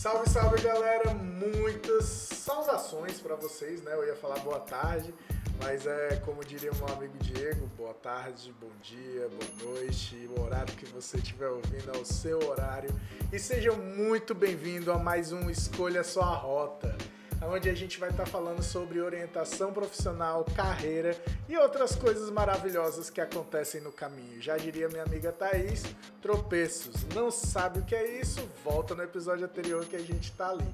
[0.00, 1.12] Salve, salve galera!
[1.12, 3.92] Muitas saudações para vocês, né?
[3.92, 5.12] Eu ia falar boa tarde,
[5.62, 10.26] mas é como diria meu amigo Diego: boa tarde, bom dia, boa noite.
[10.34, 12.88] O horário que você estiver ouvindo é o seu horário.
[13.30, 16.96] E sejam muito bem-vindos a mais um Escolha Sua Rota
[17.42, 21.16] onde a gente vai estar tá falando sobre orientação profissional, carreira
[21.48, 24.40] e outras coisas maravilhosas que acontecem no caminho.
[24.40, 25.84] Já diria minha amiga Thaís,
[26.20, 27.04] tropeços.
[27.14, 28.48] Não sabe o que é isso?
[28.64, 30.66] Volta no episódio anterior que a gente está ali.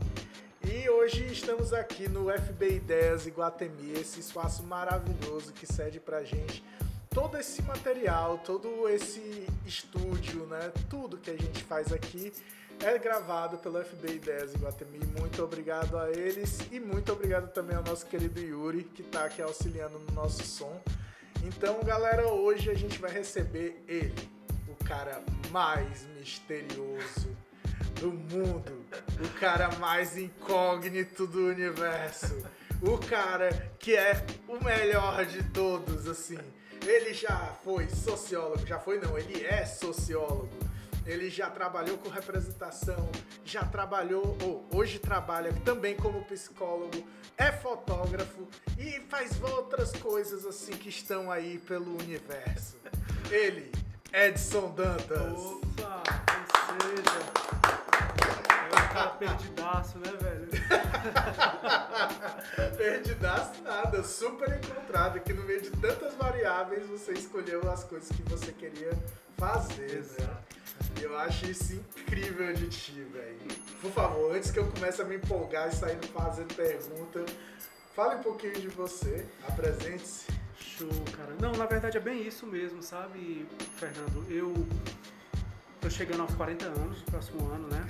[0.64, 6.64] E hoje estamos aqui no FB Ideias Iguatemi, esse espaço maravilhoso que cede pra gente
[7.16, 10.70] todo esse material, todo esse estúdio, né?
[10.90, 12.30] Tudo que a gente faz aqui
[12.80, 15.00] é gravado pelo FB Ideias Iguatemi.
[15.18, 19.40] Muito obrigado a eles e muito obrigado também ao nosso querido Yuri, que está aqui
[19.40, 20.80] auxiliando no nosso som.
[21.44, 24.14] Então, galera, hoje a gente vai receber ele,
[24.68, 27.36] o cara mais misterioso
[28.00, 28.84] do mundo,
[29.24, 32.36] o cara mais incógnito do universo,
[32.82, 36.38] o cara que é o melhor de todos, assim.
[36.84, 40.65] Ele já foi sociólogo, já foi não, ele é sociólogo
[41.06, 43.08] ele já trabalhou com representação,
[43.44, 47.06] já trabalhou, ou hoje trabalha também como psicólogo,
[47.38, 52.76] é fotógrafo e faz outras coisas assim que estão aí pelo universo.
[53.30, 53.70] Ele,
[54.12, 55.38] Edson Dantas.
[55.38, 56.02] Opa,
[58.96, 60.48] cara perdidaço, né, velho?
[62.76, 65.20] perdidaço nada, super encontrado.
[65.20, 68.90] Que no meio de tantas variáveis você escolheu as coisas que você queria
[69.36, 69.98] fazer, né?
[69.98, 70.30] Exato.
[70.30, 70.36] né?
[71.00, 73.38] Eu acho isso incrível de ti, velho.
[73.80, 77.24] Por favor, antes que eu comece a me empolgar e sair fazendo pergunta,
[77.94, 80.26] fale um pouquinho de você, apresente-se.
[80.58, 81.34] Show, cara.
[81.38, 84.24] Não, na verdade é bem isso mesmo, sabe, Fernando?
[84.30, 84.54] Eu
[85.80, 87.86] tô chegando aos 40 anos, no próximo ano, né?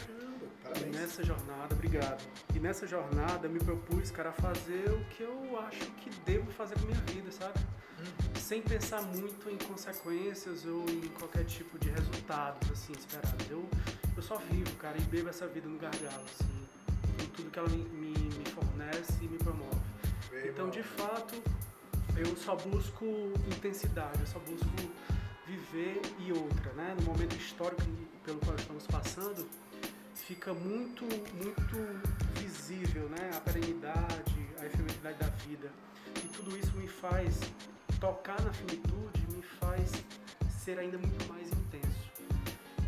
[0.67, 0.95] Parabéns.
[0.95, 2.23] E nessa jornada, obrigado.
[2.55, 6.75] E nessa jornada me propus, cara, a fazer o que eu acho que devo fazer
[6.75, 7.59] com a minha vida, sabe?
[8.01, 8.35] Hum.
[8.35, 13.51] Sem pensar muito em consequências ou em qualquer tipo de resultados, assim, esperados.
[13.51, 13.69] Eu,
[14.17, 16.69] eu só vivo, cara, e bebo essa vida no gargalo, assim,
[17.19, 19.81] com tudo que ela me, me, me fornece e me promove.
[20.31, 20.71] Bem então, bom.
[20.71, 21.43] de fato,
[22.17, 23.05] eu só busco
[23.47, 24.67] intensidade, eu só busco
[25.47, 26.95] viver e outra, né?
[26.99, 27.83] No momento histórico
[28.25, 29.47] pelo qual estamos passando,
[30.27, 31.05] fica muito,
[31.35, 31.77] muito
[32.41, 33.31] visível, né?
[33.37, 35.71] A perenidade, a efemeridade da vida.
[36.17, 37.39] E tudo isso me faz
[38.01, 39.89] tocar na finitude, me faz
[40.51, 42.11] ser ainda muito mais intenso.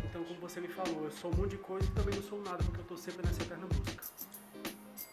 [0.03, 2.41] Então, como você me falou, eu sou um monte de coisa e também não sou
[2.41, 4.03] nada, porque eu estou sempre nessa eterna busca.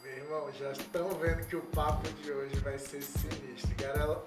[0.06, 3.75] Meu irmão, já estão vendo que o papo de hoje vai ser sinistro.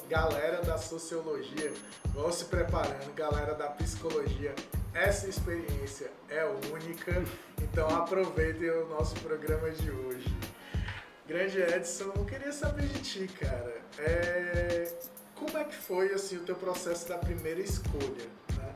[0.10, 1.72] Galera da sociologia,
[2.08, 3.14] vão se preparando.
[3.16, 4.54] Galera da psicologia,
[4.94, 7.24] essa experiência é única,
[7.62, 10.36] então aproveitem o nosso programa de hoje.
[11.26, 13.82] Grande Edson, eu queria saber de ti, cara.
[14.00, 14.92] É...
[15.34, 18.76] Como é que foi assim o teu processo da primeira escolha, né?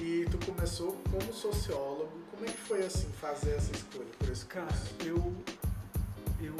[0.00, 2.12] E tu começou como sociólogo.
[2.30, 4.68] Como é que foi assim fazer essa escolha por esse Cara,
[5.04, 5.34] eu
[6.40, 6.54] eu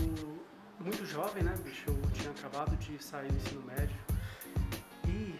[0.81, 1.85] muito jovem, né, bicho?
[1.89, 3.97] Eu tinha acabado de sair do ensino médio
[5.09, 5.35] e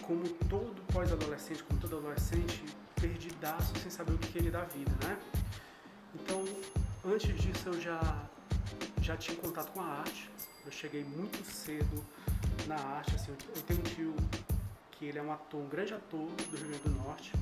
[0.00, 2.64] como todo pós-adolescente, como todo adolescente,
[2.96, 5.18] perdidaço sem saber o que queria da vida, né?
[6.14, 6.44] Então,
[7.04, 8.00] antes disso eu já,
[9.00, 10.30] já tinha contato com a arte.
[10.64, 12.04] Eu cheguei muito cedo
[12.66, 14.16] na arte, assim, eu tenho um tio
[14.92, 17.32] que ele é um ator, um grande ator do Rio Grande do Norte.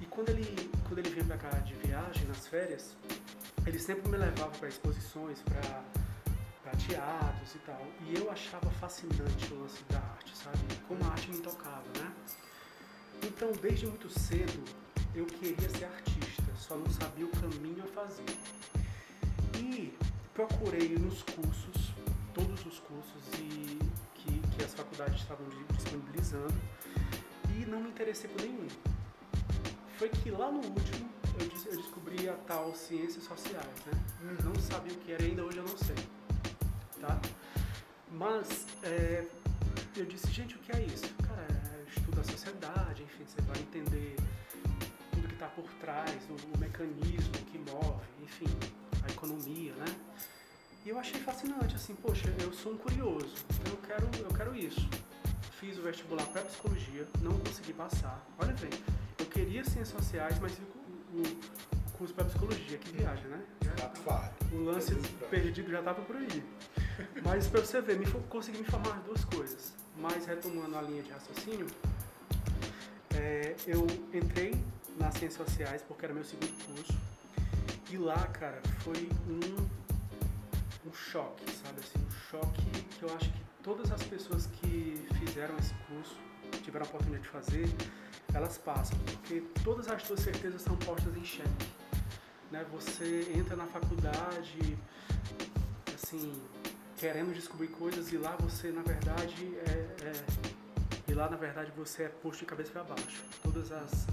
[0.00, 2.94] E quando ele, quando ele vinha pra cá de viagem, nas férias,
[3.66, 5.82] ele sempre me levava para exposições, para
[6.76, 7.86] teatros e tal.
[8.06, 10.58] E eu achava fascinante o lance da arte, sabe?
[10.86, 12.12] Como a arte me tocava, né?
[13.22, 14.64] Então, desde muito cedo,
[15.14, 18.24] eu queria ser artista, só não sabia o caminho a fazer.
[19.56, 19.96] E
[20.32, 21.94] procurei nos cursos,
[22.32, 23.78] todos os cursos e
[24.14, 26.54] que, que as faculdades estavam disponibilizando,
[27.56, 28.68] e não me interessei por nenhum.
[29.96, 34.36] Foi que lá no último eu, descobri a tal ciências sociais, né?
[34.44, 35.96] Não sabia o que era, ainda hoje eu não sei,
[37.00, 37.20] tá?
[38.10, 39.26] Mas é,
[39.96, 41.14] eu disse, gente, o que é isso?
[41.26, 41.58] Cara,
[42.18, 44.16] da sociedade, enfim, você vai entender
[45.12, 48.48] tudo que está por trás, o, o, mecanismo que move, enfim,
[49.06, 49.86] a economia, né?
[50.84, 54.56] E eu achei fascinante, assim, poxa, eu sou um curioso, então eu quero, eu quero
[54.56, 54.88] isso.
[55.60, 58.24] Fiz o vestibular para psicologia, não consegui passar.
[58.38, 58.70] Olha bem,
[59.18, 60.52] eu queria ciências sociais, mas
[61.12, 63.42] o, curso para psicologia, que viagem, né?
[63.76, 63.92] Já,
[64.52, 64.94] o lance
[65.28, 66.44] perdido já estava por aí.
[67.24, 69.74] Mas para você ver, me, consegui me formar as duas coisas.
[69.96, 71.66] Mas retomando a linha de raciocínio,
[73.16, 73.84] é, eu
[74.14, 74.54] entrei
[74.96, 76.96] nas ciências sociais porque era meu segundo curso
[77.90, 81.80] E lá, cara, foi um, um choque, sabe?
[81.80, 86.16] Assim, um choque que eu acho que todas as pessoas que fizeram esse curso,
[86.62, 87.68] tiveram a oportunidade de fazer,
[88.38, 91.66] elas passam, porque todas as suas certezas são postas em xeque.
[92.50, 92.64] Né?
[92.72, 94.78] Você entra na faculdade,
[95.94, 96.40] assim,
[96.96, 100.58] querendo descobrir coisas e lá você, na verdade, é, é
[101.06, 103.22] e lá, na verdade, você é posto de cabeça para baixo.
[103.42, 104.06] Todas as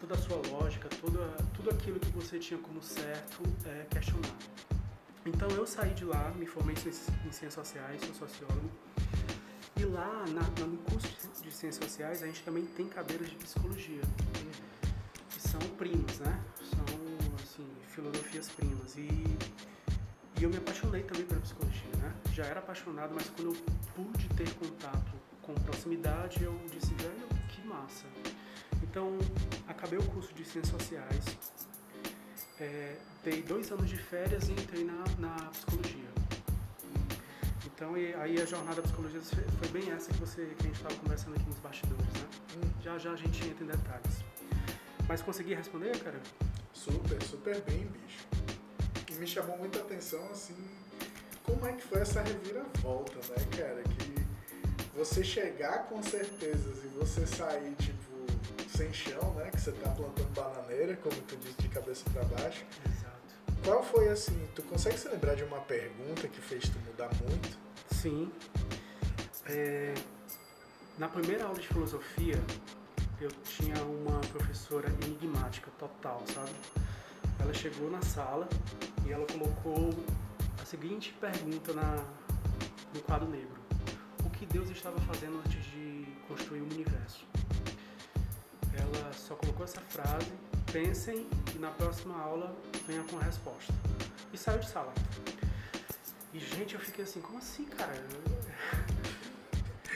[0.00, 4.34] toda a sua lógica, toda, tudo aquilo que você tinha como certo é questionado.
[5.24, 8.68] Então eu saí de lá, me formei em Ciências Sociais, sou sociólogo,
[9.76, 11.08] e lá na, no curso
[11.42, 14.02] de Ciências Sociais a gente também tem cadeiras de Psicologia,
[15.30, 16.40] que são primas, né?
[16.62, 16.84] São,
[17.42, 18.96] assim, filosofias primas.
[18.96, 19.08] E,
[20.38, 22.14] e eu me apaixonei também pela Psicologia, né?
[22.32, 23.62] Já era apaixonado, mas quando eu
[23.94, 28.06] pude ter contato com proximidade, eu disse, velho, que massa.
[28.82, 29.18] Então,
[29.66, 31.24] acabei o curso de Ciências Sociais,
[32.60, 36.21] é, dei dois anos de férias e entrei na, na psicologia.
[37.82, 40.76] Então, e, aí a jornada da psicologia foi bem essa que, você, que a gente
[40.76, 42.28] estava conversando aqui nos bastidores, né?
[42.56, 42.70] Hum.
[42.80, 44.24] Já já a gente entra em detalhes.
[45.08, 46.20] Mas consegui responder, cara?
[46.72, 48.24] Super, super bem, bicho.
[49.10, 50.54] E me chamou muita atenção, assim,
[51.42, 53.82] como é que foi essa reviravolta, né, cara?
[53.82, 54.14] Que
[54.96, 59.50] você chegar com certezas e você sair, tipo, sem chão, né?
[59.50, 62.64] Que você tá plantando bananeira, como tu disse, de cabeça para baixo.
[62.86, 63.12] Exato.
[63.64, 67.71] Qual foi, assim, tu consegue se lembrar de uma pergunta que fez tu mudar muito?
[68.02, 68.30] Sim.
[69.46, 69.94] É,
[70.98, 72.38] na primeira aula de filosofia,
[73.20, 76.52] eu tinha uma professora enigmática total, sabe?
[77.38, 78.48] Ela chegou na sala
[79.06, 79.90] e ela colocou
[80.60, 82.04] a seguinte pergunta na,
[82.92, 83.62] no quadro negro
[84.42, 87.24] que Deus estava fazendo antes de construir o universo.
[88.76, 90.32] Ela só colocou essa frase,
[90.72, 92.52] pensem e na próxima aula
[92.88, 93.72] venha com a resposta.
[94.32, 94.92] E saiu de sala.
[96.32, 97.92] E gente, eu fiquei assim, como assim, cara?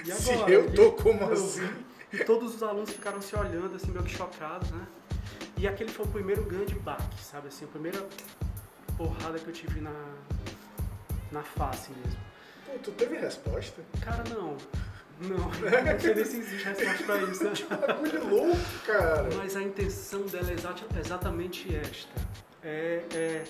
[0.04, 0.20] E agora?
[0.20, 1.68] Se eu tô como eu, assim?
[2.12, 4.86] E todos os alunos ficaram se olhando, assim, meio que chocados, né?
[5.56, 7.48] E aquele foi o primeiro grande baque, sabe?
[7.48, 8.06] Assim, a primeira
[8.96, 10.14] porrada que eu tive na,
[11.32, 12.20] na face mesmo.
[12.66, 13.82] Pô, tu teve resposta?
[14.00, 14.56] Cara, não.
[15.18, 17.44] Não, não sei nem se existe resposta pra isso.
[17.70, 17.86] Né?
[17.86, 19.28] Bagulho louco, cara.
[19.36, 22.12] Mas a intenção dela é exatamente esta.
[22.62, 23.44] É, é,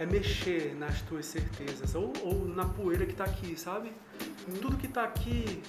[0.00, 1.94] é, mexer nas tuas certezas.
[1.94, 3.92] Ou, ou na poeira que tá aqui, sabe?
[4.60, 5.62] Tudo que tá aqui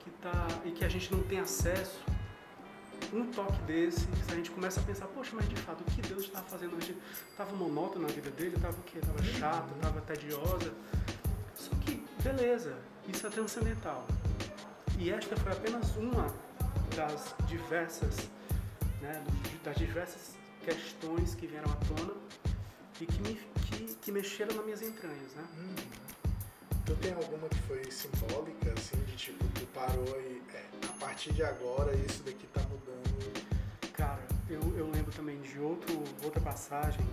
[0.00, 2.00] que tá, e que a gente não tem acesso,
[3.12, 6.24] um toque desse, a gente começa a pensar, poxa, mas de fato, o que Deus
[6.24, 6.96] estava fazendo hoje?
[7.30, 8.56] Estava monótono na vida dele?
[8.56, 8.98] Estava o quê?
[8.98, 9.74] Estava chato?
[9.76, 10.72] Estava tediosa?
[11.54, 12.76] Só que, beleza,
[13.06, 14.06] isso é transcendental.
[14.98, 16.34] E esta foi apenas uma
[16.96, 18.16] das diversas,
[19.02, 19.22] né,
[19.62, 20.34] das diversas
[20.64, 22.14] questões que vieram à tona
[23.00, 23.38] e que, me,
[24.06, 25.44] que, mexeram nas minhas entranhas, né?
[25.58, 25.74] Hum.
[26.84, 31.32] Tu tem alguma que foi simbólica, assim, de tipo, tu parou e é, a partir
[31.32, 33.42] de agora isso daqui tá mudando?
[33.94, 37.04] Cara, eu, eu lembro também de outro, outra passagem.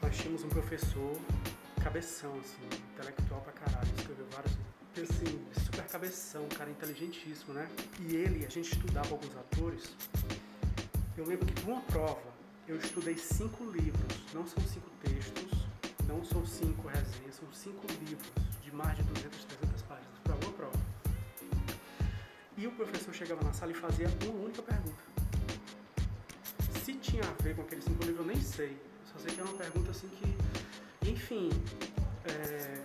[0.00, 1.20] Nós tínhamos um professor
[1.82, 2.64] cabeção, assim,
[2.94, 4.54] intelectual pra caralho, escreveu vários.
[4.94, 7.68] Assim, super cabeção, cara inteligentíssimo, né?
[8.00, 9.94] E ele, a gente estudava alguns atores.
[11.18, 12.32] Eu lembro que para uma prova
[12.66, 15.43] eu estudei cinco livros, não são cinco textos,
[16.06, 18.30] não são cinco resenhas, são cinco livros
[18.62, 20.78] de mais de 200, 300 páginas para uma prova.
[22.56, 25.02] E o professor chegava na sala e fazia uma única pergunta.
[26.84, 28.78] Se tinha a ver com aqueles cinco livros, eu nem sei.
[29.12, 30.34] Só sei que era uma pergunta assim que
[31.08, 31.50] enfim,
[32.24, 32.82] é,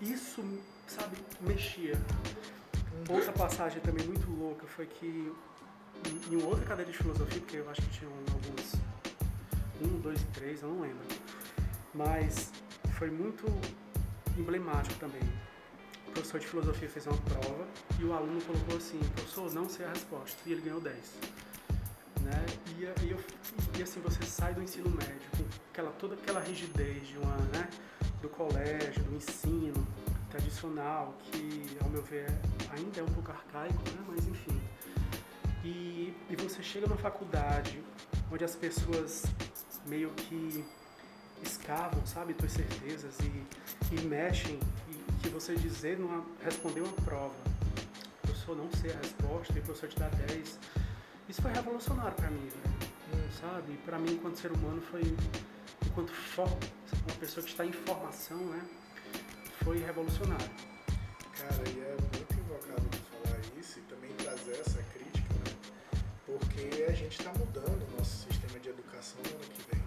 [0.00, 0.42] isso,
[0.86, 1.94] sabe, mexia.
[3.08, 5.32] Outra passagem também muito louca foi que
[6.30, 8.74] em, outra cadeira de filosofia, porque eu acho que tinham alguns,
[9.82, 11.06] um, dois três, eu não lembro,
[11.94, 12.50] mas
[12.98, 13.46] foi muito
[14.36, 15.22] emblemático também.
[16.08, 17.66] O professor de filosofia fez uma prova
[17.98, 20.96] e o aluno colocou assim, professor, não sei a resposta, e ele ganhou 10.
[22.22, 22.46] Né?
[22.76, 23.18] E, e, eu,
[23.78, 27.68] e, assim, você sai do ensino médio com aquela, toda aquela rigidez de uma, né,
[28.20, 29.86] do colégio, do ensino
[30.30, 32.26] tradicional, que ao meu ver
[32.70, 34.04] ainda é um pouco arcaico, né?
[34.06, 34.60] mas enfim.
[35.64, 37.82] E, e você chega na faculdade
[38.30, 39.24] onde as pessoas
[39.86, 40.64] meio que
[41.42, 47.34] escavam, sabe, tuas certezas e, e mexem, e que você dizer, numa, responder uma prova,
[48.22, 50.58] o professor não sei a resposta e o professor te dá 10
[51.30, 52.50] isso foi revolucionário para mim,
[53.14, 53.76] hum, sabe?
[53.86, 55.00] Para mim, enquanto ser humano, foi
[55.86, 58.60] enquanto uma pessoa que está em formação, né?
[59.62, 60.50] Foi revolucionário.
[61.38, 65.54] Cara, e é muito invocado de falar isso e também trazer essa crítica, né?
[66.26, 69.79] Porque a gente está mudando o nosso sistema de educação no ano que vem.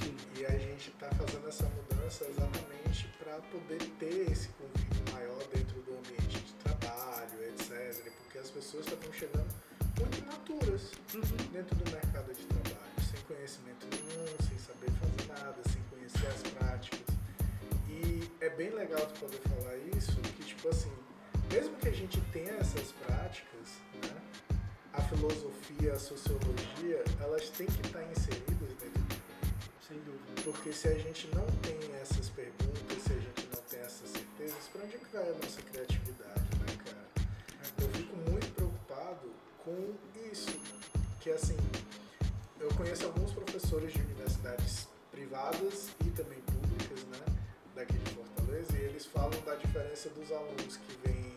[0.00, 0.16] Sim.
[0.36, 5.80] E a gente está fazendo essa mudança exatamente para poder ter esse convívio maior dentro
[5.82, 8.10] do ambiente de trabalho, etc.
[8.24, 9.48] Porque as pessoas estavam chegando
[9.98, 11.36] muito imaturas Uhum.
[11.52, 16.42] dentro do mercado de trabalho, sem conhecimento nenhum, sem saber fazer nada, sem conhecer as
[16.52, 17.00] práticas.
[17.88, 20.92] E é bem legal tu poder falar isso, que tipo assim,
[21.52, 23.68] mesmo que a gente tenha essas práticas,
[24.02, 24.16] né,
[24.92, 28.99] a filosofia, a sociologia, elas têm que estar inseridas dentro
[29.90, 30.42] Sem dúvida.
[30.44, 34.68] porque se a gente não tem essas perguntas, se a gente não tem essas certezas,
[34.72, 37.08] para onde é que vai a nossa criatividade, né, cara?
[37.80, 39.32] Eu fico muito preocupado
[39.64, 39.94] com
[40.30, 40.56] isso,
[41.20, 41.56] que assim,
[42.60, 47.36] eu conheço alguns professores de universidades privadas e também públicas, né,
[47.74, 51.34] daqui de Fortaleza, e eles falam da diferença dos alunos que vêm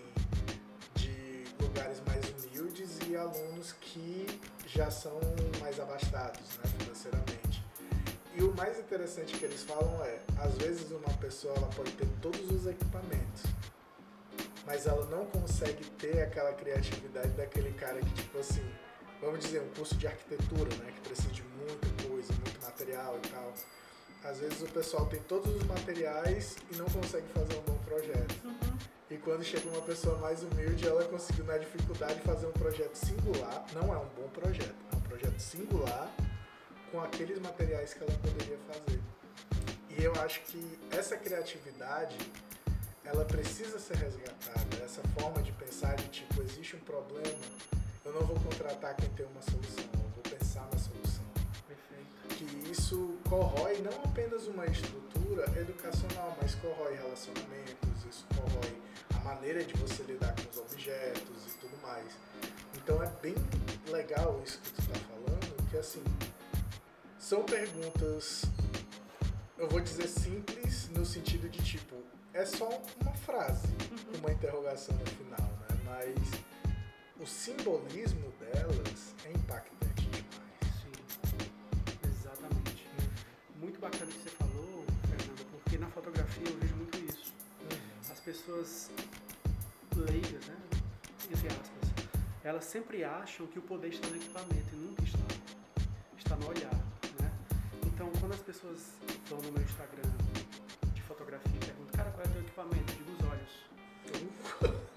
[0.93, 4.27] de lugares mais humildes e alunos que
[4.67, 5.19] já são
[5.59, 7.52] mais abastados, né, financeiramente.
[8.43, 12.05] E o mais interessante que eles falam é, às vezes uma pessoa ela pode ter
[12.21, 13.43] todos os equipamentos,
[14.65, 18.69] mas ela não consegue ter aquela criatividade daquele cara que tipo assim,
[19.21, 23.29] vamos dizer, um curso de arquitetura, né, que precisa de muita coisa, muito material e
[23.29, 23.53] tal.
[24.25, 28.43] Às vezes o pessoal tem todos os materiais e não consegue fazer um bom projeto.
[28.43, 28.77] Uhum.
[29.09, 33.65] E quando chega uma pessoa mais humilde, ela conseguiu na dificuldade fazer um projeto singular.
[33.71, 36.13] Não é um bom projeto, é um projeto singular
[36.93, 39.01] com aqueles materiais que ela poderia fazer.
[39.89, 42.15] E eu acho que essa criatividade,
[43.03, 44.77] ela precisa ser resgatada.
[44.85, 47.43] Essa forma de pensar de tipo, existe um problema,
[48.05, 51.25] eu não vou contratar quem tem uma solução, eu vou pensar na solução
[51.67, 52.35] Perfeito.
[52.35, 58.77] que isso corrói não apenas uma estrutura educacional, mas corrói relacionamentos, isso corrói
[59.15, 62.05] a maneira de você lidar com os objetos e tudo mais.
[62.75, 63.33] Então é bem
[63.87, 66.03] legal isso que tu está falando, que assim,
[67.23, 68.43] são perguntas,
[69.57, 71.95] eu vou dizer simples no sentido de tipo,
[72.33, 72.67] é só
[72.99, 73.69] uma frase,
[74.19, 75.67] uma interrogação no final, né?
[75.85, 76.17] Mas
[77.21, 80.27] o simbolismo delas é impactante demais.
[80.81, 82.09] Sim.
[82.09, 82.89] Exatamente.
[83.57, 87.33] Muito bacana o que você falou, Fernando, porque na fotografia eu vejo muito isso.
[88.11, 88.91] As pessoas
[89.95, 90.57] leigas, né?
[91.31, 92.09] Entre aspas,
[92.43, 95.19] elas sempre acham que o poder está no equipamento e nunca está.
[96.17, 96.92] Está no olhar?
[98.03, 98.79] Então, quando as pessoas
[99.29, 100.11] vão no meu Instagram
[100.93, 102.91] de fotografia e perguntam, cara, qual é o teu equipamento?
[102.91, 103.53] Eu digo os olhos.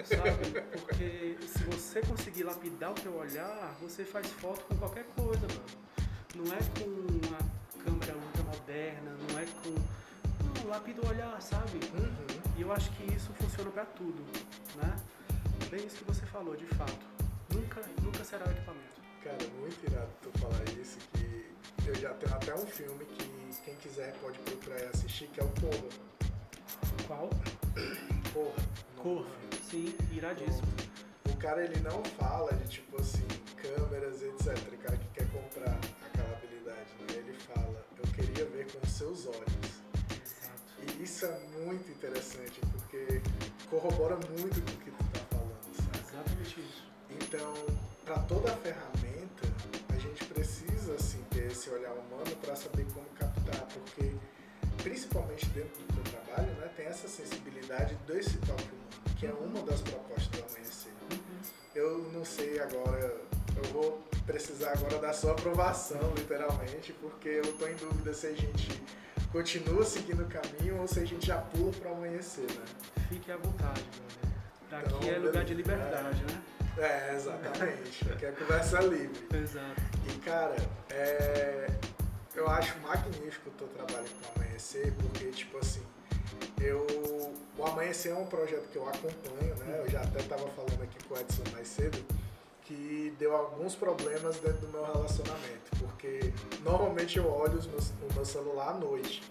[0.09, 0.81] Sabe?
[0.81, 5.63] Porque se você conseguir lapidar o teu olhar, você faz foto com qualquer coisa, mano.
[6.35, 6.91] Não é com
[7.29, 9.71] uma câmera ultra moderna, não é com.
[10.61, 11.79] Não, lapida o olhar, sabe?
[11.95, 12.59] Uhum.
[12.59, 14.21] E eu acho que isso funciona pra tudo,
[14.75, 14.97] né?
[15.71, 17.07] Bem isso que você falou, de fato.
[17.55, 19.01] Nunca, nunca será o equipamento.
[19.23, 21.26] Cara, muito irado tu falar isso, que
[21.87, 25.45] eu já tenho até um filme que quem quiser pode procurar e assistir, que é
[25.45, 25.89] o Corra.
[27.07, 27.31] Qual?
[28.33, 29.03] Corra.
[29.03, 29.31] Corra.
[29.71, 30.67] Sim, iradíssimo.
[31.31, 33.27] O cara ele não fala de tipo assim,
[33.57, 34.57] câmeras, etc.
[34.73, 37.17] O cara que quer comprar aquela habilidade, né?
[37.17, 39.83] Ele fala, eu queria ver com os seus olhos.
[40.11, 40.99] Exato.
[40.99, 43.21] E isso é muito interessante, porque
[43.71, 45.99] corrobora muito com o que tu tá falando, sabe?
[46.09, 46.85] Exatamente isso.
[47.11, 47.55] Então,
[48.05, 49.46] para toda a ferramenta,
[51.47, 54.13] esse olhar humano para saber como captar, porque
[54.83, 59.63] principalmente dentro do teu trabalho, né, tem essa sensibilidade desse toque humano, que é uma
[59.63, 60.93] das propostas do amanhecer.
[61.75, 63.21] Eu não sei agora,
[63.57, 68.33] eu vou precisar agora da sua aprovação, literalmente, porque eu estou em dúvida se a
[68.33, 68.83] gente
[69.31, 72.65] continua seguindo o caminho ou se a gente já pula para o amanhecer, né?
[73.09, 74.27] Fique à vontade, brother.
[74.71, 76.43] Daqui Então, é lugar de liberdade, né?
[76.79, 78.13] É, exatamente.
[78.13, 79.27] Aqui é conversa livre.
[79.35, 79.81] Exato.
[80.09, 80.57] E cara,
[80.91, 81.69] é,
[82.35, 85.83] eu acho magnífico o teu trabalho com o Amanhecer, porque tipo assim,
[86.61, 86.87] eu.
[87.59, 89.81] O Amanhecer é um projeto que eu acompanho, né?
[89.83, 91.99] Eu já até tava falando aqui com o Edson mais cedo,
[92.65, 98.25] que deu alguns problemas dentro do meu relacionamento, porque normalmente eu olho meus- o meu
[98.27, 99.23] celular à noite.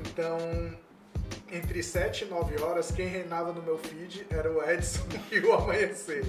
[0.00, 0.38] Então,
[1.52, 5.52] entre 7 e 9 horas, quem reinava no meu feed era o Edson e o
[5.52, 6.24] Amanhecer.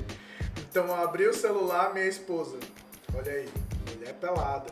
[0.70, 2.58] Então eu abri o celular, minha esposa,
[3.16, 3.50] olha aí,
[3.88, 4.72] mulher pelada.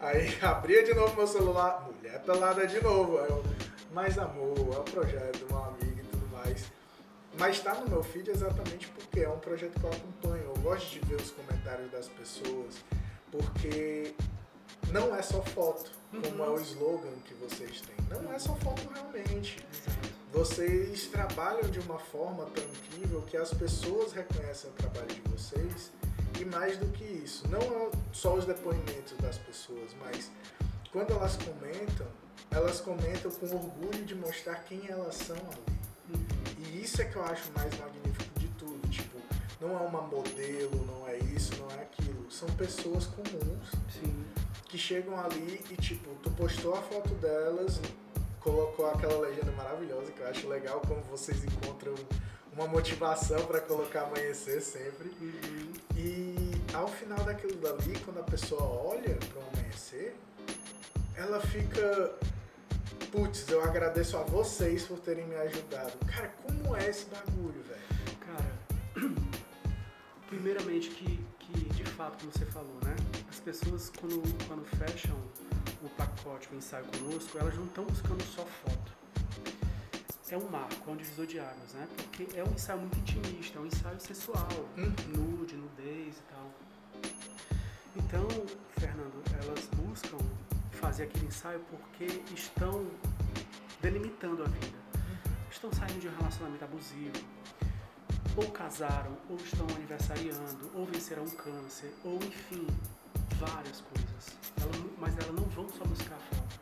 [0.00, 3.18] Aí abria de novo meu celular, mulher pelada de novo.
[3.18, 3.42] Aí eu,
[3.92, 6.66] mais amor, é um projeto de uma amiga e tudo mais.
[7.38, 10.44] Mas está no meu feed exatamente porque é um projeto que eu acompanho.
[10.44, 12.76] Eu gosto de ver os comentários das pessoas,
[13.30, 14.14] porque
[14.90, 18.22] não é só foto, como é o slogan que vocês têm.
[18.22, 19.64] Não é só foto realmente.
[20.32, 25.90] Vocês trabalham de uma forma tão incrível que as pessoas reconhecem o trabalho de vocês
[26.40, 30.30] e mais do que isso, não é só os depoimentos das pessoas, mas
[30.92, 32.06] quando elas comentam,
[32.50, 35.78] elas comentam com orgulho de mostrar quem elas são ali.
[36.14, 36.26] Uhum.
[36.58, 38.88] E isso é que eu acho mais magnífico de tudo.
[38.88, 39.18] Tipo,
[39.60, 42.30] não é uma modelo, não é isso, não é aquilo.
[42.30, 44.24] São pessoas comuns Sim.
[44.68, 47.80] Que chegam ali e, tipo, tu postou a foto delas,
[48.40, 51.94] colocou aquela legenda maravilhosa, que eu acho legal como vocês encontram
[52.52, 55.08] uma motivação para colocar amanhecer sempre.
[55.20, 55.72] Uhum.
[55.96, 60.14] E ao final daquilo dali, quando a pessoa olha para o amanhecer,
[61.14, 62.12] ela fica.
[63.10, 65.92] Putz, eu agradeço a vocês por terem me ajudado.
[66.06, 68.18] Cara, como é esse bagulho, velho?
[68.20, 69.10] Cara,
[70.28, 72.94] primeiramente que, que de fato, como você falou, né?
[73.38, 75.16] As pessoas quando, quando fecham
[75.80, 78.92] o pacote, o ensaio conosco, elas não estão buscando só foto.
[80.28, 81.86] É um marco, é um divisor de águas, né?
[81.96, 84.92] Porque é um ensaio muito intimista, é um ensaio sensual, Uhum.
[85.16, 86.50] nude, nudez e tal.
[87.94, 88.26] Então,
[88.76, 90.18] Fernando, elas buscam
[90.72, 92.84] fazer aquele ensaio porque estão
[93.80, 94.78] delimitando a vida.
[95.48, 97.24] Estão saindo de um relacionamento abusivo,
[98.36, 102.66] ou casaram, ou estão aniversariando, ou venceram um câncer, ou enfim,
[103.36, 104.36] várias coisas.
[104.60, 106.60] Ela mas elas não vão só buscar foto.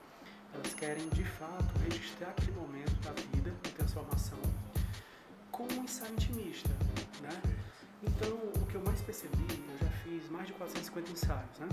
[0.54, 4.38] Elas querem, de fato, registrar aquele momento da vida de transformação
[5.50, 6.70] com um ensaio intimista,
[7.20, 7.42] né?
[8.02, 11.68] Então, o que eu mais percebi, eu já fiz mais de 450 ensaios, né?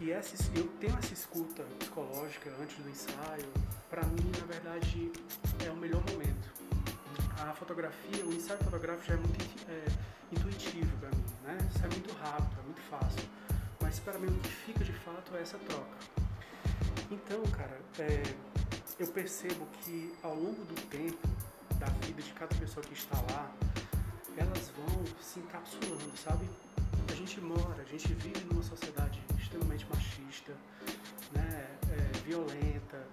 [0.00, 3.46] E essa, eu tenho essa escuta psicológica antes do ensaio.
[3.88, 5.12] Para mim, na verdade,
[5.64, 6.50] é o melhor momento.
[7.38, 9.84] A fotografia, o ensaio fotográfico já é muito é,
[10.32, 11.58] intuitivo para mim, né?
[11.72, 13.22] Isso é muito rápido, é muito fácil.
[13.92, 15.98] Mas para mim, o que fica de fato é essa troca.
[17.10, 18.22] Então, cara, é,
[18.98, 21.28] eu percebo que ao longo do tempo
[21.78, 23.52] da vida de cada pessoa que está lá,
[24.34, 26.48] elas vão se encapsulando, sabe?
[27.06, 30.54] A gente mora, a gente vive numa sociedade extremamente machista,
[31.32, 31.68] né?
[31.90, 33.06] É, violenta.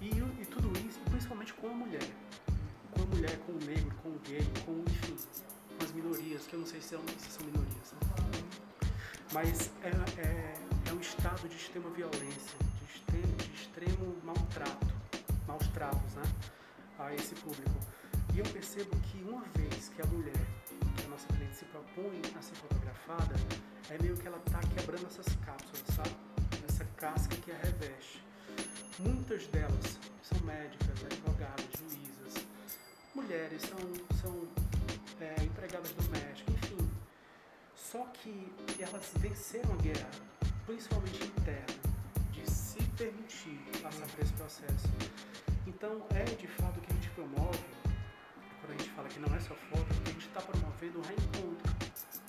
[0.00, 2.10] E, e tudo isso, principalmente com a mulher.
[2.92, 5.16] Com a mulher, com o negro, com o gay, com, enfim,
[5.76, 8.19] com as minorias, que eu não sei se são, se são minorias, né?
[9.32, 9.90] Mas é,
[10.20, 10.54] é,
[10.88, 14.86] é um estado de extrema violência, de extremo, de extremo maltrato,
[15.46, 16.22] maus tratos, né?
[16.98, 17.70] A esse público.
[18.34, 20.46] E eu percebo que uma vez que a mulher,
[20.96, 23.34] que a nossa cliente se propõe a ser fotografada,
[23.88, 26.16] é meio que ela tá quebrando essas cápsulas, sabe?
[26.68, 28.22] Essa casca que a reveste.
[28.98, 32.46] Muitas delas são médicas, advogadas, juízas,
[33.14, 33.78] mulheres, são,
[34.20, 34.48] são
[35.20, 36.69] é, empregadas domésticas, enfim.
[37.90, 40.10] Só que elas venceram a guerra,
[40.64, 41.74] principalmente interna,
[42.30, 44.88] de se permitir passar por esse processo.
[45.66, 47.58] Então é de fato o que a gente promove,
[48.60, 51.72] quando a gente fala que não é só foto, a gente está promovendo o reencontro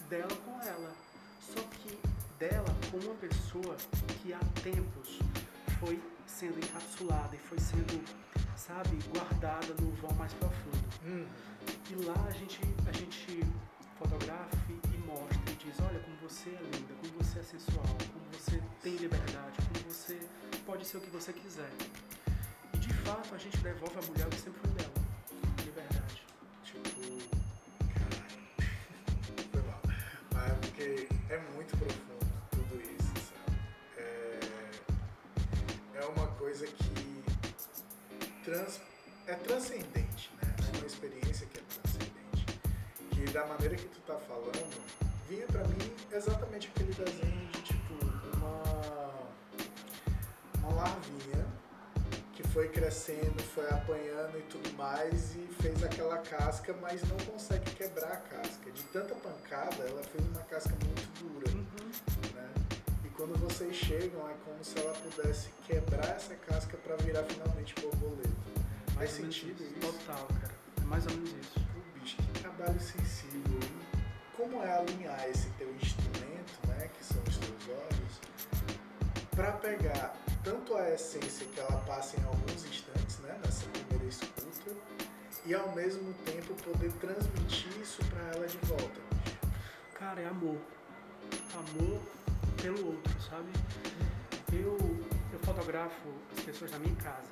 [0.09, 0.91] dela com ela.
[1.39, 1.99] Só que
[2.39, 3.75] dela com uma pessoa
[4.23, 5.19] que há tempos
[5.79, 8.03] foi sendo encapsulada e foi sendo,
[8.55, 10.89] sabe, guardada no vão mais profundo.
[11.05, 11.27] Hum,
[11.91, 13.45] E lá a gente, a gente
[13.99, 14.57] fotografa
[15.63, 19.93] diz, olha como você é linda, como você é sensual, como você tem liberdade, como
[19.93, 20.19] você
[20.65, 21.69] pode ser o que você quiser.
[22.73, 24.93] E de fato a gente devolve a mulher o que sempre foi dela.
[25.63, 26.23] Liberdade.
[26.63, 26.89] tipo.
[27.93, 28.41] Caralho.
[29.51, 29.81] Foi mal.
[30.33, 33.57] Mas é porque é muito profundo tudo isso, sabe?
[33.97, 34.39] É,
[35.95, 37.23] é uma coisa que
[38.43, 38.81] trans,
[39.27, 40.55] é transcendente, né?
[40.73, 42.59] É uma experiência que é transcendente.
[43.11, 47.93] Que da maneira que tu tá falando, vinha pra mim exatamente aquele desenho de tipo
[48.35, 49.11] uma.
[50.59, 51.47] Uma larvinha
[52.33, 57.69] que foi crescendo, foi apanhando e tudo mais e fez aquela casca, mas não consegue
[57.71, 58.69] quebrar a casca.
[58.71, 62.35] De tanta pancada, ela fez uma casca muito dura, Uhum.
[62.35, 62.49] né?
[63.05, 67.73] E quando vocês chegam, é como se ela pudesse quebrar essa casca para virar finalmente
[67.81, 68.29] borboleta.
[68.95, 69.79] Faz sentido isso?
[69.79, 70.53] Total, cara.
[70.81, 71.53] É mais ou menos isso.
[71.73, 73.59] Pô, bicho, que trabalho sensível.
[74.41, 78.19] Como é alinhar esse teu instrumento, né, que são os teus olhos,
[79.35, 84.71] para pegar tanto a essência que ela passa em alguns instantes, né, nessa primeira escuta,
[85.45, 88.99] e ao mesmo tempo poder transmitir isso para ela de volta.
[89.93, 90.57] Cara, é amor.
[91.53, 92.01] Amor
[92.59, 93.51] pelo outro, sabe?
[94.51, 94.75] Eu,
[95.31, 97.29] eu fotografo as pessoas na minha casa.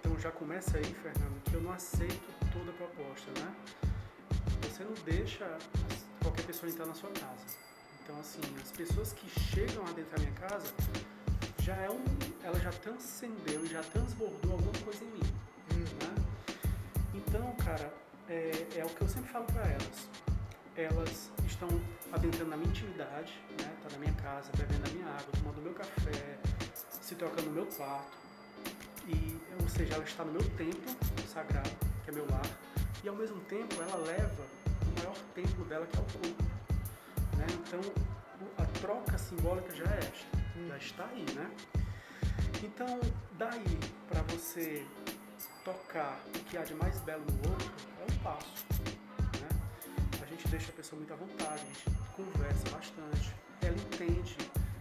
[0.00, 3.54] Então já começa aí, Fernando, que eu não aceito toda proposta, né?
[4.62, 5.46] Você não deixa
[6.24, 7.44] qualquer pessoa entrar na sua casa.
[8.02, 10.72] Então, assim, as pessoas que chegam adentro da minha casa,
[11.60, 12.02] já é um,
[12.42, 16.14] ela já transcendeu, já transbordou alguma coisa em mim né?
[17.14, 17.92] Então, cara,
[18.28, 20.08] é, é o que eu sempre falo para elas.
[20.76, 21.68] Elas estão
[22.12, 23.70] adentrando na minha intimidade, né?
[23.82, 26.38] Tá na minha casa, bebendo a minha água, tomando meu café,
[27.00, 28.16] se trocando no meu quarto.
[29.06, 30.96] e, ou seja, ela está no meu templo
[31.28, 31.70] sagrado,
[32.04, 32.46] que é meu lar,
[33.02, 34.63] e ao mesmo tempo ela leva
[35.04, 36.42] maior templo dela, que é o corpo.
[37.36, 37.46] Né?
[37.52, 37.80] Então,
[38.56, 40.12] a troca simbólica já é
[40.68, 41.50] já está aí, né?
[42.62, 43.00] Então,
[43.32, 44.86] daí para você
[45.64, 48.64] tocar o que há de mais belo no outro, é um passo.
[49.40, 49.48] Né?
[50.22, 51.84] A gente deixa a pessoa muito à vontade, a gente
[52.16, 54.36] conversa bastante, ela entende,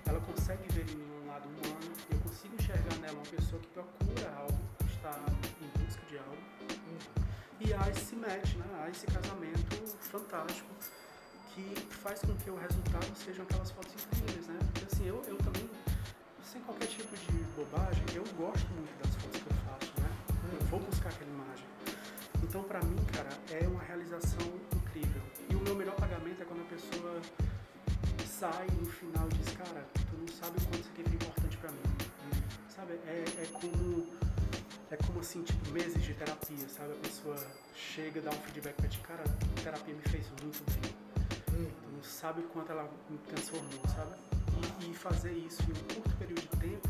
[0.06, 3.68] ela consegue ver em mim um lado humano, eu consigo enxergar nela uma pessoa que
[3.68, 5.20] procura algo, está
[5.62, 6.63] em busca de algo.
[7.66, 8.66] E há esse match, né?
[8.84, 10.70] há esse casamento fantástico
[11.56, 11.74] que
[12.04, 14.60] faz com que o resultado sejam aquelas fotos incríveis, né?
[14.74, 15.70] Porque assim, eu, eu também,
[16.44, 20.10] sem qualquer tipo de bobagem, eu gosto muito das fotos que eu faço, né?
[20.60, 21.66] Eu vou buscar aquela imagem.
[22.44, 24.46] Então, pra mim, cara, é uma realização
[24.76, 25.22] incrível.
[25.50, 27.22] E o meu melhor pagamento é quando a pessoa
[28.28, 31.58] sai no final e diz, cara, tu não sabe o quanto isso aqui foi importante
[31.58, 31.82] pra mim.
[32.68, 32.94] Sabe?
[33.08, 34.12] É, é como
[34.94, 36.94] é como assim, tipo, meses de terapia, sabe?
[36.94, 37.36] A pessoa
[37.76, 40.94] chega, dá um feedback pra ti, cara, a terapia me fez muito bem.
[41.52, 41.72] Hum.
[41.96, 44.16] Não sabe o quanto ela me transformou, sabe?
[44.82, 46.90] E, e, fazer isso em um curto período de tempo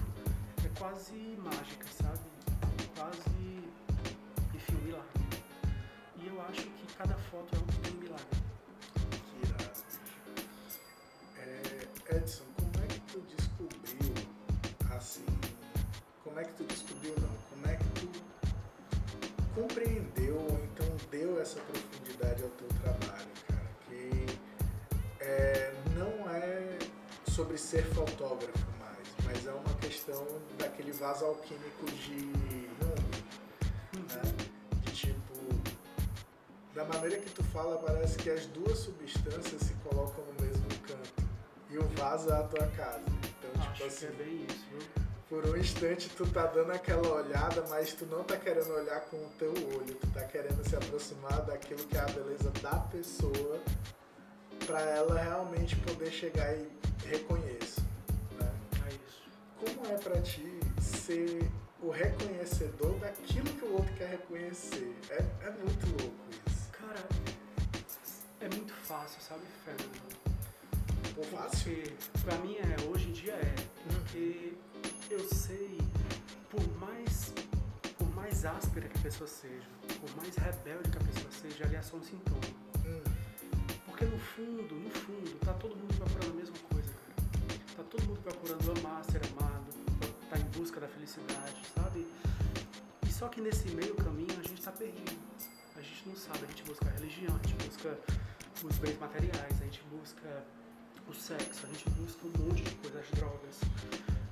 [0.65, 2.19] é quase mágica, sabe?
[2.97, 3.19] Quase,
[4.53, 5.23] enfim, um milagre.
[6.17, 8.25] E eu acho que cada foto é um, um milagre.
[9.29, 9.71] Que irado.
[11.37, 14.13] É, Edson, como é que tu descobriu,
[14.93, 15.25] assim,
[16.23, 17.32] como é que tu descobriu não,
[19.55, 23.69] compreendeu ou então deu essa profundidade ao teu trabalho, cara?
[23.87, 24.25] Que
[25.19, 26.79] é, não é
[27.29, 30.25] sobre ser fotógrafo mais, mas é uma questão
[30.57, 33.13] daquele vaso alquímico de Jung,
[33.93, 34.47] né?
[34.81, 35.33] De tipo,
[36.73, 41.23] da maneira que tu fala, parece que as duas substâncias se colocam no mesmo canto
[41.69, 43.03] e o vaso é a tua casa.
[43.07, 45.02] Então, Acho tipo assim, que é bem isso, viu?
[45.33, 49.17] Por um instante tu tá dando aquela olhada, mas tu não tá querendo olhar com
[49.17, 53.59] o teu olho, tu tá querendo se aproximar daquilo que é a beleza da pessoa
[54.67, 56.69] para ela realmente poder chegar e
[57.07, 57.81] reconhecer.
[58.39, 58.51] Né?
[58.85, 59.23] É isso.
[59.57, 61.49] Como é para ti ser
[61.81, 64.95] o reconhecedor daquilo que o outro quer reconhecer?
[65.09, 66.69] É, é muito louco isso.
[66.73, 67.03] Cara,
[68.39, 70.13] é muito fácil, sabe, Fernando?
[71.31, 71.73] Fácil?
[71.73, 73.55] Porque pra mim é, hoje em dia é.
[73.87, 74.53] Porque
[75.13, 75.77] eu sei,
[76.49, 77.33] por mais,
[77.97, 79.67] por mais áspera que a pessoa seja,
[80.01, 82.41] por mais rebelde que a pessoa seja, ali é só um sintoma.
[82.85, 83.03] Hum,
[83.85, 87.59] Porque no fundo, no fundo, tá todo mundo procurando a mesma coisa, cara.
[87.77, 89.71] Tá todo mundo procurando amar, ser amado,
[90.29, 92.07] tá em busca da felicidade, sabe?
[93.07, 95.13] E só que nesse meio caminho a gente tá perdido.
[95.75, 97.99] A gente não sabe, a gente busca a religião, a gente busca
[98.63, 100.43] os bens materiais, a gente busca
[101.07, 103.59] o sexo, a gente busca um monte de coisas, as drogas.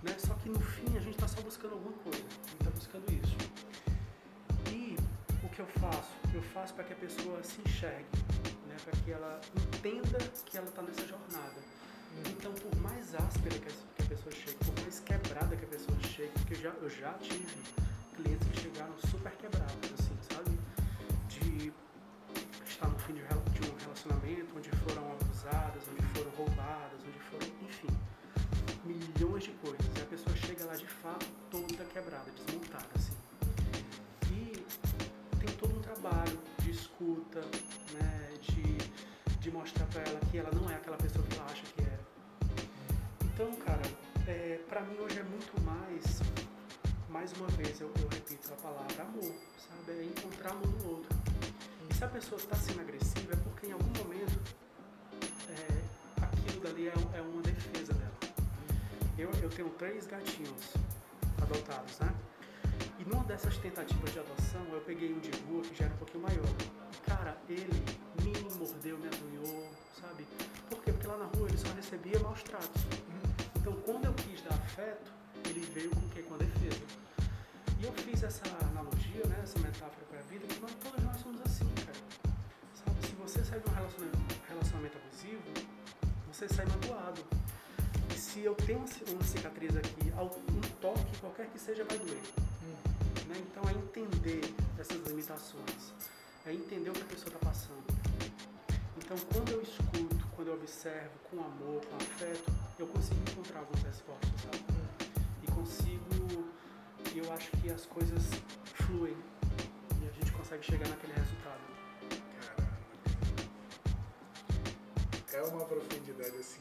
[0.04, 0.16] Né?
[0.18, 3.06] Só que no fim a gente tá só buscando alguma coisa, a gente tá buscando
[3.12, 3.38] isso.
[4.72, 4.98] E
[5.46, 6.12] o que eu faço?
[6.34, 8.06] Eu faço para que a pessoa se enxergue,
[8.68, 8.76] né?
[8.84, 11.62] para que ela entenda que ela está nessa jornada.
[12.26, 16.32] Então, por mais áspera que a, pessoa chegue, por mais quebrada que a pessoa chegue,
[16.34, 17.64] porque já, eu já tive
[18.16, 20.60] clientes que chegaram super quebrados, assim, sabe?
[21.30, 21.72] De
[22.68, 27.88] estar no fim de um relacionamento onde foram abusadas, onde foram roubadas, onde foram, enfim,
[28.86, 29.91] milhões de coisas.
[30.78, 33.12] De fato toda quebrada, desmontada, assim.
[34.32, 34.54] E
[35.38, 37.42] tem todo um trabalho de escuta,
[37.94, 38.78] né, de,
[39.40, 42.00] de mostrar pra ela que ela não é aquela pessoa que ela acha que é.
[43.26, 43.82] Então, cara,
[44.28, 46.22] é, pra mim hoje é muito mais,
[47.10, 49.36] mais uma vez eu, eu repito a palavra amor,
[49.68, 50.00] sabe?
[50.00, 51.18] É encontrar amor no outro.
[51.90, 54.40] E se a pessoa está sendo agressiva é porque em algum momento
[55.50, 58.01] é, aquilo dali é, é uma defesa dela.
[59.22, 60.74] Eu, eu tenho três gatinhos
[61.40, 62.12] adotados, né?
[62.98, 65.98] E numa dessas tentativas de adoção, eu peguei um de rua que já era um
[65.98, 66.50] pouquinho maior.
[67.06, 67.86] Cara, ele
[68.24, 69.70] me mordeu, me azunhou,
[70.02, 70.26] sabe?
[70.68, 70.92] Por quê?
[70.92, 72.82] Porque lá na rua ele só recebia maus tratos.
[73.58, 75.12] Então, quando eu quis dar afeto,
[75.46, 76.24] ele veio com o quê?
[76.24, 76.82] Com a defesa.
[77.80, 81.18] E eu fiz essa analogia, né, essa metáfora para a vida, que nós, todos nós
[81.22, 82.34] somos assim, cara.
[82.74, 83.06] Sabe?
[83.06, 85.68] Se você sai de um relacionamento, relacionamento abusivo,
[86.28, 87.24] você sai magoado.
[88.22, 90.12] Se eu tenho uma ci- uma cicatriz aqui,
[90.54, 92.22] um toque, qualquer que seja, vai doer.
[93.28, 93.36] Né?
[93.40, 94.42] Então é entender
[94.80, 95.94] essas limitações,
[96.46, 97.84] é entender o que a pessoa está passando.
[98.98, 103.84] Então quando eu escuto, quando eu observo com amor, com afeto, eu consigo encontrar algumas
[103.84, 104.32] respostas?
[105.44, 106.48] E consigo,
[107.14, 108.24] e eu acho que as coisas
[108.76, 109.18] fluem
[110.02, 111.60] e a gente consegue chegar naquele resultado.
[115.34, 116.60] É uma profundidade assim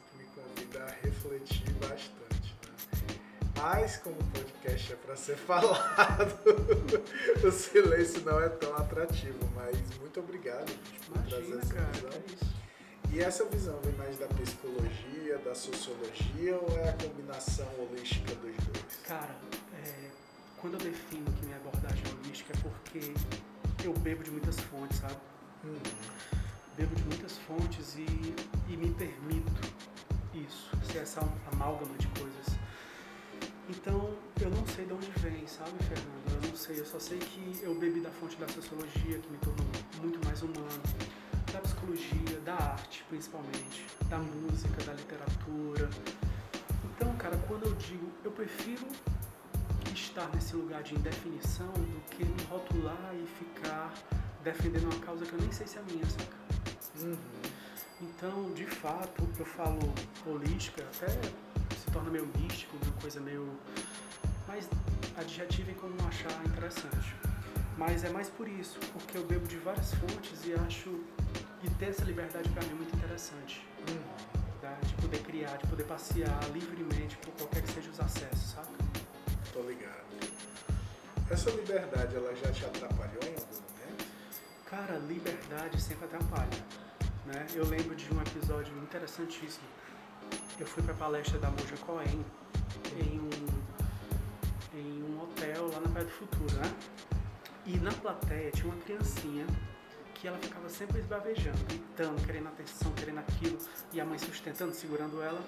[0.79, 2.55] a refletir bastante.
[2.63, 3.19] Né?
[3.57, 6.35] Mas como o podcast é para ser falado,
[7.47, 9.39] o silêncio não é tão atrativo.
[9.55, 12.23] Mas muito obrigado bicho, por Imagina, trazer essa cara, visão.
[12.27, 12.61] isso.
[13.13, 18.55] E essa visão vem mais da psicologia, da sociologia ou é a combinação holística dos
[18.57, 18.97] dois?
[19.05, 19.35] Cara,
[19.85, 20.11] é,
[20.59, 23.13] quando eu defino que minha abordagem é holística é porque
[23.85, 25.17] eu bebo de muitas fontes, sabe?
[25.65, 25.77] Hum,
[26.77, 28.07] Bebo de muitas fontes e,
[28.73, 29.51] e me permito
[30.35, 31.21] isso, ser essa
[31.53, 32.47] amálgama de coisas.
[33.69, 36.43] Então, eu não sei de onde vem, sabe, Fernando?
[36.43, 39.39] Eu não sei, eu só sei que eu bebi da fonte da sociologia, que me
[39.39, 39.67] tornou
[40.01, 40.83] muito mais humano,
[41.53, 45.89] da psicologia, da arte, principalmente, da música, da literatura.
[46.85, 48.87] Então, cara, quando eu digo, eu prefiro
[49.95, 53.93] estar nesse lugar de indefinição do que me rotular e ficar
[54.43, 56.37] defendendo uma causa que eu nem sei se é minha, saca?
[57.03, 57.17] uhum.
[58.03, 59.79] Então, de fato, eu falo
[60.27, 61.09] holística, até
[61.77, 63.47] se torna meio místico, uma coisa meio.
[64.49, 64.69] mais
[65.19, 67.15] adjetiva em como achar interessante.
[67.77, 70.89] Mas é mais por isso, porque eu bebo de várias fontes e acho.
[71.63, 73.67] e ter essa liberdade para mim é muito interessante.
[74.63, 74.77] Tá?
[74.83, 78.69] De poder criar, de poder passear livremente por qualquer que seja os acessos, saca?
[79.53, 80.05] Tô ligado.
[81.31, 84.07] Essa liberdade, ela já te atrapalhou em algum momento?
[84.67, 86.90] Cara, liberdade sempre atrapalha.
[87.33, 87.47] Né?
[87.55, 89.67] Eu lembro de um episódio interessantíssimo.
[90.59, 92.25] Eu fui para a palestra da Moja Cohen
[92.99, 96.75] em um, em um hotel lá na Praia do Futuro, né?
[97.67, 99.47] E na plateia tinha uma criancinha
[100.15, 103.59] que ela ficava sempre esbravejando, gritando, querendo atenção, querendo aquilo,
[103.93, 105.43] e a mãe sustentando, segurando ela.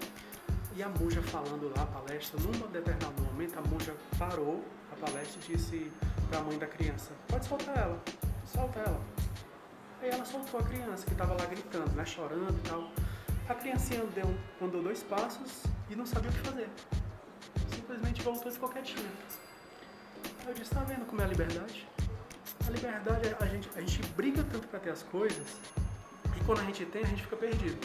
[0.76, 5.40] E a monja falando lá a palestra, num determinado momento a monja parou a palestra
[5.42, 5.92] e disse
[6.30, 8.00] para a mãe da criança, pode soltar ela,
[8.46, 9.21] solta ela.
[10.02, 12.90] Aí ela soltou a criança que estava lá gritando, né, chorando e tal.
[13.48, 16.68] A criancinha deu, andou dois passos e não sabia o que fazer.
[17.72, 19.08] Simplesmente voltou e ficou quietinha.
[20.40, 21.86] Aí eu disse, tá vendo como é a liberdade?
[22.66, 25.46] A liberdade, a gente, a gente briga tanto para ter as coisas
[26.36, 27.78] e quando a gente tem, a gente fica perdido.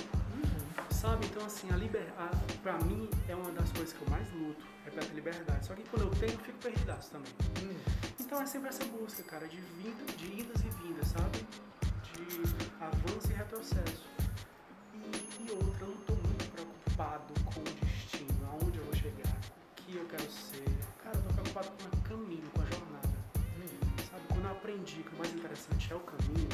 [0.90, 1.28] Sabe?
[1.28, 4.90] Então, assim, a liberdade, pra mim, é uma das coisas que eu mais luto, é
[4.90, 5.68] ter liberdade.
[5.68, 7.32] Só que quando eu tenho, eu fico perdidaço também.
[7.62, 7.78] Hum.
[8.20, 11.46] Então é sempre essa busca, cara, de, vinda, de idas e vindas, sabe?
[12.18, 14.06] De avanço e retrocesso.
[14.94, 19.38] E, e outra, eu não tô muito preocupado com o destino, aonde eu vou chegar,
[19.38, 20.66] o que eu quero ser.
[21.04, 23.08] Cara, eu tô preocupado com o caminho, com a jornada.
[23.38, 24.04] Hum.
[24.10, 24.24] Sabe?
[24.30, 26.50] Quando eu aprendi que o mais interessante é o caminho,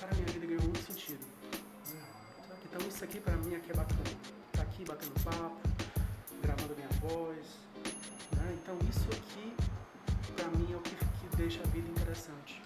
[0.00, 1.24] cara, minha vida ganhou muito sentido.
[1.84, 2.60] Sabe?
[2.64, 4.02] Então isso aqui pra mim aqui é bacana.
[4.52, 5.60] Tá aqui batendo papo,
[6.42, 7.46] gravando minha voz.
[8.32, 8.58] Né?
[8.60, 9.54] Então isso aqui
[10.34, 12.65] pra mim é o que, que deixa a vida interessante.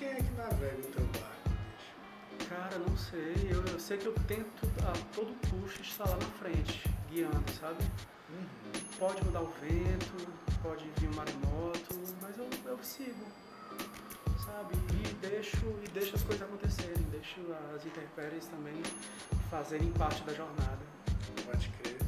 [0.00, 2.48] Quem é que navega o teu barco, bicho?
[2.48, 3.34] Cara, não sei.
[3.50, 7.84] Eu, eu sei que eu tento a todo custo estar lá na frente, guiando, sabe?
[8.30, 8.72] Uhum.
[8.98, 10.26] Pode mudar o vento,
[10.62, 13.26] pode vir um maremoto, mas eu, eu sigo,
[14.42, 14.74] sabe?
[15.04, 17.40] E deixo, e deixo as coisas acontecerem, deixo
[17.76, 18.82] as intempéries também
[19.50, 20.80] fazerem parte da jornada.
[21.44, 21.98] Pode crer.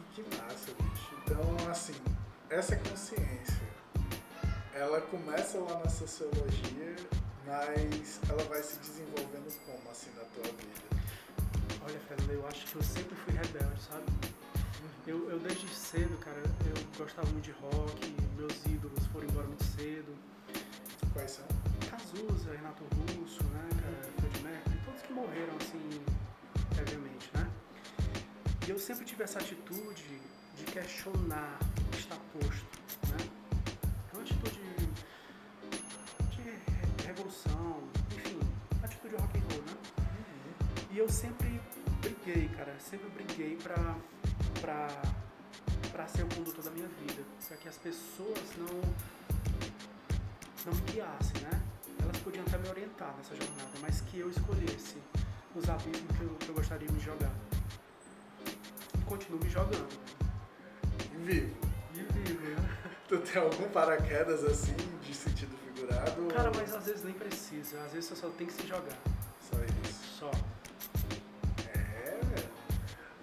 [0.00, 1.14] E que massa, bicho.
[1.24, 1.94] Então, assim,
[2.50, 3.62] essa consciência,
[4.74, 6.96] ela começa lá na sociologia,
[7.46, 11.02] mas ela vai se desenvolvendo como, assim, na tua vida?
[11.84, 14.04] Olha, Fernando, eu acho que eu sempre fui rebelde, sabe?
[15.06, 19.64] Eu, eu desde cedo, cara, eu gostava muito de rock, meus ídolos foram embora muito
[19.64, 20.14] cedo.
[21.12, 21.44] Quais são?
[21.90, 26.04] Cazuza, Renato Russo, né, cara, Fred Mercury, todos que morreram assim,
[26.74, 27.50] previamente, né?
[28.66, 30.20] E eu sempre tive essa atitude
[30.56, 32.81] de questionar o que está posto,
[34.22, 34.60] atitude
[36.30, 36.58] de re-
[37.06, 37.82] revolução,
[38.16, 38.40] enfim,
[38.82, 39.74] atitude rock and roll, né?
[40.90, 41.60] E eu sempre
[42.00, 43.96] briguei, cara, sempre briguei pra,
[44.60, 44.88] pra,
[45.92, 48.80] pra ser o condutor da minha vida, pra que as pessoas não
[50.64, 51.60] não me guiassem, né?
[52.00, 54.96] Elas podiam até me orientar nessa jornada, mas que eu escolhesse
[55.56, 57.32] os abismos que eu, que eu gostaria de me jogar.
[58.46, 60.21] E continuo me jogando.
[63.22, 66.26] Tem algum paraquedas, assim, de sentido figurado?
[66.26, 68.98] Cara, ou mas às vezes nem precisa, às vezes você só tem que se jogar.
[69.50, 70.18] Só isso.
[70.18, 70.30] Só.
[71.74, 72.18] É.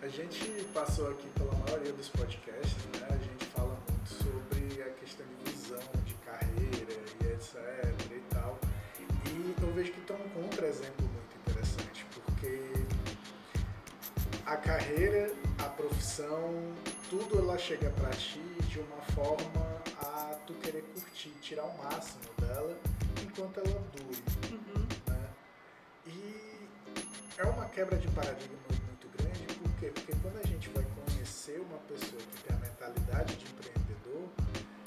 [0.01, 3.07] A gente passou aqui pela maioria dos podcasts, né?
[3.09, 7.55] A gente fala muito sobre a questão de visão, de carreira e etc
[8.11, 8.57] e tal.
[8.99, 12.71] E eu vejo que é um contra-exemplo muito interessante, porque
[14.45, 16.73] a carreira, a profissão,
[17.09, 19.78] tudo ela chega pra ti de uma forma
[20.49, 22.75] tu querer curtir, tirar o máximo dela
[23.23, 24.87] enquanto ela dure Uhum.
[25.07, 25.29] né?
[26.07, 26.67] E
[27.37, 28.57] é uma quebra de paradigma
[28.87, 29.91] muito grande quê?
[29.93, 34.29] Porque quando a gente vai conhecer uma pessoa que tem a mentalidade de empreendedor,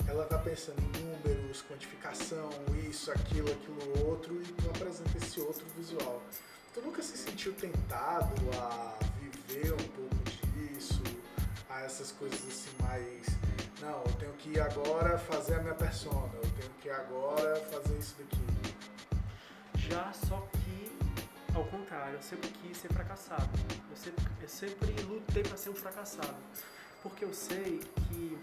[0.06, 2.50] ela tá pensando em números, quantificação,
[2.88, 6.22] isso, aquilo, aquilo outro, e tu apresenta esse outro visual.
[6.74, 10.16] Tu nunca se sentiu tentado a viver um pouco
[10.54, 11.02] disso,
[11.70, 13.41] a essas coisas assim mais.
[13.82, 17.56] Não, eu tenho que ir agora fazer a minha persona, eu tenho que ir agora
[17.62, 18.40] fazer isso daqui.
[19.74, 20.96] Já só que,
[21.52, 23.50] ao contrário, eu sempre quis ser fracassado.
[23.90, 26.36] Eu sempre, eu sempre lutei para ser um fracassado.
[27.02, 28.38] Porque eu sei que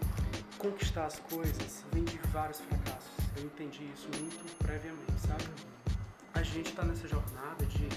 [0.58, 3.10] conquistar as coisas vem de vários fracassos.
[3.34, 5.44] Eu entendi isso muito previamente, sabe?
[6.34, 7.88] A gente tá nessa jornada de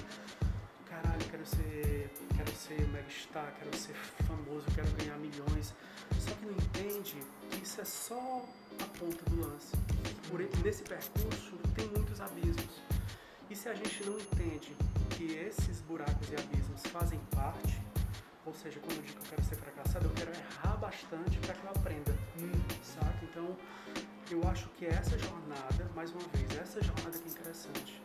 [1.03, 5.73] caralho, quero ser, quero ser megastar, quero ser famoso, quero ganhar milhões.
[6.19, 7.17] Só que não entende
[7.51, 8.45] que isso é só
[8.79, 9.75] a ponta do lance.
[10.29, 12.81] Por nesse percurso tem muitos abismos.
[13.49, 14.75] E se a gente não entende
[15.11, 17.81] que esses buracos e abismos fazem parte,
[18.45, 21.53] ou seja, quando eu digo que eu quero ser fracassado, eu quero errar bastante para
[21.53, 22.11] que eu aprenda.
[22.39, 22.51] Hum.
[22.83, 23.23] Saca?
[23.23, 23.55] Então,
[24.31, 28.01] eu acho que essa jornada, mais uma vez, essa jornada que é interessante.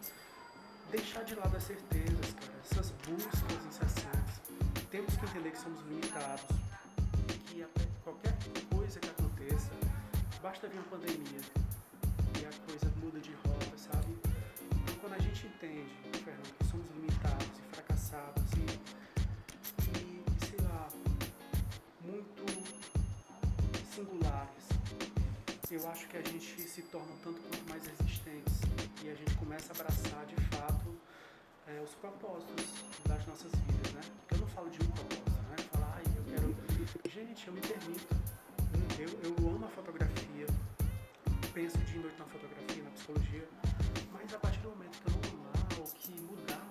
[0.90, 4.40] Deixar de lado as certezas, cara, essas buscas incessantes.
[4.90, 6.44] Temos que entender que somos limitados,
[7.46, 7.66] que
[8.02, 8.34] qualquer
[8.74, 9.70] coisa que aconteça,
[10.42, 11.40] basta vir uma pandemia
[12.40, 14.16] e a coisa muda de rota, sabe?
[14.82, 15.90] Então, quando a gente entende,
[16.24, 18.98] Fernando, que somos limitados e fracassados e
[22.02, 22.44] muito
[23.94, 24.68] singulares.
[25.70, 28.07] Eu acho que a gente se torna tanto quanto mais resistentes
[29.02, 30.98] e a gente começa a abraçar de fato
[31.66, 32.66] é, os propósitos
[33.06, 34.00] das nossas vidas, né?
[34.20, 35.56] Porque eu não falo de um propósito, né?
[35.72, 36.56] Falar, ai, eu quero.
[37.08, 38.16] Gente, eu me permito.
[38.98, 40.46] Eu, eu amo a fotografia,
[41.54, 43.48] penso de noite na fotografia, na psicologia,
[44.12, 46.66] mas a partir do momento que eu não amar ou que mudar,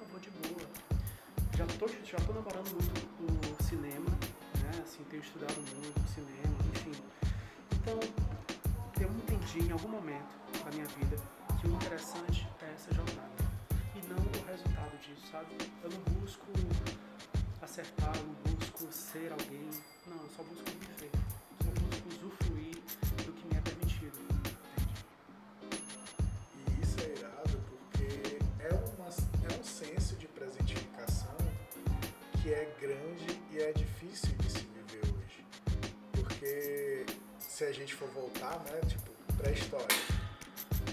[0.00, 0.68] eu vou de boa.
[1.56, 4.10] Já tô, já tô namorando muito o cinema,
[4.84, 7.02] assim, tenho estudado muito cinema, enfim.
[7.74, 7.98] Então,
[9.00, 11.35] eu entendi em algum momento da minha vida
[11.66, 13.44] o interessante é essa jornada
[13.94, 15.56] e não o resultado disso, sabe?
[15.82, 16.46] Eu não busco
[17.60, 19.68] acertar, eu não busco ser alguém,
[20.06, 21.10] não, eu só busco viver,
[21.64, 22.76] só busco usufruir
[23.24, 24.18] do que me é permitido.
[26.54, 31.36] E isso é irado porque é, uma, é um senso de presentificação
[32.42, 34.66] que é grande e é difícil de se
[36.12, 37.06] porque
[37.38, 40.25] se a gente for voltar, né, tipo, pré-história.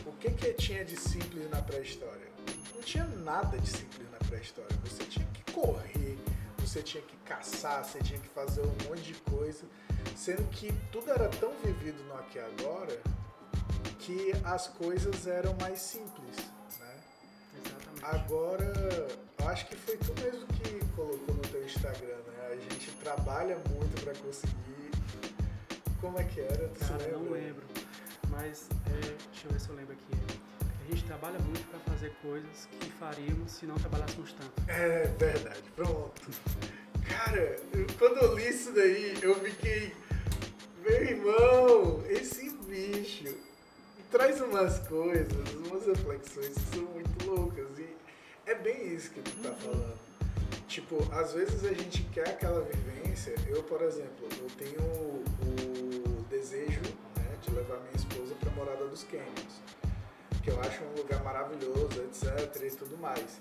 [0.05, 2.27] O que que tinha de simples na pré-história?
[2.73, 4.75] Não tinha nada de simples na pré-história.
[4.83, 6.17] Você tinha que correr,
[6.57, 9.65] você tinha que caçar, você tinha que fazer um monte de coisa,
[10.15, 13.01] sendo que tudo era tão vivido no aqui e agora
[13.99, 16.37] que as coisas eram mais simples,
[16.79, 16.95] né?
[17.63, 18.03] Exatamente.
[18.03, 18.73] Agora,
[19.39, 22.49] eu acho que foi tu mesmo que colocou no teu Instagram, né?
[22.51, 24.91] A gente trabalha muito para conseguir
[26.01, 26.67] como é que era?
[26.67, 27.72] Tu Cara, não lembro.
[28.33, 28.99] Mas, é,
[29.31, 30.63] deixa eu ver se eu lembro aqui.
[30.81, 34.69] A gente trabalha muito para fazer coisas que faríamos se não trabalhássemos tanto.
[34.69, 36.21] É verdade, pronto.
[37.07, 37.57] Cara,
[37.97, 39.93] quando eu li isso daí, eu fiquei.
[40.83, 43.35] Meu irmão, esse bicho
[44.11, 47.67] traz umas coisas, umas reflexões que são muito loucas.
[47.79, 47.87] E
[48.45, 49.55] é bem isso que tu tá uhum.
[49.55, 49.99] falando.
[50.67, 53.35] Tipo, às vezes a gente quer aquela vivência.
[53.47, 56.81] Eu, por exemplo, eu tenho o desejo
[57.43, 59.61] de levar minha esposa para Morada dos Canyons,
[60.43, 62.63] que eu acho um lugar maravilhoso, etc.
[62.63, 63.39] e tudo mais.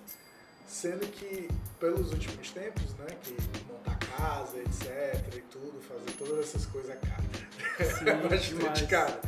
[0.67, 3.37] Sendo que, pelos últimos tempos, né, que
[3.71, 5.37] montar casa, etc.
[5.37, 8.29] e tudo, fazer todas essas coisas cara.
[8.29, 9.21] Bastante cara.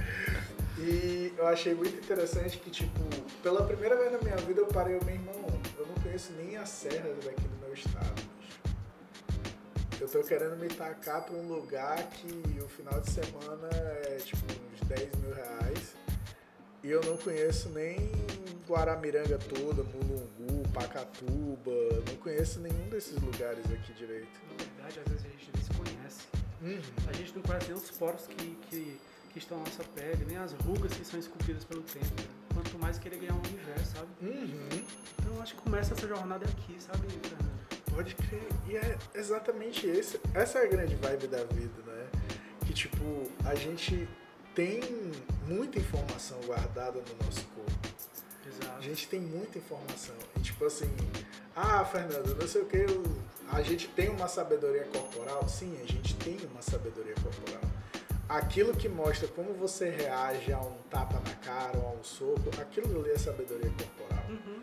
[0.79, 3.01] E eu achei muito interessante que, tipo,
[3.43, 5.45] pela primeira vez na minha vida eu parei, meu irmão,
[5.79, 8.23] eu não conheço nem as serras daqui do meu estado.
[10.05, 14.45] Eu tô querendo me tacar pra um lugar que o final de semana é tipo
[14.53, 15.97] uns 10 mil reais.
[16.83, 17.97] E eu não conheço nem
[18.69, 21.73] Guaramiranga toda, Mulungu, Pacatuba,
[22.07, 24.29] não conheço nenhum desses lugares aqui direito.
[24.51, 26.27] Na verdade, às vezes a gente desconhece.
[26.61, 27.09] Uhum.
[27.09, 29.01] A gente não conhece nem os poros que, que,
[29.33, 32.05] que, estão na nossa pele, nem as rugas que são esculpidas pelo tempo.
[32.05, 32.29] Né?
[32.53, 34.09] Quanto mais querer ganhar um universo, sabe?
[34.21, 34.85] Uhum.
[35.19, 37.54] Então acho que começa essa jornada aqui, sabe, Fernando?
[37.95, 38.49] Pode crer.
[38.69, 40.21] E é exatamente esse.
[40.35, 42.07] Essa é a grande vibe da vida, né?
[42.67, 44.09] Que tipo, a gente
[44.55, 44.81] tem
[45.47, 47.89] muita informação guardada no nosso corpo.
[48.47, 48.79] Exato.
[48.79, 50.15] A gente tem muita informação.
[50.37, 50.91] E tipo assim,
[51.55, 53.03] ah, Fernando, não sei o que, eu...
[53.53, 55.49] a gente tem uma sabedoria corporal?
[55.49, 57.63] Sim, a gente tem uma sabedoria corporal.
[58.29, 62.51] Aquilo que mostra como você reage a um tapa na cara ou a um soco,
[62.61, 64.25] aquilo ali é sabedoria corporal.
[64.29, 64.63] Uhum.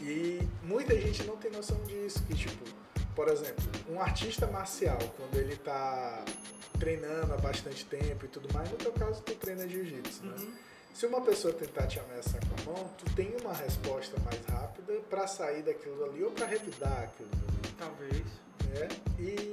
[0.00, 2.64] E muita gente não tem noção disso, que tipo,
[3.14, 6.24] por exemplo, um artista marcial, quando ele está
[6.78, 10.34] treinando há bastante tempo e tudo mais, no teu caso tu treina jiu-jitsu, né?
[10.38, 10.52] Uhum.
[10.94, 14.94] Se uma pessoa tentar te ameaçar com a mão, tu tem uma resposta mais rápida
[15.08, 18.24] para sair daquilo ali ou para revidar aquilo ali, Talvez.
[18.68, 18.88] né?
[19.18, 19.52] E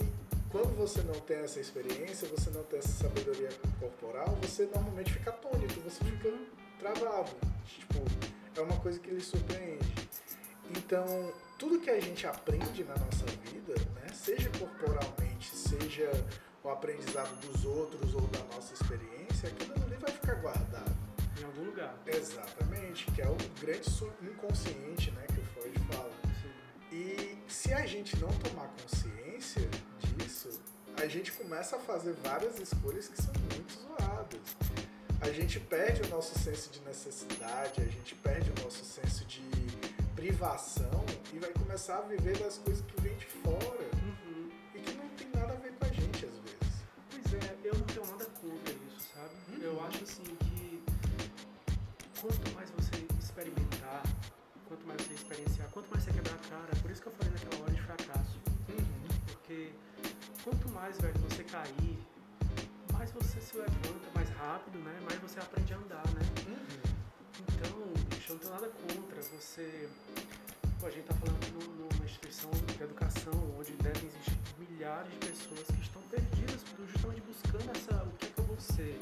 [0.51, 5.29] quando você não tem essa experiência, você não tem essa sabedoria corporal, você normalmente fica
[5.29, 6.33] atônito, você fica
[6.79, 7.31] travado.
[7.65, 8.03] Tipo,
[8.55, 10.08] é uma coisa que lhe surpreende.
[10.77, 16.09] Então, tudo que a gente aprende na nossa vida, né, seja corporalmente, seja
[16.63, 20.97] o aprendizado dos outros ou da nossa experiência, aquilo ali vai ficar guardado.
[21.39, 21.95] Em algum lugar.
[22.05, 23.89] Exatamente, que é o grande
[24.21, 26.11] inconsciente, né, que o Freud fala.
[26.41, 26.95] Sim.
[26.95, 29.67] E se a gente não tomar consciência
[30.17, 30.59] disso,
[30.97, 34.39] a gente começa a fazer várias escolhas que são muito zoadas.
[35.21, 39.41] A gente perde o nosso senso de necessidade, a gente perde o nosso senso de
[40.19, 44.49] privação e vai começar a viver das coisas que vêm de fora Uhum.
[44.75, 46.75] e que não tem nada a ver com a gente às vezes.
[47.09, 49.33] Pois é, eu não tenho nada contra isso, sabe?
[49.47, 49.61] Uhum.
[49.63, 50.83] Eu acho assim que
[52.19, 54.03] quanto mais você experimentar,
[54.67, 57.31] quanto mais você experienciar, quanto mais você quebrar a cara, por isso que eu falei
[57.31, 58.39] naquela hora de fracasso.
[59.31, 59.71] Porque
[60.43, 61.97] quanto mais, velho, você cair,
[62.91, 64.99] mais você se levanta mais rápido, né?
[65.07, 66.21] Mais você aprende a andar, né?
[67.59, 69.89] Então, bicho, eu não tenho nada contra você.
[70.79, 75.17] Pô, a gente tá falando num- numa instituição de educação onde devem existir milhares de
[75.17, 78.03] pessoas que estão perdidas, justamente buscando essa.
[78.03, 78.97] O que é que eu vou ser?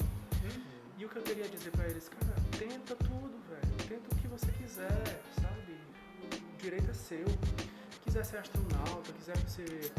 [0.98, 3.76] E o que eu queria dizer pra eles, cara, tenta tudo, velho.
[3.88, 5.78] Tenta o que você quiser, sabe?
[6.52, 7.24] O direito é seu.
[8.02, 9.92] Quiser ser astronauta, quiser ser,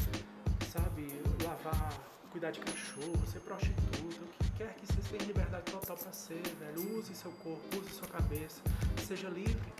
[0.73, 1.07] sabe,
[1.45, 1.93] lavar,
[2.31, 6.41] cuidar de cachorro, ser prostituta, o que quer que você tenha liberdade total pra ser,
[6.59, 6.97] velho.
[6.99, 8.61] Use seu corpo, use sua cabeça,
[9.07, 9.73] seja livre.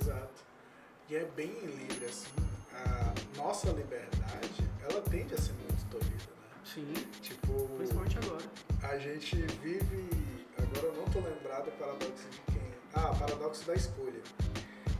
[0.00, 0.44] Exato.
[1.08, 2.30] E é bem livre assim.
[2.74, 6.60] A nossa liberdade, ela tende a ser muito tolhida, né?
[6.64, 8.44] Sim, Tipo, principalmente agora.
[8.82, 10.08] a gente vive.
[10.58, 12.62] Agora eu não tô lembrado do paradoxo de quem.
[12.94, 14.22] Ah, paradoxo da escolha.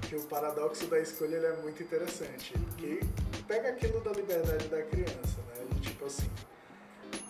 [0.09, 2.53] Que o paradoxo da escolha ele é muito interessante.
[2.59, 3.01] Porque
[3.49, 5.52] pega aquilo da liberdade da criança, né?
[6.03, 6.31] Tipo assim.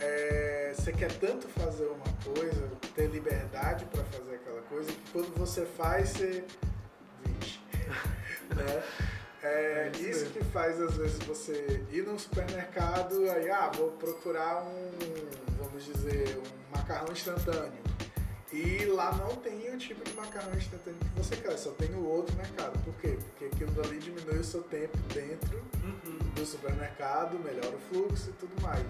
[0.01, 5.35] é, você quer tanto fazer uma coisa, ter liberdade para fazer aquela coisa, que quando
[5.37, 6.45] você faz, você.
[7.25, 7.61] Vixe.
[8.57, 8.83] né?
[9.43, 13.91] É É isso isso que faz às vezes você ir num supermercado aí, ah, vou
[13.93, 14.91] procurar um,
[15.59, 17.73] vamos dizer, um macarrão instantâneo.
[18.53, 22.05] E lá não tem o tipo de macarrão instantâneo que você quer, só tem o
[22.07, 22.79] outro mercado.
[22.85, 23.17] Por quê?
[23.31, 26.19] Porque aquilo dali diminui o seu tempo dentro Uhum.
[26.35, 28.85] do supermercado, melhora o fluxo e tudo mais.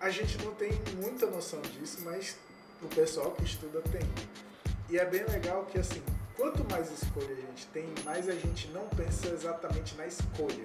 [0.00, 2.36] A gente não tem muita noção disso, mas
[2.82, 4.02] o pessoal que estuda tem.
[4.90, 6.02] E é bem legal que assim,
[6.36, 10.64] quanto mais escolha a gente tem, mais a gente não pensa exatamente na escolha.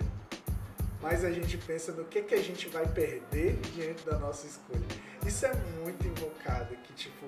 [1.02, 4.84] Mas a gente pensa no que, que a gente vai perder diante da nossa escolha.
[5.26, 7.26] Isso é muito invocado, que tipo,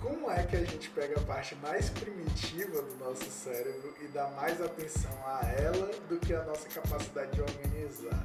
[0.00, 4.28] como é que a gente pega a parte mais primitiva do nosso cérebro e dá
[4.30, 8.24] mais atenção a ela do que a nossa capacidade de organizar,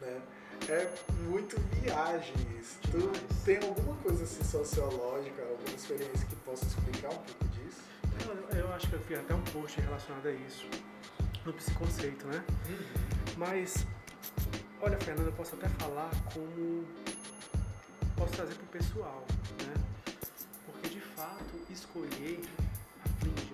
[0.00, 0.20] né?
[0.68, 0.90] É
[1.28, 2.78] muito viagem isso.
[2.90, 7.82] Tu tem alguma coisa assim sociológica, alguma experiência que possa explicar um pouco disso?
[8.26, 10.66] Eu, eu acho que eu fiz até um post relacionado a isso,
[11.44, 12.42] no psiconceito, né?
[13.36, 13.86] Mas,
[14.80, 16.84] olha, Fernanda, eu posso até falar como.
[18.16, 19.24] Posso trazer para o pessoal,
[19.62, 19.85] né?
[21.16, 22.42] Fato, escolher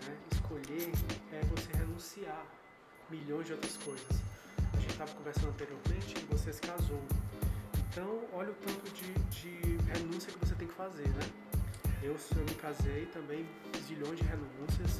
[0.07, 0.17] né?
[0.33, 0.93] Escolher
[1.33, 2.45] é você renunciar
[3.09, 4.21] milhões de outras coisas.
[4.73, 7.01] A gente estava conversando anteriormente que você se casou.
[7.89, 11.31] Então, olha o tanto de, de renúncia que você tem que fazer, né?
[12.03, 13.47] Eu, eu me casei também,
[13.87, 14.99] zilhões de renúncias.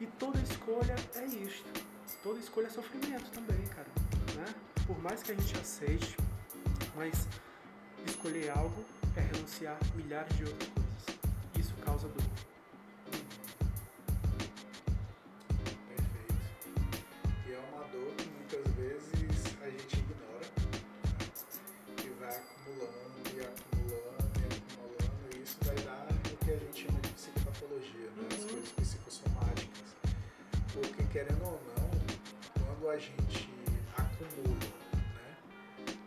[0.00, 1.84] E toda escolha é isto.
[2.22, 3.88] Toda escolha é sofrimento também, cara.
[4.36, 4.54] Né?
[4.86, 6.16] Por mais que a gente aceite,
[6.96, 7.28] mas
[8.06, 8.84] escolher algo
[9.16, 10.83] é renunciar milhares de outras coisas.
[11.82, 12.22] Causa dor.
[15.88, 16.34] Perfeito.
[17.46, 20.46] E é uma dor que muitas vezes a gente ignora,
[21.96, 26.86] que vai acumulando e acumulando e acumulando, e isso vai dar o que a gente
[26.86, 28.28] chama de psicopatologia, né?
[28.32, 28.48] as Uhum.
[28.48, 29.88] coisas psicossomáticas.
[30.72, 31.90] Porque, querendo ou não,
[32.66, 33.48] quando a gente
[33.96, 34.58] acumula
[35.14, 35.36] né,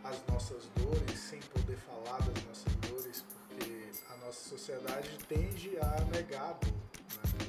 [0.04, 3.87] as nossas dores sem poder falar das nossas dores, porque
[4.28, 6.58] nossa sociedade tende a negar.
[6.62, 7.48] Né?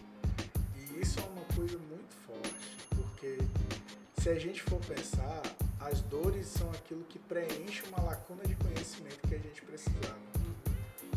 [0.77, 3.37] E isso é uma coisa muito forte, porque
[4.21, 5.41] se a gente for pensar,
[5.81, 10.17] as dores são aquilo que preenche uma lacuna de conhecimento que a gente precisava.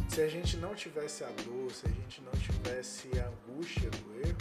[0.08, 4.20] Se a gente não tivesse a dor, se a gente não tivesse a angústia do
[4.20, 4.36] erro,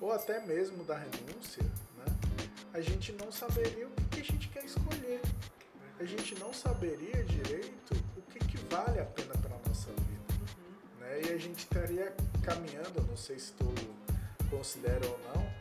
[0.00, 1.64] ou até mesmo da renúncia,
[1.98, 2.04] né,
[2.72, 5.20] a gente não saberia o que a gente quer escolher.
[5.98, 9.29] A gente não saberia direito o que, que vale a pena
[11.10, 11.22] Né?
[11.28, 13.66] E a gente estaria caminhando, não sei se tu
[14.48, 15.52] considera ou não,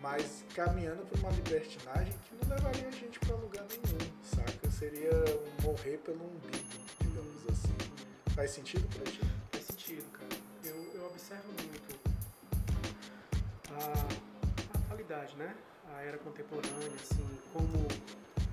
[0.00, 4.70] mas caminhando para uma libertinagem que não levaria a gente para lugar nenhum, saca?
[4.70, 5.10] Seria
[5.62, 6.64] morrer pelo umbigo,
[7.00, 7.76] digamos assim.
[8.34, 9.20] Faz sentido para ti?
[9.50, 10.40] Faz sentido, cara.
[10.64, 12.00] Eu, eu observo muito
[13.72, 15.54] a atualidade, né?
[15.94, 17.86] A era contemporânea, assim, como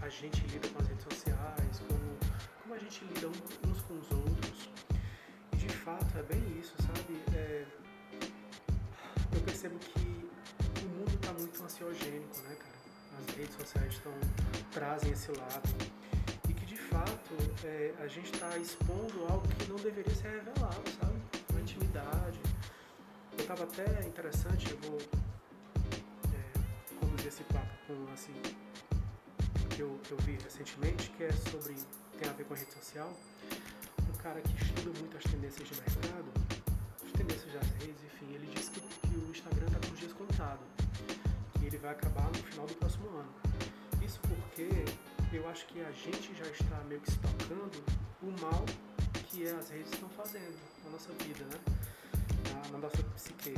[0.01, 2.17] a gente lida com as redes sociais, como,
[2.63, 4.76] como a gente lida uns com os outros.
[5.67, 7.21] De fato é bem isso, sabe?
[7.35, 7.65] É,
[9.33, 12.77] eu percebo que o mundo está muito ansiogênico, né, cara?
[13.19, 14.13] As redes sociais estão,
[14.71, 15.69] trazem esse lado.
[16.47, 20.89] E que de fato é, a gente está expondo algo que não deveria ser revelado,
[21.01, 21.21] sabe?
[21.49, 22.39] Uma intimidade.
[23.33, 24.99] Eu estava até interessante, eu vou
[26.33, 28.31] é, conduzir esse papo com um lance
[29.69, 31.75] que eu, que eu vi recentemente, que é sobre.
[32.17, 33.13] tem a ver com a rede social.
[34.27, 36.25] Cara que estuda muito as tendências de mercado,
[37.01, 40.11] as tendências das redes, enfim, ele disse que, que o Instagram está com os dias
[40.11, 40.67] contados.
[41.53, 43.33] Que ele vai acabar no final do próximo ano.
[44.03, 44.67] Isso porque
[45.33, 47.81] eu acho que a gente já está meio que se tocando
[48.21, 48.65] o mal
[49.29, 51.59] que as redes estão fazendo na nossa vida, né?
[52.51, 53.53] na, na nossa psique.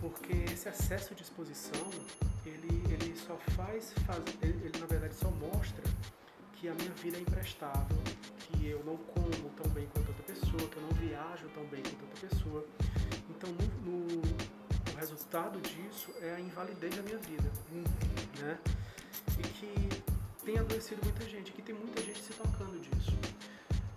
[0.00, 1.90] Porque esse excesso de exposição,
[2.46, 5.84] ele, ele só faz, faz, ele, ele na verdade só mostra
[6.56, 7.98] que a minha vida é imprestável,
[8.38, 11.82] que eu não como tão bem quanto outra pessoa, que eu não viajo tão bem
[11.82, 12.64] quanto outra pessoa.
[13.28, 14.22] Então, no, no,
[14.92, 17.50] o resultado disso é a invalidez da minha vida,
[18.40, 18.58] né?
[19.38, 20.02] E que
[20.44, 23.12] tem adoecido muita gente, que tem muita gente se tocando disso.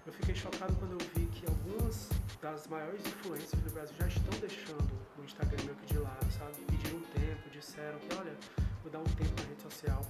[0.05, 2.09] Eu fiquei chocado quando eu vi que algumas
[2.41, 6.53] das maiores influências do Brasil já estão deixando o Instagram meio de lado, sabe?
[6.67, 8.35] Pediram um tempo, disseram que, olha,
[8.83, 10.05] vou dar um tempo na rede social.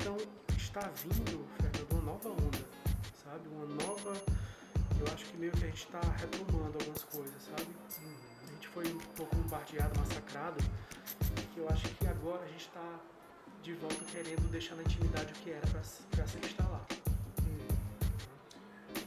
[0.00, 0.16] Então,
[0.76, 2.58] está vindo, Fernando, uma nova onda,
[3.22, 3.48] sabe?
[3.48, 4.12] Uma nova.
[4.98, 7.68] Eu acho que meio que a gente está retomando algumas coisas, sabe?
[8.42, 10.56] A gente foi um pouco bombardeado, massacrado,
[11.52, 13.00] que eu acho que agora a gente está
[13.62, 16.84] de volta querendo deixar na intimidade o que era para se instalar.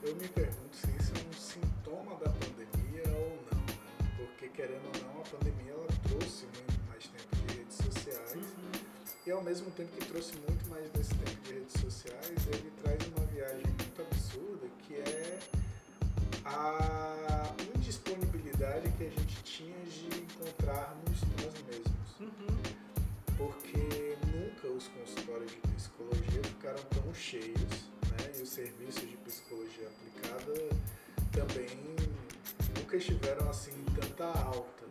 [0.04, 4.16] Eu me pergunto se isso é um sintoma da pandemia ou não, né?
[4.16, 5.07] Porque querendo ou não,
[9.28, 12.98] e ao mesmo tempo que trouxe muito mais desse tempo de redes sociais, ele traz
[13.08, 15.40] uma viagem muito absurda que é
[16.46, 22.20] a indisponibilidade que a gente tinha de encontrarmos nós mesmos.
[22.22, 22.58] Uhum.
[23.38, 28.32] Porque nunca os consultórios de psicologia ficaram tão cheios, né?
[28.40, 30.54] E os serviços de psicologia aplicada
[31.34, 31.68] também
[32.78, 34.87] nunca estiveram assim em tanta alta.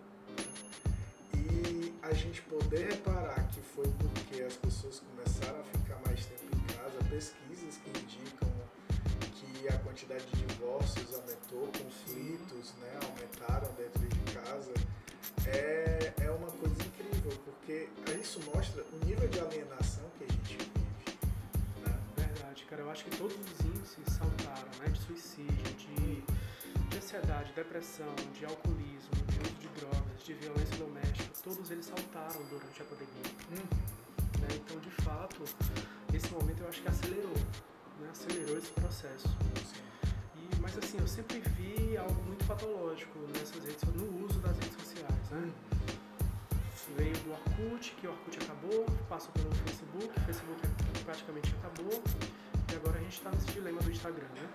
[1.56, 6.44] E a gente poder reparar que foi porque as pessoas começaram a ficar mais tempo
[6.54, 8.50] em casa, pesquisas que indicam
[9.36, 14.74] que a quantidade de divórcios aumentou, conflitos né, aumentaram dentro de casa,
[15.46, 17.88] é, é uma coisa incrível, porque
[18.20, 21.18] isso mostra o nível de alienação que a gente vive.
[21.84, 21.98] Né?
[22.16, 22.82] Verdade, cara.
[22.82, 24.88] Eu acho que todos os índices saltaram, né?
[24.90, 26.22] De suicídio, de
[27.06, 31.30] ansiedade, depressão, de alcoolismo, de uso de drogas, de violência doméstica.
[31.40, 33.68] Todos eles saltaram durante a pandemia.
[34.40, 34.48] né?
[34.56, 35.44] Então, de fato,
[36.12, 37.36] esse momento eu acho que acelerou,
[38.00, 38.08] né?
[38.10, 39.28] Acelerou esse processo.
[40.34, 44.74] E, mas assim, eu sempre vi algo muito patológico nessas redes, no uso das redes
[44.74, 45.52] sociais, né?
[46.96, 50.60] Veio do Orkut, que o Orkut acabou, passou pelo Facebook, o Facebook
[51.04, 52.02] praticamente acabou,
[52.72, 54.48] e agora a gente está nesse dilema do Instagram, né?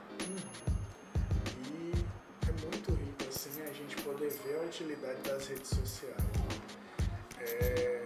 [1.70, 2.21] E é
[2.64, 6.16] muito rico assim a gente poder ver a utilidade das redes sociais.
[7.40, 8.06] É,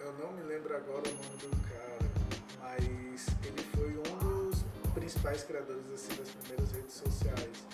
[0.00, 2.10] eu não me lembro agora o nome do cara,
[2.60, 4.62] mas ele foi um dos
[4.94, 7.64] principais criadores assim, das primeiras redes sociais.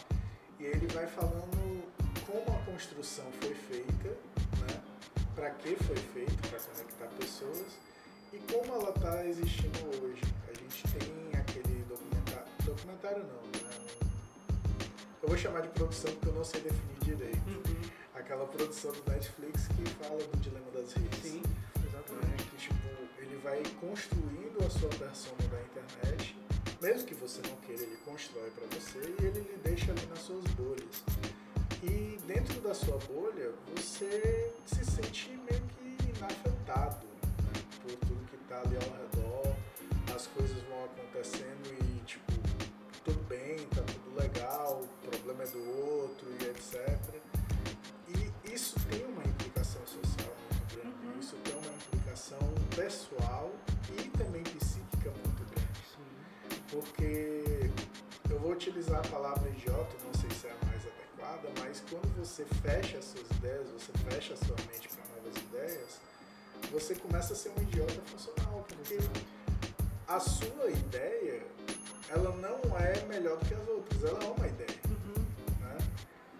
[0.58, 1.84] E ele vai falando
[2.26, 4.82] como a construção foi feita, né?
[5.34, 7.66] para que foi feito, para conectar pessoas
[8.32, 10.22] e como ela está existindo hoje.
[10.48, 13.61] A gente tem aquele documentário, documentário não, né?
[15.22, 17.38] Eu vou chamar de produção porque eu não sei definir direito.
[18.12, 21.18] Aquela produção do Netflix que fala do dilema das redes.
[21.20, 21.86] Sim, né?
[21.86, 22.42] exatamente.
[22.42, 26.36] Que tipo, ele vai construindo a sua persona da internet,
[26.80, 30.18] mesmo que você não queira, ele constrói para você e ele lhe deixa ali nas
[30.18, 31.04] suas bolhas.
[31.84, 37.62] E dentro da sua bolha, você se sente meio que inafetado né?
[37.80, 39.56] por tudo que tá ali ao redor,
[40.12, 42.32] as coisas vão acontecendo e tipo,
[43.04, 43.81] tudo bem, tá
[44.60, 46.98] o problema é do outro e etc.
[48.08, 51.20] E isso tem uma implicação social muito grande, Uhum.
[51.20, 52.38] isso tem uma implicação
[52.76, 53.50] pessoal
[53.98, 55.12] e também psíquica
[56.70, 57.70] Porque
[58.30, 62.14] eu vou utilizar a palavra idiota, não sei se é a mais adequada, mas quando
[62.16, 66.00] você fecha as suas ideias, você fecha a sua mente para novas ideias,
[66.70, 68.98] você começa a ser um idiota funcional, porque
[70.08, 71.42] a sua ideia,
[72.14, 74.78] ela não é melhor do que as outras, ela é uma ideia.
[74.86, 75.24] Uhum.
[75.60, 75.78] Né?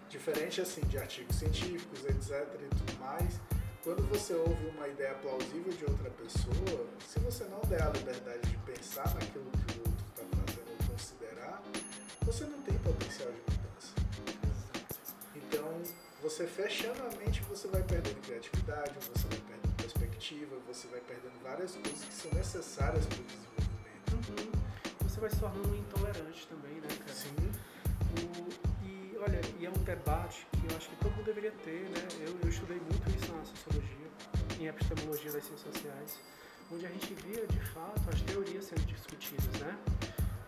[0.07, 3.39] Diferente assim de artigos científicos, etc e tudo mais,
[3.83, 8.41] quando você ouve uma ideia plausível de outra pessoa, se você não der a liberdade
[8.49, 11.61] de pensar naquilo que o outro está trazendo ou considerar,
[12.21, 13.93] você não tem potencial de mudança.
[15.35, 15.81] Então,
[16.21, 21.43] você fechando a mente, você vai perdendo criatividade, você vai perdendo perspectiva, você vai perdendo
[21.43, 23.52] várias coisas que são necessárias para o desenvolvimento.
[25.23, 27.13] Vai se tornando intolerante também, né, cara?
[27.13, 27.51] Sim,
[28.19, 31.89] O- e olha, e é um debate que eu acho que todo mundo deveria ter,
[31.91, 32.05] né?
[32.27, 34.07] Eu, eu estudei muito isso na sociologia,
[34.59, 36.19] em epistemologia das ciências sociais,
[36.69, 39.77] onde a gente via de fato as teorias sendo discutidas, né?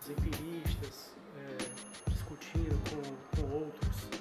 [0.02, 4.15] Os empiristas é, discutindo com, com outros.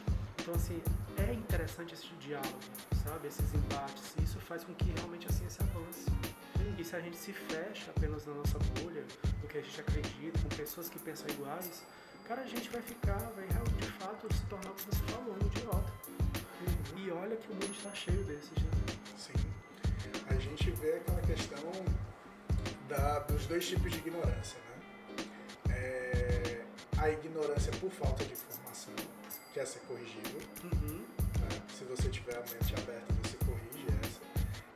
[0.44, 0.82] Então, assim,
[1.26, 2.58] é interessante esse diálogo,
[3.02, 3.28] sabe?
[3.28, 4.12] Esses embates.
[4.22, 6.04] Isso faz com que realmente a ciência avance.
[6.78, 9.02] E se a gente se fecha apenas na nossa bolha,
[9.42, 11.82] no que a gente acredita, com pessoas que pensam iguais,
[12.28, 15.46] cara, a gente vai ficar, vai de fato se tornar o que você falou, um
[15.46, 15.92] idiota.
[16.98, 18.70] E olha que o mundo está cheio desses, né?
[19.16, 19.32] sim.
[20.28, 21.72] A gente vê aquela questão
[22.86, 25.24] da- dos dois tipos de ignorância, né?
[25.70, 26.64] É,
[26.98, 28.63] a ignorância por falta de informação,
[29.54, 30.98] que essa é corrigível, Uhum.
[30.98, 31.62] né?
[31.78, 34.20] Se você tiver a mente aberta, você corrige essa.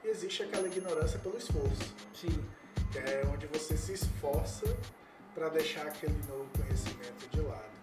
[0.05, 2.45] E existe aquela ignorância pelo esforço, Sim.
[2.93, 4.67] que é onde você se esforça
[5.35, 7.77] para deixar aquele novo conhecimento de lado.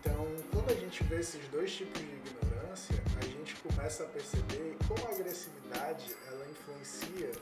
[0.00, 4.76] Então, quando a gente vê esses dois tipos de ignorância, a gente começa a perceber
[4.88, 7.32] como a agressividade ela influencia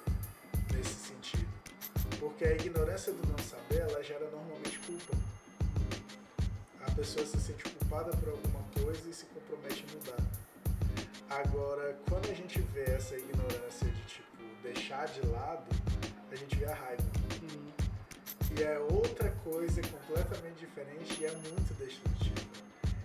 [0.75, 1.47] nesse sentido.
[2.19, 5.15] Porque a ignorância do não saber, ela gera normalmente culpa.
[6.97, 10.17] A pessoa se sente culpada por alguma coisa e se compromete em mudar.
[11.29, 15.67] Agora, quando a gente vê essa ignorância de tipo deixar de lado,
[16.33, 17.03] a gente vê a raiva.
[17.43, 17.71] Uhum.
[18.57, 22.41] E é outra coisa completamente diferente e é muito destrutiva.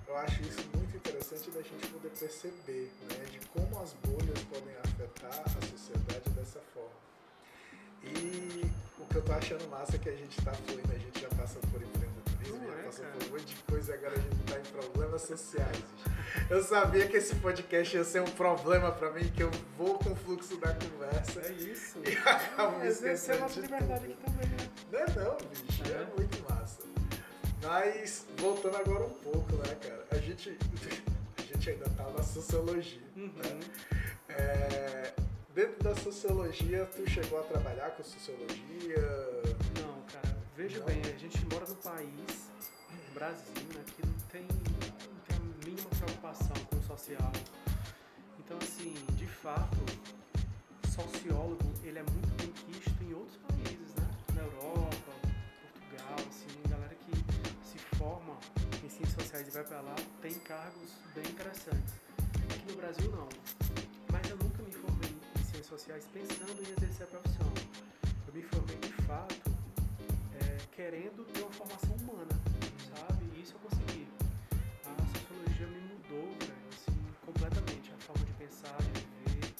[0.07, 4.73] Eu acho isso muito interessante da gente poder perceber, né, de como as bolhas podem
[4.85, 6.95] afetar a sociedade dessa forma.
[8.03, 11.19] E o que eu tô achando massa é que a gente tá fluindo, a gente
[11.19, 13.17] já passou por empreendedorismo, Já é, passou cara?
[13.17, 15.83] por um monte de coisa agora a gente tá em problemas sociais.
[16.49, 20.11] Eu sabia que esse podcast ia ser um problema pra mim, que eu vou com
[20.11, 21.99] o fluxo da conversa É isso.
[22.05, 24.13] e acabo a esquecendo nossa de liberdade tudo.
[24.13, 24.69] aqui também, né?
[24.91, 25.83] Não é não, bicho.
[25.85, 26.01] É.
[26.01, 26.07] É.
[26.17, 26.81] muito massa.
[27.63, 30.05] Mas, voltando agora um pouco, né, cara?
[30.11, 30.57] A gente,
[31.37, 33.01] a gente ainda tá na sociologia.
[33.15, 33.23] Né?
[33.23, 33.59] Uhum.
[34.29, 35.13] É,
[35.53, 38.97] dentro da sociologia, tu chegou a trabalhar com sociologia?
[40.61, 42.51] Veja bem, a gente mora num país,
[43.15, 47.31] Brasil, né, que não tem, não tem a mínima preocupação com o social.
[48.37, 49.75] Então, assim, de fato,
[50.87, 54.07] sociólogo, ele é muito bem quisto em outros países, né?
[54.35, 55.11] Na Europa,
[55.63, 57.11] Portugal, assim, galera que
[57.67, 58.37] se forma
[58.85, 61.95] em ciências sociais e vai pra lá, tem cargos bem interessantes.
[62.19, 63.29] Aqui no Brasil, não.
[64.11, 67.51] Mas eu nunca me formei em ciências sociais pensando em exercer a profissão.
[68.27, 69.60] Eu me formei de fato
[70.75, 72.39] querendo ter uma formação humana,
[72.89, 73.25] sabe?
[73.35, 74.07] E isso eu consegui.
[74.85, 79.53] A sociologia me mudou, velho, assim, completamente a forma de pensar, de viver,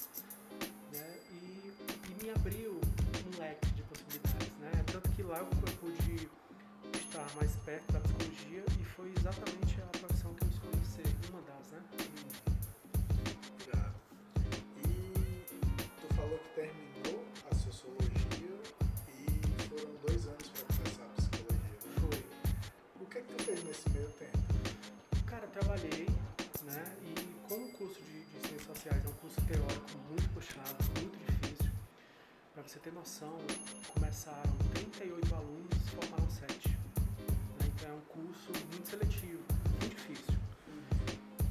[0.92, 1.18] né?
[1.30, 1.72] E,
[2.10, 2.80] e me abriu
[3.26, 4.72] um leque de possibilidades, né?
[4.90, 5.46] Tanto que lá eu
[5.80, 6.28] pude
[6.98, 10.01] estar mais perto da psicologia e foi exatamente a
[32.72, 33.36] você ter noção,
[33.92, 36.70] começaram 38 alunos, formaram 7.
[36.70, 36.76] Né?
[37.66, 39.42] Então é um curso muito seletivo,
[39.78, 40.38] muito difícil.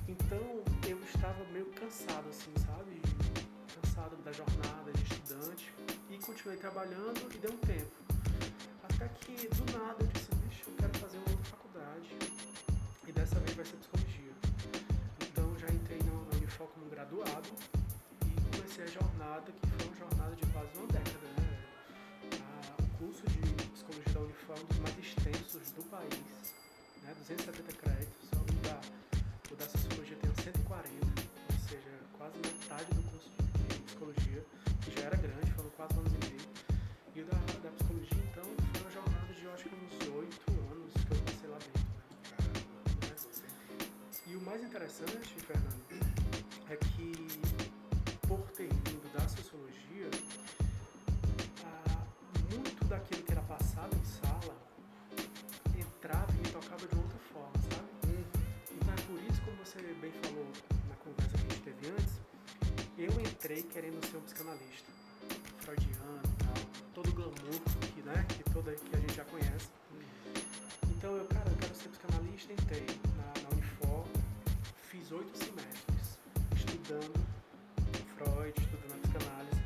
[0.08, 3.00] Então eu estava meio cansado, assim, sabe?
[3.76, 5.72] Cansado da jornada de estudante
[6.10, 7.92] e continuei trabalhando e deu um tempo.
[8.82, 12.18] Até que do nada eu disse, bicho, eu quero fazer uma outra faculdade
[13.08, 14.34] e dessa vez vai ser psicologia.
[15.22, 17.50] Então já entrei na Unifor como graduado
[18.26, 19.71] e comecei a jornada, que
[20.02, 21.28] jornada de quase uma década.
[21.38, 21.58] Né?
[22.42, 23.40] Ah, o curso de
[23.70, 26.26] psicologia da Unifor é um dos mais extensos do país,
[27.04, 27.14] né?
[27.20, 28.82] 270 créditos, o da,
[29.52, 34.46] o da tem 140, ou seja, quase metade do curso de psicologia,
[34.82, 36.42] que já era grande, foram 4 anos e meio.
[37.14, 40.52] E o da, da psicologia, então, foi uma jornada de, eu acho que uns 8
[40.72, 41.82] anos que eu passei lá dentro.
[43.06, 43.22] Né?
[44.28, 45.86] E o mais interessante, Fernando,
[46.70, 47.51] é que
[52.92, 54.54] daquilo que era passado em sala
[55.80, 57.88] entrava e me tocava de outra forma, sabe?
[58.06, 58.24] Hum,
[58.70, 60.46] Então é por isso, como você bem falou
[60.90, 62.20] na conversa que a gente teve antes,
[62.98, 64.92] eu entrei querendo ser um psicanalista,
[65.60, 66.54] freudiano e tal,
[66.94, 67.62] todo o glamour
[67.96, 69.70] que, né, que, toda, que a gente já conhece.
[70.90, 72.86] Então eu, cara, eu quero ser psicanalista, entrei
[73.16, 74.06] na, na Unifor,
[74.90, 76.20] fiz oito semestres
[76.58, 77.14] estudando
[78.18, 79.62] Freud, estudando a psicanálise.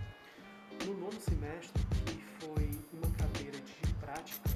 [0.86, 3.09] No nono semestre, que foi uma
[4.06, 4.49] prática,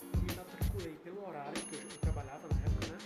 [0.00, 2.98] eu me matriculei pelo horário, que eu, eu trabalhava na época, né?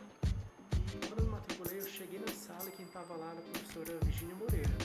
[0.76, 3.42] E quando eu me matriculei, eu cheguei na sala e quem estava lá era a
[3.42, 4.76] professora Virginia Moreira,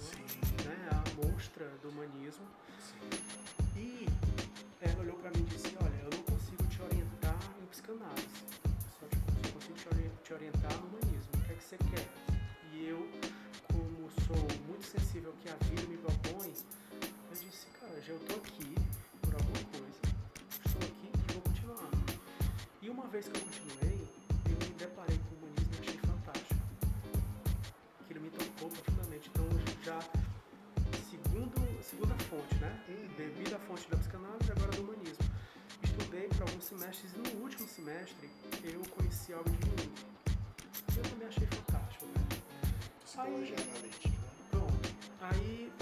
[0.00, 0.88] sim, né?
[0.90, 2.46] A monstra do humanismo.
[2.80, 3.10] sim.
[3.76, 4.06] E
[4.80, 8.26] ela olhou pra mim e disse, olha, eu não consigo te orientar em psicanálise,
[8.98, 12.08] só, te, só consigo te orientar no humanismo, o que é que você quer?
[12.72, 13.06] E eu,
[13.70, 18.20] como sou muito sensível ao que a vida me propõe, eu disse, cara, já eu
[18.20, 18.81] tô aqui
[22.82, 24.08] E uma vez que eu continuei,
[24.44, 26.60] eu me deparei com o humanismo e achei fantástico.
[28.00, 29.30] Aquilo me tocou profundamente.
[29.32, 29.46] Então,
[29.84, 30.00] já,
[31.08, 32.82] segundo, segunda fonte, né?
[32.88, 33.08] Uhum.
[33.16, 35.24] Bebi da fonte da psicanálise agora do humanismo.
[35.84, 38.28] Estudei por alguns semestres e no último semestre
[38.64, 39.92] eu conheci algo de mim.
[40.96, 42.38] Eu também achei fantástico, né?
[43.04, 44.08] Psicologia analítica.
[44.08, 44.16] né?
[44.50, 44.88] Pronto.
[45.20, 45.72] Aí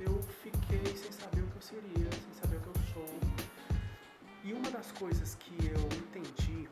[0.00, 3.31] eu fiquei sem saber o que eu seria, sem saber o que eu sou.
[4.44, 6.68] E uma das coisas que eu entendi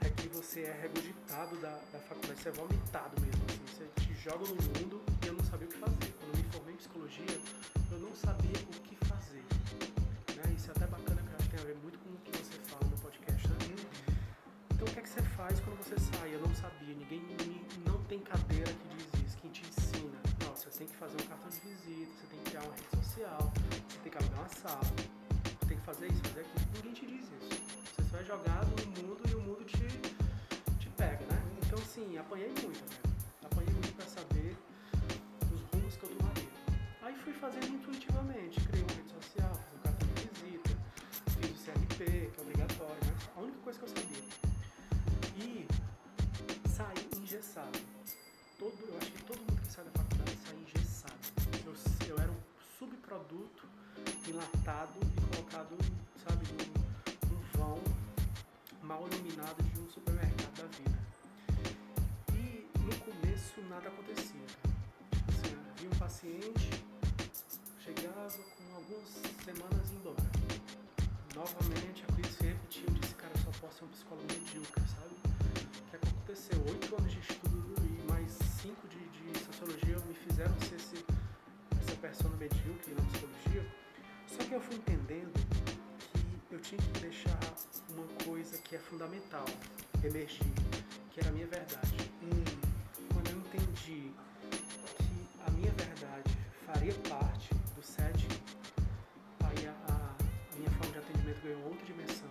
[0.00, 3.42] é que você é regurgitado da, da faculdade, você é vomitado mesmo.
[3.48, 6.14] Assim, você te joga no mundo e eu não sabia o que fazer.
[6.20, 7.40] Quando me formei em psicologia,
[7.90, 9.42] eu não sabia o que fazer.
[10.36, 10.54] Né?
[10.56, 12.30] Isso é até bacana, que eu acho que tem a ver muito com o que
[12.38, 13.56] você fala no podcast, né?
[14.70, 16.32] Então o que é que você faz quando você sai?
[16.32, 17.26] Eu não sabia, ninguém
[17.84, 20.22] não tem cadeira que diz isso, que te ensina.
[20.46, 23.02] Não, você tem que fazer um cartão de visita, você tem que criar uma rede
[23.02, 23.52] social,
[23.88, 25.23] você tem que alugar uma sala,
[25.84, 26.66] fazer isso, fazer aquilo.
[26.76, 27.60] Ninguém te diz isso.
[27.96, 29.86] Você só é jogado no mundo e o mundo te,
[30.78, 31.42] te pega, né?
[31.62, 33.14] Então assim, apanhei muito, velho.
[33.44, 34.56] Apanhei muito pra saber
[35.52, 36.48] os rumos que eu tomaria.
[37.02, 40.70] Aí fui fazendo intuitivamente, criei uma rede social, fiz um cartão de visita,
[41.38, 43.14] fiz o CRP, que é obrigatório, né?
[43.36, 44.24] A única coisa que eu sabia.
[45.36, 45.68] E
[46.70, 47.78] saí engessado.
[48.58, 51.14] Todo, eu acho que todo mundo que sai da faculdade sai engessado.
[51.66, 51.74] Eu,
[52.08, 52.40] eu era um
[52.78, 53.74] subproduto
[54.30, 55.76] enlatado e colocado,
[56.26, 57.78] sabe, num, vão
[58.82, 60.98] mal iluminado de um supermercado da vida.
[62.32, 64.46] E no começo nada acontecia.
[65.10, 66.70] Tipo assim, um paciente,
[67.78, 69.08] chegava com algumas
[69.44, 70.34] semanas embora.
[71.34, 75.14] Novamente a coisa se repetiu, disse, cara, só posso ser um psicólogo medíocre, sabe?
[75.14, 76.58] O que aconteceu?
[76.68, 78.30] Oito anos de estudo e mais
[78.62, 81.04] cinco de, de sociologia me fizeram ser esse,
[81.80, 83.83] essa persona medíocre na psicologia.
[84.36, 85.32] Só que eu fui entendendo
[86.48, 87.38] que eu tinha que deixar
[87.90, 89.44] uma coisa que é fundamental
[90.02, 90.44] emergir,
[91.12, 92.10] que era a minha verdade.
[92.22, 92.44] Hum,
[93.12, 94.12] Quando eu entendi
[94.98, 96.30] que a minha verdade
[96.66, 98.28] faria parte do setting,
[99.44, 100.14] aí a, a-
[100.52, 102.28] a minha forma de atendimento ganhou outra dimensão.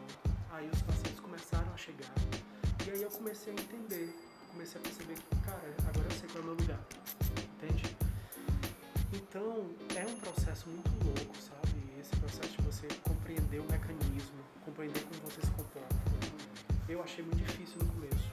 [0.52, 2.14] Aí os pacientes começaram a chegar.
[2.86, 4.14] E aí eu comecei a entender,
[4.52, 6.80] comecei a perceber que, cara, agora eu sei qual é o meu lugar.
[7.56, 7.96] Entende?
[9.14, 11.73] Então, é um processo muito louco, sabe?
[12.04, 15.96] Esse processo de você compreender o mecanismo, compreender como você se comporta.
[16.90, 18.30] Eu achei muito difícil no começo.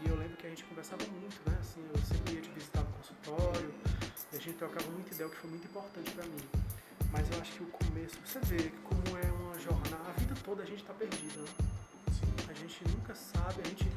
[0.00, 1.58] E eu lembro que a gente conversava muito, né?
[1.58, 3.74] Assim, eu sempre ia te visitar no consultório,
[4.32, 6.48] e a gente trocava muita ideia, o que foi muito importante pra mim.
[7.10, 10.62] Mas eu acho que o começo, você vê como é uma jornada, a vida toda
[10.62, 11.48] a gente tá perdido, né?
[12.48, 13.90] A gente nunca sabe, a gente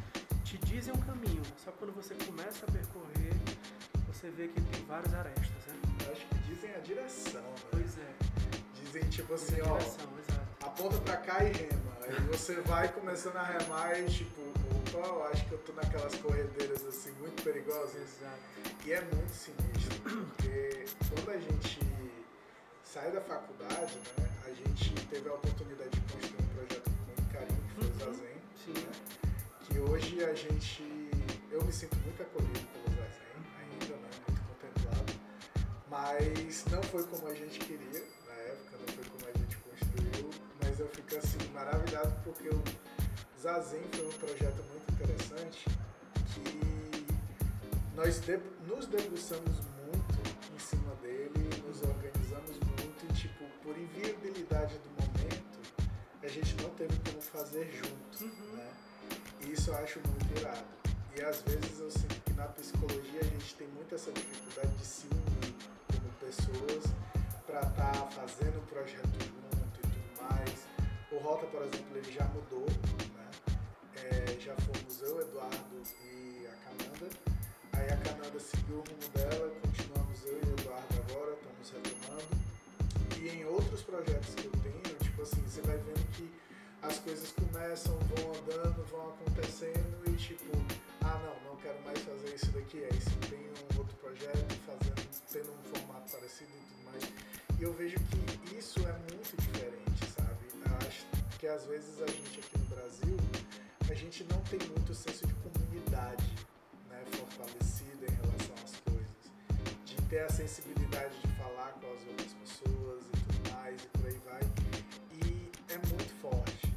[0.44, 3.34] te dizem um caminho, só que quando você começa a percorrer,
[4.08, 5.76] você vê que tem várias arestas, né?
[6.08, 7.56] Eu acho que dizem a direção, né?
[7.70, 8.25] Pois é,
[8.96, 11.98] Dizem tipo assim, ó, aponta pra cá e rema.
[12.02, 16.16] Aí você vai começando a remar e tipo, opa, eu acho que eu tô naquelas
[16.16, 17.94] corredeiras assim muito perigosas.
[17.94, 18.40] Exato.
[18.86, 21.80] E é muito sinistro, porque quando a gente
[22.86, 27.34] sai da faculdade, né, a gente teve a oportunidade de construir um projeto com muito
[27.34, 28.14] carinho, que foi o Uhum.
[28.14, 28.74] Zazen, Sim.
[28.82, 28.92] né,
[29.68, 31.10] que hoje a gente,
[31.52, 35.14] eu me sinto muito acolhido pelo Zazen ainda, né, muito contemplado,
[35.90, 38.15] mas não foi como a gente queria
[40.76, 42.62] mas eu fico assim maravilhado porque o
[43.42, 45.66] Zazen foi um projeto muito interessante
[46.34, 47.06] que
[47.96, 49.56] nós de- nos debruçamos
[49.86, 55.60] muito em cima dele, nos organizamos muito e, tipo, por inviabilidade do momento,
[56.22, 58.58] a gente não teve como fazer junto, Uhum.
[58.58, 58.70] né?
[59.46, 60.66] E isso eu acho muito irado.
[61.18, 64.86] E às vezes eu sinto que na psicologia a gente tem muito essa dificuldade de
[64.86, 65.56] se unir
[65.88, 66.84] como pessoas
[67.48, 69.65] para estar tá fazendo um projeto junto
[71.12, 72.66] O Rota, por exemplo, ele já mudou,
[73.16, 73.32] né?
[73.96, 77.10] É, já fomos eu, Eduardo e a Cananda.
[77.74, 82.36] Aí a Cananda seguiu o rumo dela, continuamos eu e o Eduardo agora, estamos retomando.
[83.22, 86.30] E em outros projetos que eu tenho, tipo assim, você vai vendo que
[86.82, 90.52] as coisas começam, vão andando, vão acontecendo e tipo,
[91.02, 95.08] ah não, não quero mais fazer isso daqui, aí se tem um outro projeto fazendo,
[95.32, 97.04] tendo um formato parecido e tudo mais.
[97.60, 99.85] E eu vejo que isso é muito diferente,
[101.46, 103.18] acho que às vezes a gente aqui no Brasil,
[103.90, 106.26] a gente não tem muito senso de comunidade,
[106.90, 112.34] né, fortalecida em relação às coisas, de ter a sensibilidade de falar com as outras
[112.34, 114.42] pessoas e tudo mais e por aí vai.
[115.14, 116.76] E é muito forte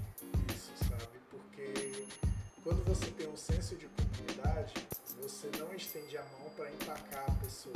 [2.62, 4.74] quando você tem um senso de comunidade,
[5.22, 7.74] você não estende a mão para empacar a pessoa.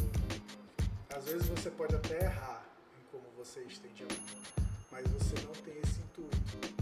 [1.17, 2.67] Às vezes você pode até errar
[3.01, 6.82] em como você estende a mão, mas você não tem esse intuito.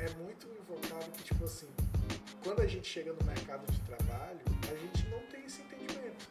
[0.00, 1.68] É muito invocado que, tipo assim,
[2.42, 4.40] quando a gente chega no mercado de trabalho,
[4.72, 6.26] a gente não tem esse entendimento.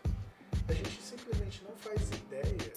[0.67, 2.73] A gente simplesmente não faz ideia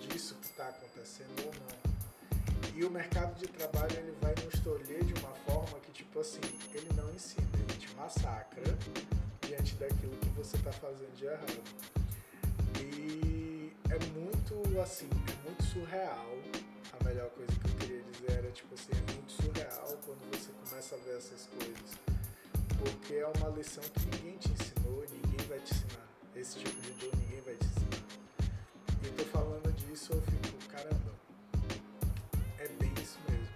[0.00, 2.74] disso que está acontecendo ou não.
[2.74, 6.40] E o mercado de trabalho ele vai nos tolher de uma forma que, tipo assim,
[6.74, 8.64] ele não ensina, ele te massacra
[9.46, 11.62] diante daquilo que você está fazendo de errado.
[12.80, 16.36] E é muito, assim, é muito surreal.
[17.00, 20.50] A melhor coisa que eu queria dizer era, tipo assim, é muito surreal quando você
[20.52, 21.90] começa a ver essas coisas.
[22.78, 26.08] Porque é uma lição que ninguém te ensinou, ninguém vai te ensinar.
[26.34, 28.02] Esse tipo de dor ninguém vai te ensinar.
[29.02, 31.12] E eu tô falando disso, eu fico, caramba,
[32.58, 33.48] é bem isso mesmo.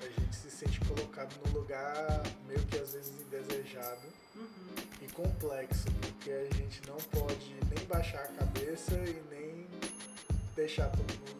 [0.00, 4.74] A gente se sente colocado num lugar meio que às vezes indesejado uhum.
[5.02, 9.66] e complexo, porque a gente não pode nem baixar a cabeça e nem
[10.54, 11.39] deixar todo mundo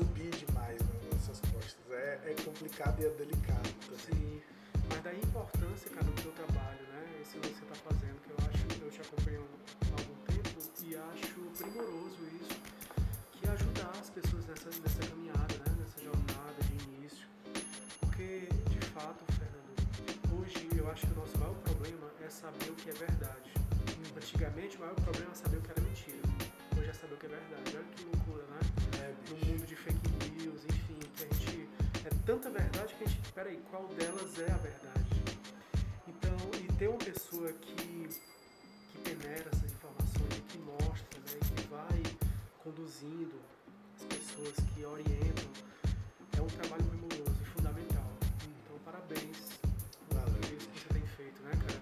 [0.00, 1.76] subir demais nas nossas costas.
[1.90, 3.98] É, é complicado e é delicado também.
[3.98, 4.42] Sim.
[4.88, 7.20] Mas daí a importância, cara, do teu trabalho, né?
[7.20, 10.96] Esse que você está fazendo, que eu acho, eu te acompanho há algum tempo e
[10.96, 12.56] acho primoroso isso
[13.32, 15.76] que ajudar as pessoas nessa, nessa caminhada, né?
[15.78, 17.28] nessa jornada de início.
[18.00, 22.74] Porque, de fato, Fernando, hoje eu acho que o nosso maior problema é saber o
[22.74, 23.52] que é verdade.
[24.16, 26.39] Antigamente, o maior problema é saber o que era mentira.
[27.00, 27.76] Saber o que é verdade.
[27.76, 28.60] Olha que loucura, né?
[29.00, 30.10] É, no mundo de fake
[30.42, 31.68] news, enfim, que a gente.
[32.04, 33.32] É tanta verdade que a gente.
[33.32, 35.22] Peraí, qual delas é a verdade?
[36.06, 41.38] Então, e ter uma pessoa que, que peneira essas informações e que mostra, né?
[41.56, 42.02] Que vai
[42.62, 43.40] conduzindo
[43.96, 45.50] as pessoas que orientam,
[46.36, 48.12] é um trabalho primoroso e fundamental.
[48.44, 49.60] Então, parabéns
[50.10, 51.80] por isso que você tem feito, né, cara?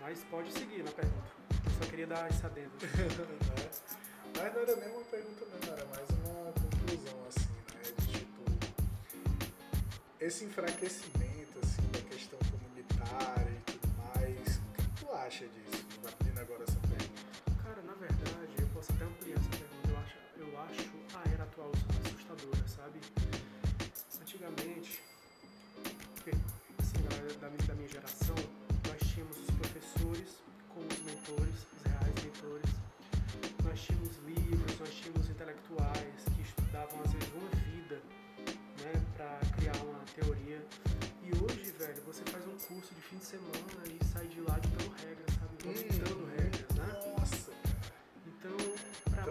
[0.00, 1.43] Mas pode seguir na pergunta.
[1.74, 2.70] Eu só queria dar esse adendo.
[2.70, 2.86] né?
[4.38, 7.82] Mas não era nem uma pergunta mesmo, era mais uma conclusão, assim, né?
[7.98, 8.42] De tipo,
[10.20, 15.84] esse enfraquecimento, assim, da questão comunitária e tudo mais, o que tu acha disso?
[16.06, 17.62] Abrindo agora essa pergunta.
[17.62, 19.90] Cara, na verdade, posso até ampliar essa pergunta.
[19.90, 21.72] Eu acho, eu acho a era atual
[22.06, 23.00] assustadora, sabe?
[24.20, 25.02] Antigamente,
[26.78, 27.02] assim,
[27.40, 28.36] da, da minha geração,
[28.88, 30.43] nós tínhamos os professores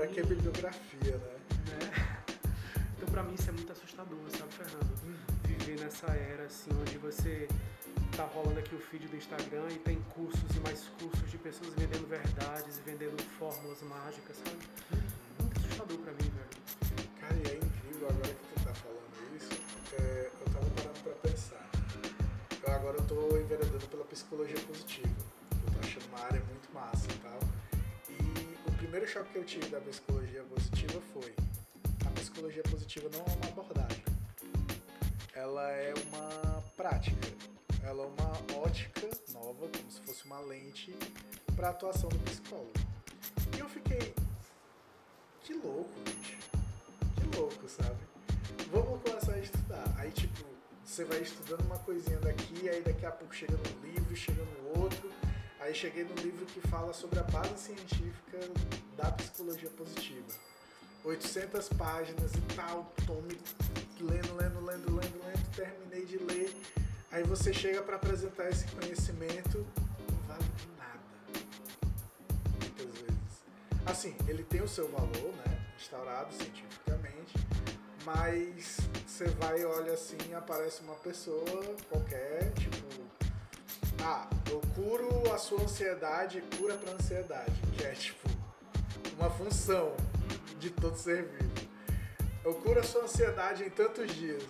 [0.07, 0.13] mim...
[0.13, 1.35] que bibliografia, né?
[1.69, 2.23] né?
[2.95, 5.19] Então, pra mim, isso é muito assustador, sabe, Fernando?
[5.43, 7.47] Viver nessa era, assim, onde você
[8.15, 11.73] tá rolando aqui o feed do Instagram e tem cursos e mais cursos de pessoas
[11.73, 14.57] vendendo verdades e vendendo fórmulas mágicas, sabe?
[15.39, 17.09] Muito assustador pra mim, velho.
[17.19, 19.49] Cara, e é incrível agora que tu tá falando isso.
[19.99, 21.69] É, eu tava parando pra pensar.
[22.65, 25.09] Eu agora eu tô enveredando pela psicologia positiva.
[25.65, 27.07] Eu tô achando uma área muito massa
[28.93, 31.33] primeiro choque que eu tive da psicologia positiva foi
[32.05, 34.03] a psicologia positiva não é uma abordagem,
[35.33, 37.27] ela é uma prática,
[37.81, 40.95] ela é uma ótica nova, como se fosse uma lente
[41.55, 42.71] para a atuação do psicólogo.
[43.57, 44.13] E eu fiquei,
[45.41, 46.37] que louco, bicho,
[47.15, 47.97] que louco, sabe?
[48.71, 49.95] Vamos começar a estudar.
[49.97, 50.45] Aí, tipo,
[50.85, 54.83] você vai estudando uma coisinha daqui, aí daqui a pouco chega num livro, chega no
[54.83, 55.09] outro
[55.63, 58.37] Aí cheguei no livro que fala sobre a base científica
[58.97, 60.27] da psicologia positiva.
[61.05, 63.39] 800 páginas e tal, tome
[63.97, 66.53] lendo, lendo, lendo, lendo, lendo, terminei de ler.
[67.09, 69.65] Aí você chega para apresentar esse conhecimento,
[70.11, 70.43] não vale
[70.77, 70.99] nada.
[72.59, 73.43] Muitas vezes.
[73.85, 75.65] Assim, ele tem o seu valor, né?
[75.77, 77.35] Instaurado cientificamente,
[78.03, 81.45] mas você vai olha assim, aparece uma pessoa
[81.89, 82.82] qualquer, tipo,
[84.03, 88.29] ah, eu curo a sua ansiedade, cura pra ansiedade, que é tipo
[89.17, 89.95] uma função
[90.59, 91.69] de todo ser vivo.
[92.43, 94.43] Eu curo a sua ansiedade em tantos dias.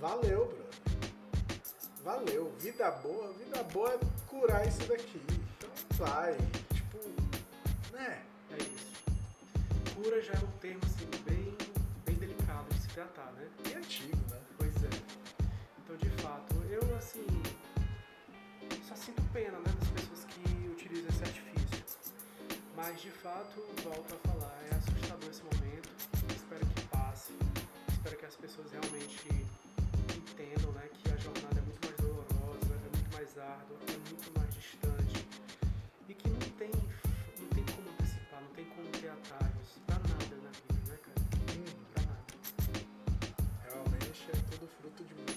[0.00, 0.62] Valeu, brother.
[2.02, 2.52] Valeu.
[2.58, 5.22] Vida boa, vida boa é curar isso daqui.
[5.56, 6.36] Então vai.
[6.74, 6.98] Tipo,
[7.92, 8.22] né?
[8.50, 9.94] É isso.
[9.94, 11.56] Cura já é um termo assim, bem,
[12.04, 13.46] bem delicado de se tratar, né?
[13.70, 14.40] E antigo, né?
[14.58, 14.88] Pois é.
[15.84, 17.24] Então, de fato, eu assim.
[18.92, 21.82] Só sinto pena, né, das pessoas que utilizam esse artifício.
[22.76, 25.88] Mas, de fato, volto a falar, é assustador esse momento.
[26.28, 27.32] Espero que passe.
[27.88, 29.46] Espero que as pessoas realmente
[30.14, 34.38] entendam, né, que a jornada é muito mais dolorosa, é muito mais árdua, é muito
[34.38, 35.26] mais distante.
[36.06, 36.70] E que não tem,
[37.40, 41.22] não tem como antecipar, não tem como ter atalhos pra nada na vida, né, cara?
[41.48, 41.64] Hum,
[41.94, 42.24] Pra nada.
[43.64, 45.31] realmente é tudo fruto de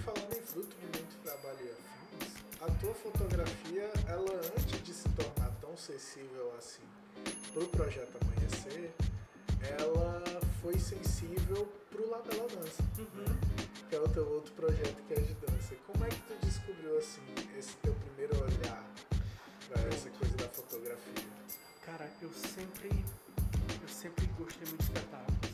[0.00, 5.08] falando em fruto de muito trabalho e afins, a tua fotografia, ela antes de se
[5.10, 6.82] tornar tão sensível assim
[7.52, 8.92] pro projeto Amanhecer,
[9.78, 10.22] ela
[10.62, 12.82] foi sensível pro Labela Dança.
[13.88, 15.74] que é o teu outro projeto que é de dança.
[15.86, 17.22] Como é que tu descobriu assim
[17.58, 18.84] esse teu primeiro olhar
[19.68, 21.28] para essa coisa da fotografia?
[21.84, 22.88] Cara, eu sempre,
[23.82, 25.49] eu sempre gostei muito de espetáculos,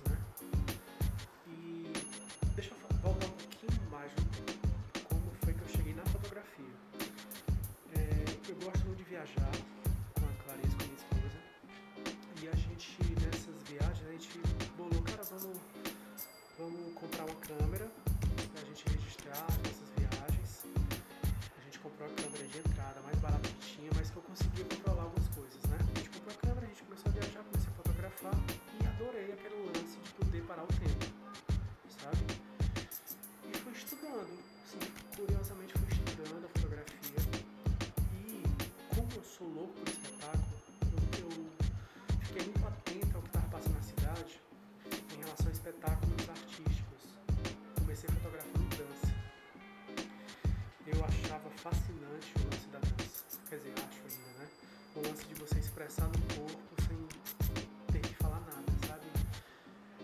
[55.76, 56.96] expressar no corpo sem
[57.92, 59.04] ter que falar nada, sabe?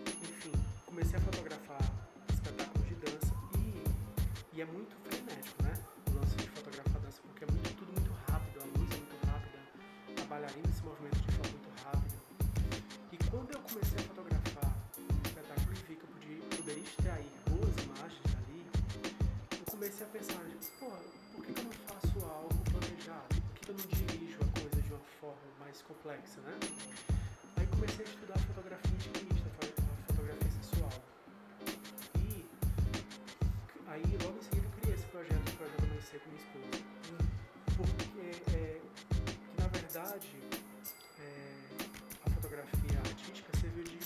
[0.05, 0.51] Enfim,
[0.85, 1.81] comecei a fotografar
[2.31, 3.83] espetáculos de dança e,
[4.55, 5.73] e é muito frenético, né?
[6.11, 9.25] O lance de fotografar dança, porque é muito, tudo muito rápido, a luz é muito
[9.25, 9.57] rápida,
[10.21, 12.17] a bailarina se movimenta de forma muito rápida.
[13.11, 14.77] E quando eu comecei a fotografar
[15.25, 18.61] espetáculo e vi que eu podia, poderia extrair boas imagens dali,
[19.57, 20.37] eu comecei a pensar,
[20.79, 20.91] pô,
[25.63, 26.59] mais complexa, né?
[27.55, 29.49] Aí comecei a estudar fotografia intimista,
[30.07, 30.91] fotografia sensual.
[32.17, 32.45] E
[33.87, 36.83] aí logo em seguida eu criei esse projeto, o projeto Amanhecer com minha esposa.
[37.77, 40.37] Porque é, que na verdade
[41.19, 41.55] é,
[42.25, 43.99] a fotografia artística serviu de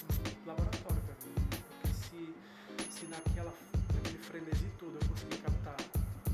[0.46, 1.36] laboratório para mim.
[1.50, 2.36] Porque se,
[2.92, 3.54] se naquela,
[3.96, 5.78] naquele frenesi todo eu consegui captar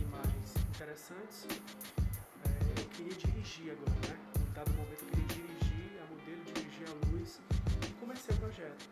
[0.01, 1.47] imagens interessantes,
[2.45, 4.32] é, eu queria dirigir agora, né?
[4.53, 7.39] Dado momento eu queria dirigir a modelo, dirigir a luz
[7.81, 8.85] e comecei o projeto.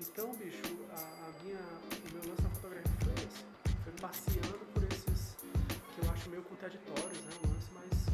[0.00, 3.44] Então, bicho, a, a minha, o meu lance na fotografia foi esse.
[3.84, 5.36] Foi passeando por esses
[5.94, 7.30] que eu acho meio contraditórios, né?
[7.44, 8.08] O lance, mas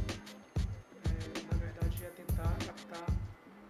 [1.09, 3.09] é, na verdade é tentar captar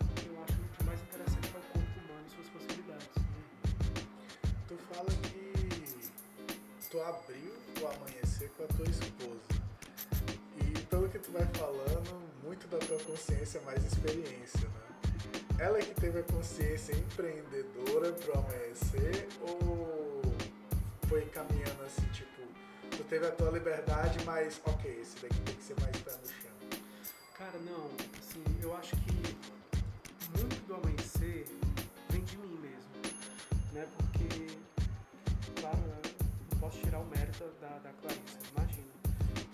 [0.03, 3.09] o que eu acho de mais interessante para o corpo humano e suas possibilidades.
[4.67, 5.53] Tu fala que
[6.91, 9.41] tu abriu o amanhecer com a tua esposa.
[10.57, 15.11] E pelo que tu vai falando, muito da tua consciência é mais experiência, né?
[15.59, 20.23] Ela que teve a consciência empreendedora pro amanhecer ou
[21.09, 22.41] foi caminhando assim, tipo,
[22.91, 26.27] tu teve a tua liberdade, mas ok, esse daqui tem que ser mais pé no
[26.27, 26.81] chão.
[27.37, 29.37] Cara, não, assim, eu acho que
[30.39, 31.45] muito do amanhecer
[32.09, 32.91] vem de mim mesmo,
[33.75, 33.87] né?
[33.95, 34.47] Porque,
[35.61, 36.13] claro, eu
[36.53, 38.89] não posso tirar o mérito da, da Clarissa, imagina.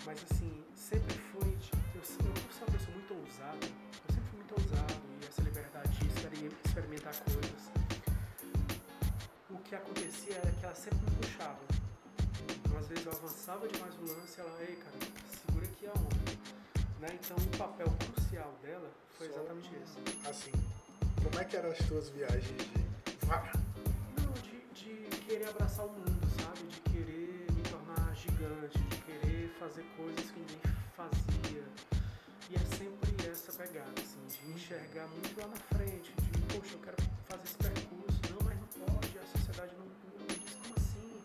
[0.05, 4.53] Mas, assim, sempre foi, de- eu, sou uma pessoa muito ousada, eu sempre fui muito
[4.53, 6.07] ousado e essa liberdade de
[6.65, 7.63] experimentar coisas.
[9.49, 11.59] O que acontecia era que ela sempre me puxava.
[12.49, 14.97] Então, às vezes eu avançava demais o lance e ela, ei, cara,
[15.31, 16.31] segura aqui a onda.
[16.99, 17.19] Né?
[17.19, 20.29] Então, o papel crucial dela foi Só exatamente esse.
[20.29, 20.51] Assim,
[21.23, 22.85] como é que eram as tuas viagens de.
[24.21, 26.67] Não, de, de querer abraçar o mundo, sabe?
[26.67, 30.61] De querer me tornar gigante, de querer fazer coisas que ninguém
[30.95, 31.44] fazia
[34.75, 36.97] enxergar muito lá na frente, de, poxa, eu quero
[37.29, 41.21] fazer esse percurso, não, mas não pode, a sociedade não, não diz como assim.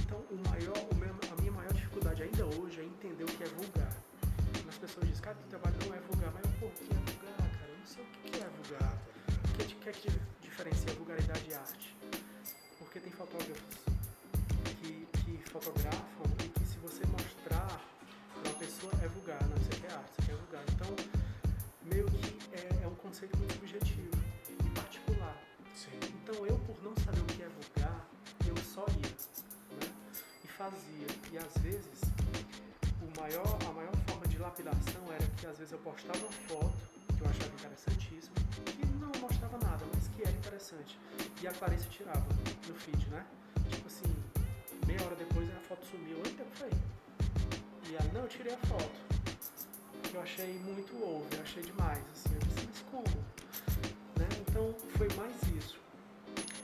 [0.00, 3.42] Então, o maior, o meu, a minha maior dificuldade ainda hoje é entender o que
[3.42, 3.96] é vulgar.
[4.68, 7.70] As pessoas dizem, cara, teu trabalho não é vulgar, mas o que é vulgar, cara?
[7.72, 8.98] Eu não sei o que é vulgar.
[9.48, 10.08] O que, é que
[10.42, 11.96] diferencia vulgaridade e arte?
[12.78, 13.78] Porque tem fotógrafos
[14.82, 17.80] que, que fotografam e que se você mostrar
[18.34, 20.64] para uma pessoa é vulgar, não, isso aqui é arte, isso aqui é vulgar.
[20.68, 21.17] Então,
[22.58, 24.10] é, é um conceito muito subjetivo
[24.64, 25.36] e particular.
[25.74, 25.98] Sim.
[26.22, 28.08] Então eu, por não saber o que é vulgar,
[28.46, 29.10] eu só ia
[29.78, 29.92] né?
[30.44, 31.06] e fazia.
[31.32, 32.00] E às vezes,
[33.02, 36.98] o maior, a maior forma de lapidação era que às vezes eu postava uma foto
[37.16, 38.34] que eu achava interessantíssima,
[38.66, 40.98] que não mostrava nada, mas que era interessante.
[41.42, 42.26] E a Clarice tirava
[42.66, 43.24] no feed, né?
[43.68, 44.14] Tipo assim,
[44.86, 46.20] meia hora depois a foto sumiu.
[46.22, 46.70] Tempo foi?
[47.90, 49.07] E ela, não, eu tirei a foto.
[50.18, 52.34] Eu achei muito over, eu achei demais, assim.
[52.34, 53.24] Eu disse, mas como?
[54.18, 54.28] Né?
[54.48, 55.78] Então foi mais isso.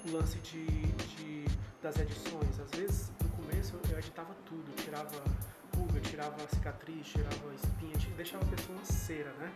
[0.04, 1.44] O lance de, de,
[1.80, 2.58] das edições.
[2.58, 4.74] Às vezes, no começo, eu editava tudo.
[4.82, 5.22] Tirava
[5.76, 9.52] ruga, tirava cicatriz, tirava espinha, ti- deixava a pessoa uma cera, né?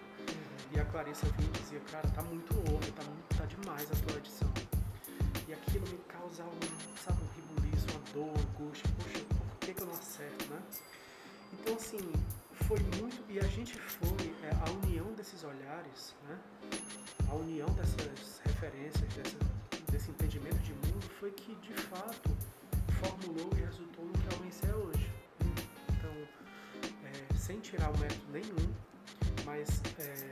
[0.73, 3.97] E a Clarissa vinha e dizia, cara, tá muito over, tá, muito, tá demais a
[4.07, 4.53] tua edição.
[5.49, 8.89] E aquilo me causava, um, sabe, um ribuliço, uma dor, angústia.
[8.97, 10.63] Poxa, por que, que eu não acerto, né?
[11.53, 11.99] Então, assim,
[12.69, 13.25] foi muito.
[13.31, 14.29] E a gente foi.
[14.45, 16.39] é, a união desses olhares, né?
[17.31, 19.39] A união dessas referências, dessa,
[19.91, 22.31] desse entendimento de mundo, foi que, de fato,
[23.01, 25.11] formulou e resultou no que a Amanhecer é hoje.
[25.41, 26.13] Então,
[27.05, 28.75] é, sem tirar o mérito nenhum,
[29.45, 30.31] mas é,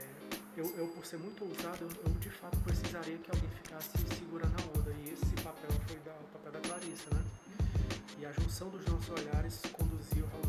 [0.55, 4.55] eu, eu, por ser muito ousado, eu, eu, de fato precisaria que alguém ficasse segurando
[4.61, 4.91] a onda.
[5.03, 7.23] E esse papel foi da, o papel da Clarissa, né?
[8.19, 10.46] E a junção dos nossos olhares conduziu realmente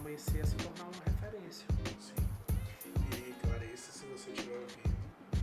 [0.00, 1.66] amanhecer a se tornar uma referência.
[2.00, 2.14] Sim.
[3.16, 4.96] E Clarissa, se você estiver ouvindo,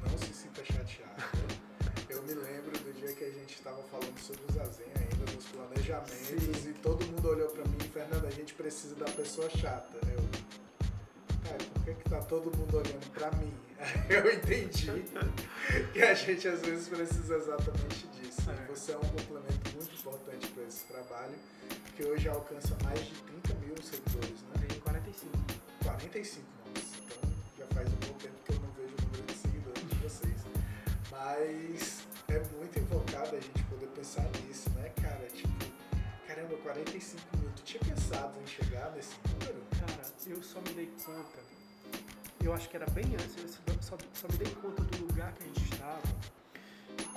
[0.09, 1.23] não se sinta chateada.
[2.09, 5.45] Eu me lembro do dia que a gente estava falando sobre o Zazen ainda, nos
[5.45, 6.69] planejamentos, Sim.
[6.69, 9.97] e todo mundo olhou pra mim, Fernanda, a gente precisa da pessoa chata.
[10.07, 10.23] Eu,
[11.43, 13.53] cara, por que, que tá todo mundo olhando pra mim?
[14.09, 15.03] Eu entendi
[15.93, 18.49] que a gente às vezes precisa exatamente disso.
[18.49, 18.63] É.
[18.63, 21.35] E você é um complemento muito importante para esse trabalho,
[21.95, 23.36] que hoje alcança mais de 30
[23.77, 24.65] mil seguidores, né?
[24.67, 25.37] Tem 45.
[25.83, 26.97] 45, nossa.
[27.05, 29.95] Então já faz um bom tempo que eu não vejo o número de seguidores de
[29.97, 30.41] vocês.
[31.11, 35.27] Mas é muito invocado a gente poder pensar nisso, né, cara?
[35.27, 35.53] Tipo,
[36.27, 37.51] caramba, 45 mil.
[37.51, 39.63] Tu tinha pensado em chegar nesse número?
[39.79, 41.39] Cara, eu só me dei conta.
[42.43, 45.43] Eu acho que era bem antes, eu só, só me dei conta do lugar que
[45.43, 46.01] a gente estava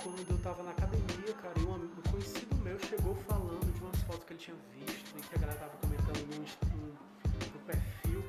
[0.03, 4.23] quando eu tava na academia, cara, e um, um conhecido meu chegou falando umas fotos
[4.25, 6.39] que ele tinha visto e que a galera tava comentando no,
[6.77, 8.23] no- no perfil,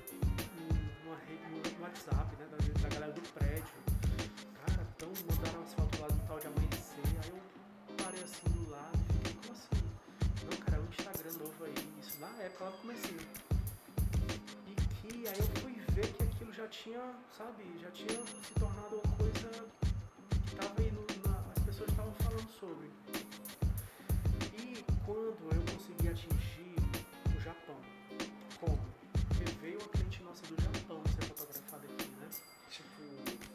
[0.59, 1.47] no- numa rede,
[1.79, 3.81] no, WhatsApp, né, da, da galera do prédio.
[4.67, 8.70] Cara, então mandaram umas fotos lá do tal de amanhecer, aí eu parei assim do
[8.70, 9.85] lado e fiquei, como assim?
[10.51, 13.16] Não, cara, é um Instagram novo aí, isso na época lá do.
[14.66, 17.01] E que aí eu fui ver que aquilo já tinha,
[17.36, 19.51] sabe, já tinha se tornado uma coisa
[20.49, 20.91] que tava aí
[21.57, 22.91] as pessoas estavam falando sobre.
[25.05, 26.77] Quando eu consegui atingir
[27.37, 27.77] o Japão,
[28.61, 28.79] como?
[29.29, 32.29] Porque veio uma cliente nossa do Japão ser fotografada aqui, né?
[32.70, 33.03] Tipo,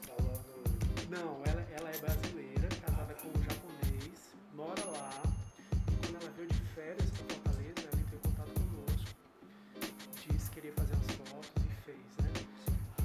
[0.05, 1.09] falando.
[1.09, 5.23] Não, ela, ela é brasileira, casada com um japonês, mora lá.
[5.71, 9.15] E quando ela veio de férias para Fortaleza, ela entrou em contato conosco.
[10.29, 12.33] Disse que queria fazer umas fotos e fez, né?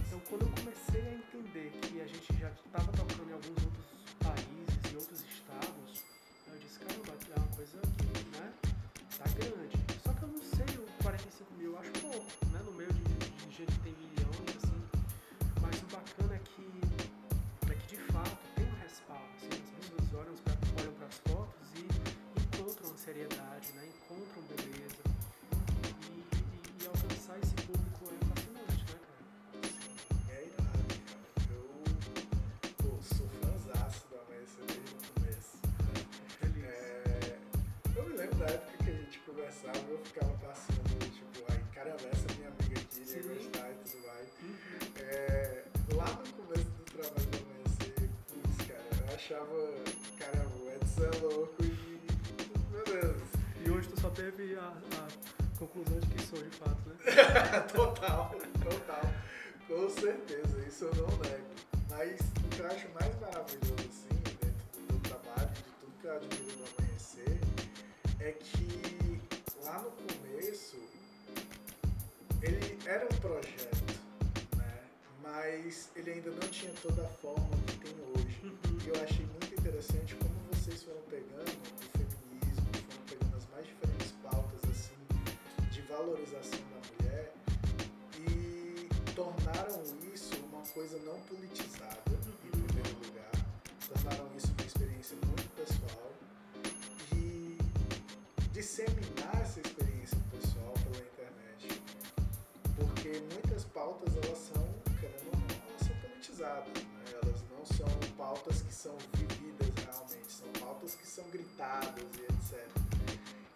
[0.06, 3.86] Então, quando eu comecei a entender que a gente já estava tocando em alguns outros
[4.18, 6.02] países e outros estados,
[6.48, 8.21] eu disse, caramba, é uma coisa que,
[9.22, 9.78] tá grande.
[10.04, 13.02] Só que eu não sei, o 45 mil eu acho pouco, né, no meio de,
[13.02, 13.94] de gente que tem
[39.64, 43.28] eu ficava passando, tipo, ai, caramba, essa minha amiga aqui ia Sim.
[43.28, 44.28] gostar e tudo mais.
[44.42, 44.92] Uhum.
[44.98, 45.64] É,
[45.94, 49.84] lá no começo do trabalho do Amanhecer, putz, cara, eu achava,
[50.18, 52.00] caramba, o Edson é louco e,
[52.72, 53.22] meu Deus,
[53.64, 56.96] E hoje tu só teve a, a conclusão de que sou de fato, né?
[57.72, 58.34] total,
[58.64, 59.14] total,
[59.68, 61.52] com certeza, isso eu não nego.
[61.88, 66.16] Mas o que eu acho mais maravilhoso, assim, dentro do trabalho, de tudo que eu
[66.16, 67.38] admiro do Amanhecer,
[68.18, 69.01] é que
[72.86, 74.00] era um projeto,
[74.56, 74.80] né?
[75.22, 78.40] Mas ele ainda não tinha toda a forma que tem hoje.
[78.42, 78.78] Uhum.
[78.84, 83.66] E eu achei muito interessante como vocês foram pegando o feminismo, foram pegando as mais
[83.66, 87.32] diferentes pautas assim de valorização da mulher
[88.28, 89.82] e tornaram
[90.12, 92.02] isso uma coisa não politizada,
[92.44, 93.30] em primeiro lugar.
[93.88, 96.12] Tornaram isso uma experiência muito pessoal
[97.14, 97.56] e
[98.52, 99.91] disseminar essa experiência
[103.12, 104.66] Porque muitas pautas elas são,
[104.98, 107.20] querendo ou não, elas são politizadas, né?
[107.22, 107.86] Elas não são
[108.16, 112.66] pautas que são vividas realmente, são pautas que são gritadas e etc.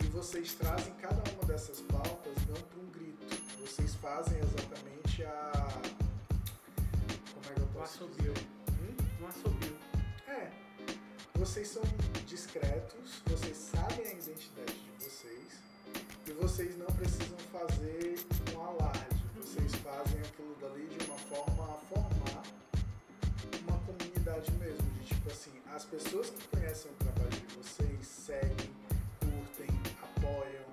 [0.05, 3.27] E vocês trazem cada uma dessas pautas não para um grito,
[3.59, 5.53] vocês fazem exatamente a.
[7.33, 8.35] Como é que eu Um posso assobio.
[8.35, 8.47] dizer?
[8.83, 9.23] Hum?
[9.23, 9.77] Um assobio.
[10.28, 10.51] É.
[11.37, 11.83] Vocês são
[12.27, 15.62] discretos, vocês sabem a identidade de vocês
[16.27, 18.19] e vocês não precisam fazer
[18.55, 19.16] um alarde.
[19.47, 22.43] Vocês fazem aquilo dali de uma forma a formar
[23.62, 24.90] uma comunidade mesmo.
[24.98, 28.70] De tipo assim, as pessoas que conhecem o trabalho de vocês seguem,
[29.20, 29.68] curtem,
[30.02, 30.66] apoiam.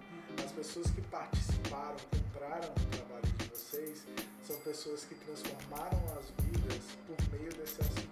[0.43, 4.07] As pessoas que participaram, compraram o trabalho de vocês,
[4.41, 8.09] são pessoas que transformaram as vidas por meio desse assobio.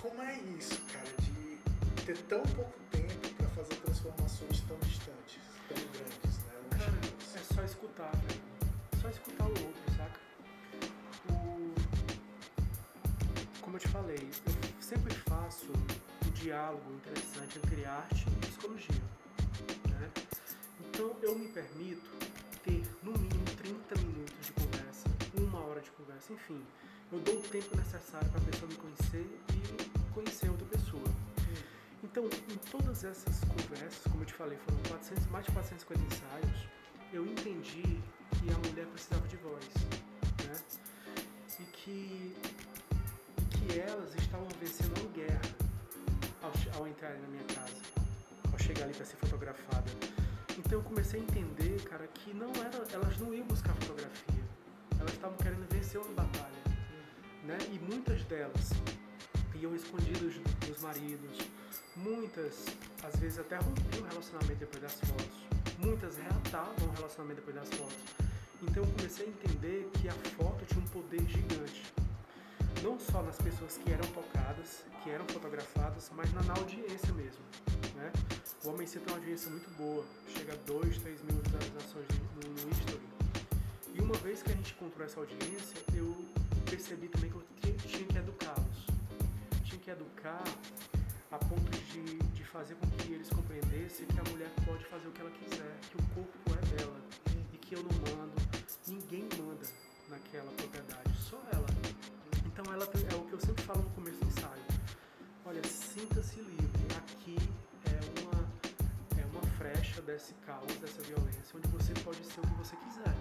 [0.00, 1.58] Como é isso, cara, de
[2.06, 6.54] ter tão pouco tempo para fazer transformações tão distantes, tão grandes, né?
[6.70, 8.54] Cara, é só escutar, velho.
[9.04, 10.18] Só escutar o outro, saca?
[11.28, 11.74] O...
[13.60, 15.66] Como eu te falei, eu sempre faço
[16.26, 19.02] um diálogo interessante entre arte e psicologia.
[19.90, 20.10] Né?
[20.80, 22.10] Então eu me permito
[22.62, 25.06] ter no mínimo 30 minutos de conversa,
[25.36, 26.64] uma hora de conversa, enfim.
[27.12, 31.04] Eu dou o tempo necessário para a pessoa me conhecer e conhecer outra pessoa.
[32.02, 36.68] Então, em todas essas conversas, como eu te falei, foram 400, mais de 450 ensaios,
[37.12, 38.00] eu entendi
[38.44, 39.64] que a mulher precisava de voz,
[40.44, 40.54] né?
[41.58, 42.36] E que,
[43.50, 45.40] que elas estavam vencendo uma guerra
[46.42, 47.80] ao, ao entrarem na minha casa,
[48.52, 49.90] ao chegar ali para ser fotografada.
[50.58, 54.44] Então eu comecei a entender, cara, que não era, elas não iam buscar fotografia,
[54.98, 56.62] elas estavam querendo vencer uma batalha,
[57.44, 57.56] né?
[57.72, 58.70] E muitas delas
[59.54, 60.34] iam escondidas
[60.68, 61.38] dos maridos,
[61.96, 62.66] muitas
[63.02, 65.46] às vezes até rompiam o relacionamento depois das fotos,
[65.78, 68.24] muitas reatavam o relacionamento depois das fotos.
[68.68, 71.82] Então eu comecei a entender que a foto tinha um poder gigante,
[72.82, 77.44] não só nas pessoas que eram tocadas, que eram fotografadas, mas na, audiência mesmo.
[77.94, 78.10] Né?
[78.64, 82.70] O Homem tem uma audiência muito boa, chega a 2, 3 mil visualizações no, no
[82.70, 83.00] History.
[83.94, 86.16] E uma vez que a gente encontrou essa audiência, eu
[86.68, 88.86] percebi também que eu tinha, tinha que educá-los.
[89.64, 90.42] Tinha que educar
[91.30, 95.12] a ponto de, de fazer com que eles compreendessem que a mulher pode fazer o
[95.12, 97.13] que ela quiser, que o corpo é dela
[97.64, 98.34] que eu não mando,
[98.86, 99.66] ninguém manda
[100.10, 101.66] naquela propriedade, só ela.
[102.44, 104.62] Então ela é o que eu sempre falo no começo do ensaio.
[105.46, 106.84] Olha, sinta-se livre.
[106.96, 107.36] Aqui
[107.86, 108.44] é uma
[109.18, 113.14] é uma frecha desse caos, dessa violência, onde você pode ser o que você quiser.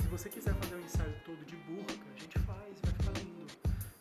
[0.00, 3.46] Se você quiser fazer um ensaio todo de burca, a gente faz, vai ficar lindo.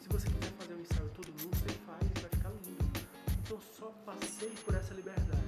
[0.02, 2.84] Se você quiser fazer um ensaio todo nu, você faz, vai ficar lindo.
[3.44, 5.47] Então só passei por essa liberdade.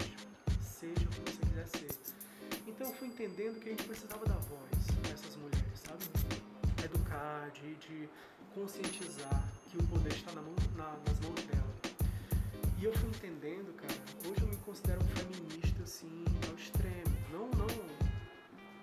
[2.80, 4.72] Então eu fui entendendo que a gente precisava dar voz
[5.04, 6.06] a essas mulheres, sabe?
[6.82, 8.10] Educar, de, de
[8.54, 11.74] conscientizar que o poder está na mão, na- nas mãos dela.
[12.78, 13.94] E eu fui entendendo, cara,
[14.26, 17.18] hoje eu me considero um feminista, assim, ao extremo.
[17.34, 17.68] Não, não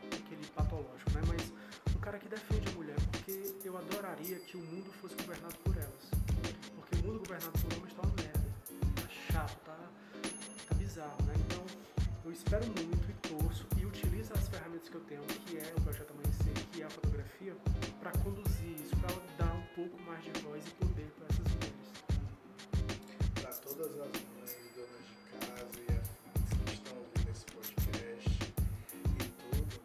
[0.04, 1.22] aquele patológico, né?
[1.28, 5.56] Mas um cara que defende a mulher, porque eu adoraria que o mundo fosse governado
[5.64, 6.10] por elas.
[6.74, 8.46] Porque o mundo governado por homens tá uma merda.
[8.94, 9.78] Tá chato, tá,
[10.68, 11.32] tá bizarro, né?
[11.46, 11.64] Então,
[12.26, 13.85] eu espero muito e torço e
[14.26, 17.56] utilizo as ferramentas que eu tenho, que é o Projeto Amanhecer, que é a fotografia,
[18.00, 21.92] para conduzir isso, para dar um pouco mais de voz e poder para essas mulheres.
[23.40, 28.52] Para todas as mães, donas de casa e afins que estão ouvindo esse podcast
[29.04, 29.80] e tudo,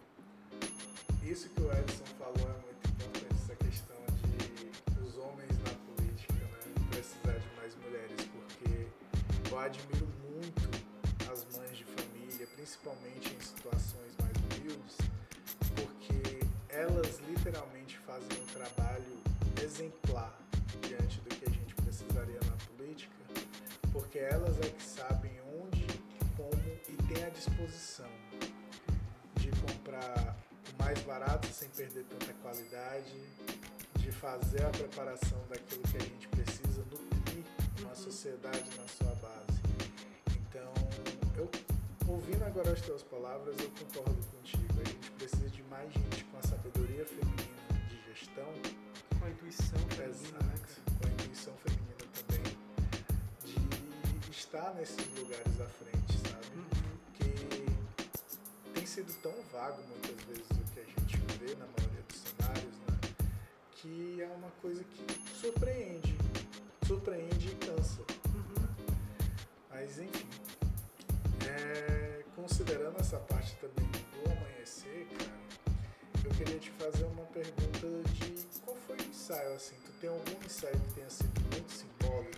[1.23, 6.33] isso que o Edson falou é muito importante, essa questão de os homens na política,
[6.33, 6.59] né?
[6.89, 10.69] Precisar de mais mulheres, porque eu admiro muito
[11.31, 14.20] as mães de família, principalmente em situações
[15.75, 16.39] porque
[16.69, 19.17] elas literalmente fazem um trabalho
[19.63, 20.37] exemplar
[20.87, 23.13] diante do que a gente precisaria na política,
[23.91, 25.31] porque elas é que sabem
[25.61, 25.85] onde,
[26.37, 26.51] como
[26.89, 28.09] e têm a disposição
[29.35, 30.37] de comprar
[30.73, 33.15] o mais barato sem perder tanta qualidade,
[33.97, 37.43] de fazer a preparação daquilo que a gente precisa nutrir
[37.79, 39.61] uma sociedade na sua base.
[40.49, 40.73] Então,
[41.35, 41.49] eu
[42.11, 44.81] ouvindo agora as tuas palavras, eu concordo contigo.
[44.81, 48.51] A gente precisa de mais gente com a sabedoria feminina de gestão.
[49.17, 50.55] Com a intuição feminina, né,
[50.99, 52.43] com a intuição feminina também,
[54.19, 56.57] de estar nesses lugares à frente, sabe?
[56.57, 56.97] Uhum.
[57.05, 62.17] Porque tem sido tão vago muitas vezes o que a gente vê na maioria dos
[62.17, 62.99] cenários, né?
[63.73, 66.17] Que é uma coisa que surpreende.
[66.85, 68.01] Surpreende e cansa.
[68.33, 68.67] Uhum.
[69.69, 70.60] Mas enfim.
[71.47, 75.31] É, considerando essa parte também do amanhecer, cara,
[76.25, 79.75] eu queria te fazer uma pergunta de qual foi o ensaio, assim?
[79.85, 82.37] Tu tem algum ensaio que tenha sido muito simbólico?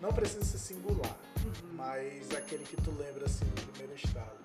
[0.00, 1.72] Não precisa ser singular, Uhum.
[1.74, 4.38] mas aquele que tu lembra assim no primeiro estado.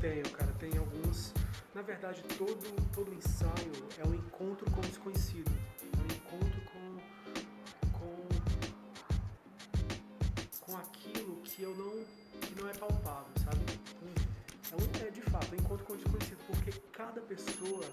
[0.00, 1.32] Tenho, cara, tem alguns.
[1.74, 5.50] Na verdade, todo, todo ensaio é um encontro com o desconhecido.
[5.82, 6.98] É um encontro com.
[7.98, 8.28] com.
[10.60, 12.04] com aquilo que eu não.
[12.54, 13.58] Que não é palpável, sabe?
[14.70, 17.84] É, um, é de fato um encontro com o desconhecido, porque cada pessoa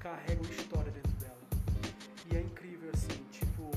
[0.00, 1.38] carrega uma história dentro dela.
[2.30, 3.70] E é incrível assim, tipo,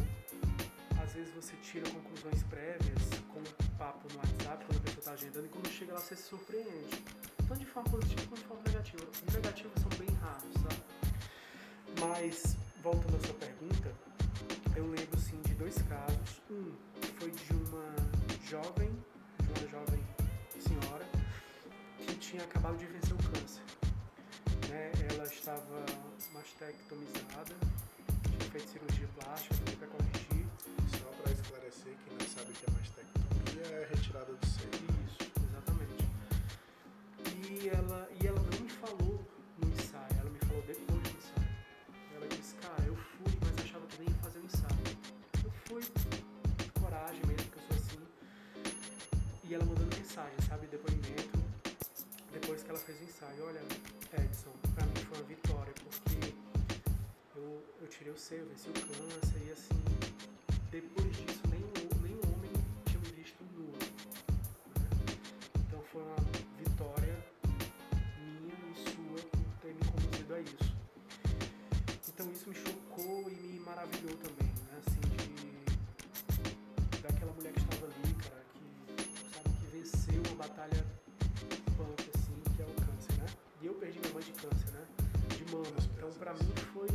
[1.03, 5.12] às vezes você tira conclusões prévias com um papo no WhatsApp quando a pessoa está
[5.12, 7.03] agendando e quando chega lá você se surpreende.
[7.48, 9.03] Tanto de forma positiva quanto de forma negativa.
[9.28, 10.82] Os negativos são bem raros, sabe?
[11.99, 13.94] Mas, voltando à sua pergunta,
[14.76, 16.41] eu lembro sim de dois casos.
[16.49, 16.74] Um
[17.20, 17.95] foi de uma
[18.49, 18.91] jovem,
[19.76, 20.02] jovem
[20.57, 21.06] senhora
[21.99, 23.64] que tinha acabado de vencer o câncer.
[24.69, 24.91] Né?
[25.11, 25.85] Ela estava
[26.34, 27.56] mastectomizada,
[28.23, 30.47] tinha feito cirurgia plástica para corrigir
[30.97, 34.72] Só para esclarecer, quem não sabe o que é mastectomia é retirada do seio.
[35.07, 36.06] Isso, exatamente.
[37.35, 39.27] E ela, e ela não me falou
[39.60, 41.52] no ensaio, ela me falou depois do ensaio.
[42.15, 44.85] Ela disse, cara, eu fui, mas achava que nem ia fazer o ensaio.
[45.43, 45.84] Eu fui,
[49.47, 51.39] E ela mandando mensagem, sabe, depoimento,
[52.34, 53.45] depois que ela fez o ensaio.
[53.45, 53.61] Olha,
[54.13, 56.34] Edson, pra mim foi uma vitória, porque
[57.35, 59.80] eu, eu tirei o seio, venci o câncer, e assim,
[60.72, 62.51] depois disso, nenhum, nenhum homem
[62.85, 63.77] tinha me visto nua.
[63.77, 65.15] né?
[65.67, 66.15] Então foi uma
[66.57, 67.26] vitória
[68.17, 70.76] minha e sua por ter me conduzido a isso.
[72.09, 74.44] Então isso me chocou e me maravilhou também,
[80.47, 80.85] batalha
[81.76, 83.26] punk assim, que é o câncer, né?
[83.61, 84.85] E eu perdi minha mãe de câncer, né?
[85.30, 85.65] De mama.
[85.97, 86.88] Então pra mim foi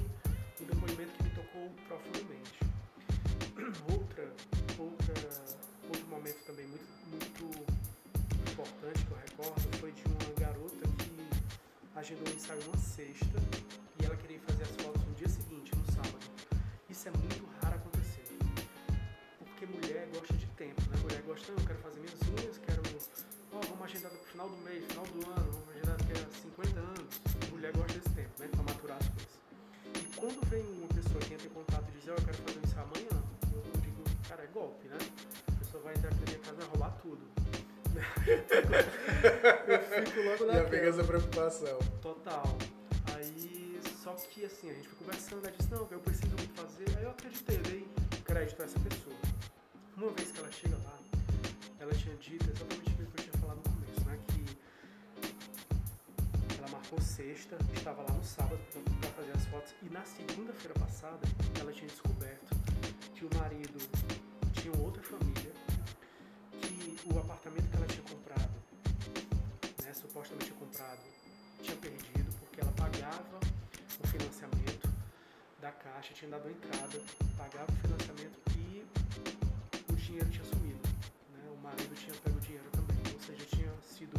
[0.60, 2.60] um depoimento que me tocou profundamente.
[3.92, 4.24] Outra,
[4.78, 5.14] outra,
[5.88, 7.44] outro momento também muito, muito
[8.50, 13.38] importante que eu recordo foi de uma garota que agendou um ensaio uma sexta
[14.00, 16.24] e ela queria fazer as fotos no dia seguinte, no sábado.
[16.88, 18.24] Isso é muito raro acontecer.
[19.38, 20.96] Porque mulher gosta de tempo, né?
[21.02, 22.80] Mulher gosta, "Não, eu quero fazer minhas unhas, quero.
[23.52, 26.80] Ó, vamos agendar pro final do mês, final do ano, vamos agendar daqui a 50
[26.80, 27.20] anos.
[27.50, 28.48] Mulher gosta desse tempo, né?
[28.48, 29.40] Pra maturar as coisas.
[29.96, 32.60] E quando vem uma pessoa que entra em contato e diz, ó, eu quero fazer
[32.64, 33.22] ensaio amanhã,
[33.52, 34.98] eu digo, cara, é golpe, né?
[35.48, 37.20] A pessoa vai entrar na minha casa e vai roubar tudo.
[39.66, 40.86] eu fico logo Já fica naquela.
[40.88, 41.78] essa preocupação.
[42.00, 42.58] Total.
[43.16, 46.84] Aí, só que assim, a gente foi conversando, ela disse, não, eu preciso muito fazer.
[46.96, 47.88] Aí eu acreditei, eu dei
[48.24, 49.16] crédito a essa pessoa.
[49.96, 50.98] Uma vez que ela chega lá,
[51.80, 53.29] ela tinha dito exatamente aquilo que eu tinha
[56.90, 58.58] marcou sexta, estava lá no sábado
[59.00, 61.20] para fazer as fotos, e na segunda-feira passada
[61.60, 62.50] ela tinha descoberto
[63.14, 63.78] que o marido
[64.52, 65.52] tinha outra família,
[66.60, 68.50] que o apartamento que ela tinha comprado,
[69.84, 71.00] né, supostamente comprado,
[71.62, 73.38] tinha perdido porque ela pagava
[74.02, 74.88] o financiamento
[75.60, 77.00] da caixa, tinha dado a entrada,
[77.36, 78.84] pagava o financiamento e
[79.92, 80.88] o dinheiro tinha sumido.
[81.34, 81.50] Né?
[81.52, 84.18] O marido tinha pego o dinheiro também, ou seja, tinha sido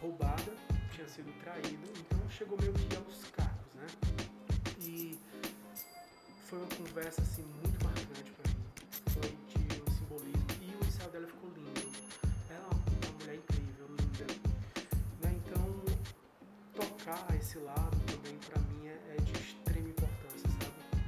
[0.00, 0.69] roubada,
[1.00, 3.86] tinha sido traída, então chegou meio que aos cacos, né?
[4.80, 5.18] E
[6.44, 8.66] foi uma conversa assim muito marcante pra mim.
[9.08, 11.90] Foi de um simbolismo e o ensaio dela ficou lindo.
[12.50, 14.26] Ela é uma mulher incrível, linda.
[15.22, 15.40] Né?
[15.40, 15.84] Então
[16.74, 21.02] tocar esse lado também pra mim é, é de extrema importância, sabe?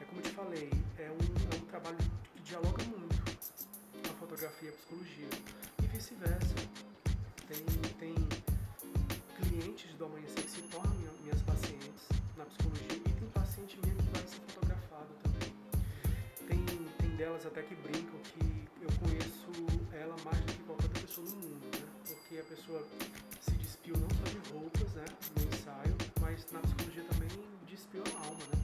[0.00, 1.98] É como eu te falei, é um, é um trabalho
[2.34, 3.22] que dialoga muito
[4.10, 5.28] a fotografia e a psicologia.
[5.80, 6.54] E vice-versa.
[7.48, 7.64] Tem,
[7.98, 8.37] tem
[9.58, 12.06] clientes do amanhecer que se tornam minha- minhas pacientes
[12.36, 15.52] na psicologia e tem paciente minha que vai ser fotografado também.
[16.46, 16.64] Tem,
[16.98, 19.50] tem delas até que brincam que eu conheço
[19.92, 21.86] ela mais do que qualquer outra pessoa no mundo, né?
[22.06, 22.86] Porque a pessoa
[23.40, 25.04] se despiu não só de roupas, né,
[25.36, 27.28] no ensaio, mas na psicologia também
[27.66, 28.58] despiu a alma, né?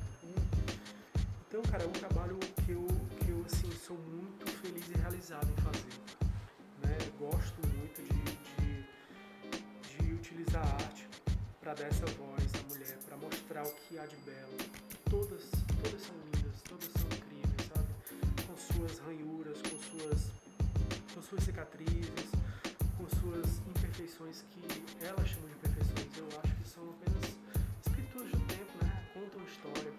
[1.49, 2.87] Então, cara, é um trabalho que eu,
[3.21, 5.95] que eu assim, sou muito feliz e realizado em fazer.
[6.83, 6.99] Né?
[7.19, 7.61] Gosto
[10.45, 11.09] utilizar a arte
[11.65, 14.57] dar essa voz à mulher, para mostrar o que há de belo.
[15.11, 15.43] Todas,
[15.83, 18.47] todas são lindas, todas são incríveis, sabe?
[18.47, 20.31] Com suas ranhuras, com suas,
[21.15, 22.31] com suas cicatrizes,
[22.97, 26.19] com suas imperfeições que ela chama de imperfeições.
[26.19, 27.25] Eu acho que são apenas
[27.87, 29.09] escrituras do tempo, né?
[29.15, 29.93] Contam história.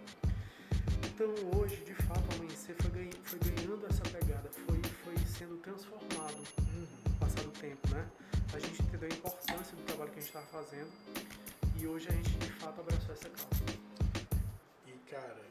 [1.04, 5.58] Então hoje, de fato, o amanhecer foi, ganha, foi ganhando essa pegada, foi, foi sendo
[5.58, 8.06] transformado com o passar do tempo, né?
[8.56, 10.90] A gente entendeu a importância do trabalho que a gente estava fazendo
[11.78, 13.66] e hoje a gente de fato abraçou essa causa.
[14.88, 15.42] E cara,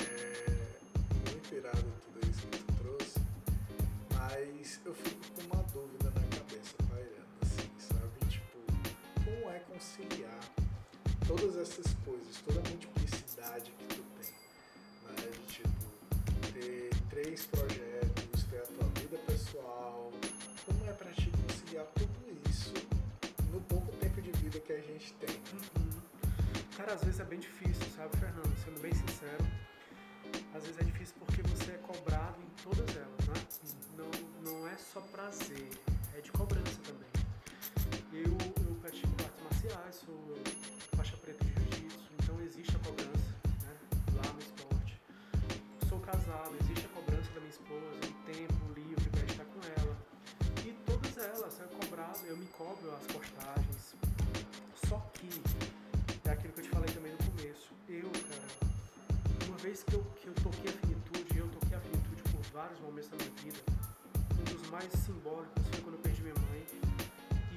[0.00, 3.20] é muito irado tudo isso que tu trouxe,
[4.14, 8.26] mas eu fico com uma dúvida na cabeça, pairando, assim, sabe?
[8.28, 8.58] Tipo,
[9.24, 10.40] como é conciliar
[11.28, 14.34] todas essas coisas, toda a multiplicidade que tu tem,
[15.04, 15.30] né?
[15.30, 20.10] De tipo, ter três projetos, ter a tua vida pessoal,
[24.74, 25.40] a gente tem?
[26.76, 28.52] Cara, às vezes é bem difícil, sabe, Fernando?
[28.64, 29.44] Sendo bem sincero,
[30.54, 33.34] às vezes é difícil porque você é cobrado em todas elas, né?
[33.96, 34.10] Não,
[34.42, 35.70] não é só prazer,
[36.16, 37.08] é de cobrança também.
[38.12, 38.36] Eu,
[38.66, 40.42] eu pratico artes marciais, sou
[40.96, 43.76] faixa preta de jiu-jitsu, então existe a cobrança né,
[44.16, 45.00] lá no esporte.
[45.88, 49.96] Sou casado, existe a cobrança da minha esposa, um tempo livre para estar com ela.
[50.66, 54.13] E todas elas, é cobrado, eu me cobro as postagens.
[54.88, 55.28] Só que,
[56.28, 60.02] é aquilo que eu te falei também no começo, eu, cara, uma vez que eu,
[60.20, 63.60] que eu toquei a finitude, eu toquei a finitude por vários momentos da minha vida,
[64.38, 66.66] um dos mais simbólicos foi quando eu perdi minha mãe,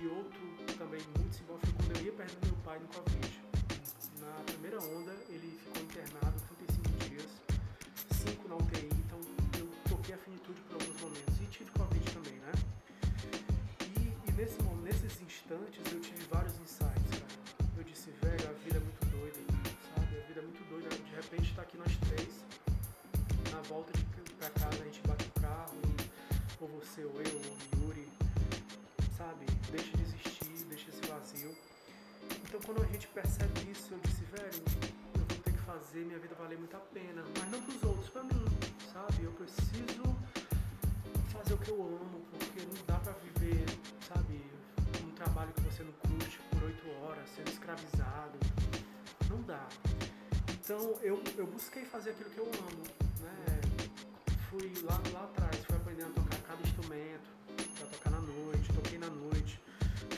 [0.02, 0.40] e outro
[0.78, 3.42] também muito simbólico foi quando eu ia perder meu pai no Covid.
[4.20, 7.32] Na primeira onda, ele ficou internado 35 dias,
[8.12, 9.20] 5 na UTI, então
[9.60, 12.52] eu toquei a finitude por alguns momentos, e tive Covid também, né?
[13.82, 16.26] E, e nesse, nesses instantes eu tive
[21.58, 22.46] tá aqui nós três,
[23.52, 24.06] na volta de
[24.38, 25.82] pra casa a gente bate o carro,
[26.62, 28.08] ou você, ou eu, ou o Yuri,
[29.18, 29.44] sabe?
[29.72, 31.58] Deixa de existir, deixa esse vazio.
[32.44, 34.64] Então quando a gente percebe isso, eu disse, velho,
[35.16, 37.24] eu vou ter que fazer minha vida valer muito a pena.
[37.40, 38.46] Mas não pros outros, pra mim,
[38.94, 39.24] sabe?
[39.24, 40.16] Eu preciso
[41.34, 43.66] fazer o que eu amo, porque não dá pra viver,
[44.08, 44.46] sabe,
[45.04, 48.38] um trabalho que você não curte por oito horas, sendo escravizado.
[49.28, 49.68] Não dá.
[50.70, 52.84] Então eu, eu busquei fazer aquilo que eu amo,
[53.22, 53.62] né?
[54.50, 57.30] Fui lá, lá atrás, fui aprendendo a tocar cada instrumento,
[57.78, 59.62] pra tocar na noite, toquei na noite.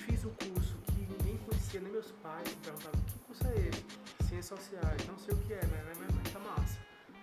[0.08, 3.86] Fiz o curso que ninguém conhecia, nem meus pais me perguntavam, que curso é esse?
[4.28, 6.80] Ciências sociais, não sei o que é, mas, mas, mas tá massa,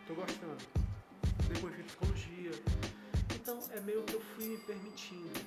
[0.06, 0.64] tô gostando.
[1.52, 2.52] Depois fiz psicologia.
[3.34, 5.40] Então é meio que eu fui me permitindo,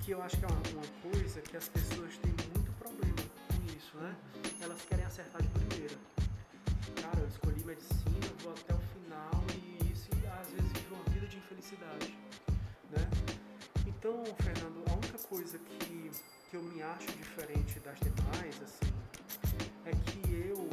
[0.00, 3.76] que eu acho que é uma, uma coisa que as pessoas têm muito problema com
[3.76, 4.16] isso, né?
[4.60, 5.94] Elas querem acertar de primeira.
[7.00, 10.10] Cara, eu escolhi medicina, vou até o final e isso
[10.40, 12.14] às vezes vive uma vida de infelicidade,
[12.90, 13.10] né?
[13.86, 16.10] Então, Fernando, a única coisa que,
[16.50, 18.92] que eu me acho diferente das demais, assim,
[19.86, 20.68] é que eu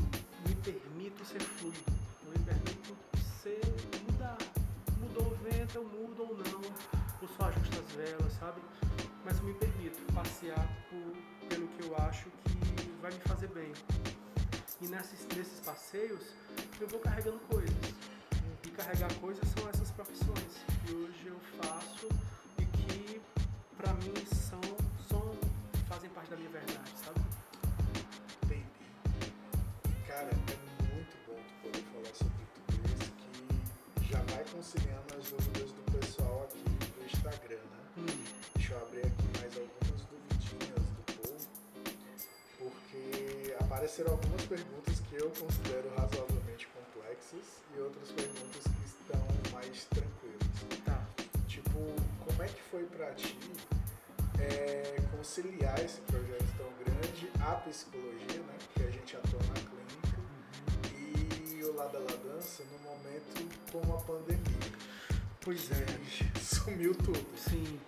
[0.47, 1.91] me permito ser fluido,
[2.25, 2.97] eu me permito
[3.41, 3.61] ser,
[4.11, 4.37] mudar.
[4.99, 6.61] Mudou o vento, eu mudo ou não,
[7.21, 8.61] ou só ajusto as velas, sabe?
[9.23, 13.71] Mas eu me permito passear por, pelo que eu acho que vai me fazer bem.
[14.81, 16.21] E nesses, nesses passeios
[16.79, 17.75] eu vou carregando coisas.
[18.65, 20.53] E carregar coisas são essas profissões
[20.85, 22.07] que hoje eu faço
[22.59, 23.21] e que
[23.75, 24.61] pra mim são,
[25.09, 25.33] são
[25.87, 27.19] fazem parte da minha verdade, sabe?
[28.51, 33.11] E, cara, é muito bom tu poder falar sobre tudo isso
[33.95, 37.79] que já vai conciliando as dúvidas do pessoal aqui do Instagram, né?
[37.97, 38.05] Hum,
[38.55, 39.86] Deixa eu abrir aqui mais algumas
[43.77, 50.83] apareceram algumas perguntas que eu considero razoavelmente complexas e outras perguntas que estão mais tranquilas.
[50.83, 51.05] tá.
[51.47, 51.79] Tipo,
[52.25, 53.37] como é que foi pra ti
[54.39, 58.55] é, conciliar esse projeto tão grande, a psicologia, né?
[58.65, 60.21] Porque a gente atua na clínica,
[60.95, 64.71] e o Lada La Dança no momento com a pandemia.
[65.41, 65.85] Pois é,
[66.35, 67.27] E sumiu tudo.
[67.37, 67.79] sim.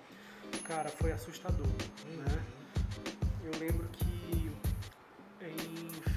[0.66, 2.46] Cara, foi assustador, né?
[3.44, 4.19] Eu lembro que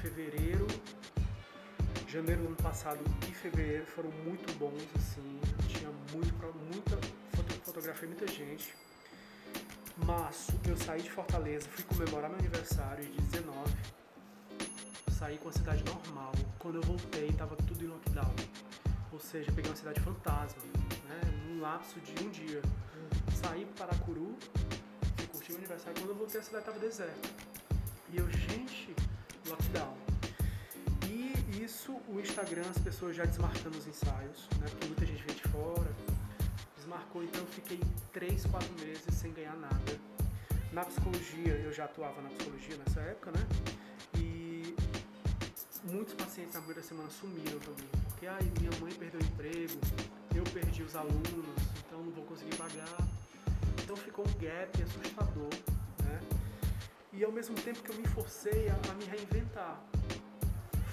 [0.03, 0.67] fevereiro,
[2.09, 5.39] janeiro do ano passado e fevereiro foram muito bons, assim,
[5.69, 6.33] tinha muito,
[6.73, 6.97] muita,
[7.33, 8.75] foto- fotografei muita gente.
[10.05, 13.71] Março, eu saí de Fortaleza, fui comemorar meu aniversário de 19,
[15.17, 16.33] saí com a cidade normal.
[16.59, 18.35] Quando eu voltei, tava tudo em lockdown.
[19.13, 20.61] Ou seja, peguei uma cidade fantasma,
[21.07, 21.21] né?
[21.47, 22.61] Num lapso de um dia.
[23.41, 24.35] Saí para Paracuru,
[25.15, 25.93] fui curtir o aniversário.
[25.99, 27.29] Quando eu voltei, a cidade tava deserta.
[28.11, 28.93] E eu, gente,
[29.53, 29.95] lockdown.
[31.09, 34.67] E isso, o Instagram, as pessoas já desmarcando os ensaios, né?
[34.69, 35.91] Porque muita gente veio de fora.
[36.75, 37.79] Desmarcou, então eu fiquei
[38.11, 39.99] 3, 4 meses sem ganhar nada.
[40.71, 43.47] Na psicologia, eu já atuava na psicologia nessa época, né?
[44.17, 44.75] E
[45.83, 47.87] muitos pacientes na primeira semana sumiram também.
[48.09, 49.79] Porque ai, minha mãe perdeu o emprego,
[50.35, 52.97] eu perdi os alunos, então não vou conseguir pagar.
[53.83, 55.49] Então ficou um gap assustador?
[57.15, 59.79] E ao mesmo tempo que eu me forcei a, a me reinventar,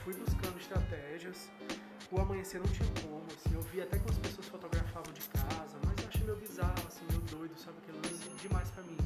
[0.05, 1.48] fui buscando estratégias.
[2.12, 5.78] O amanhecer não tinha como, assim, eu vi até que as pessoas fotografavam de casa,
[5.86, 7.78] mas eu achei meio bizarro, assim, meio doido, sabe?
[7.90, 8.98] Lance demais pra mim.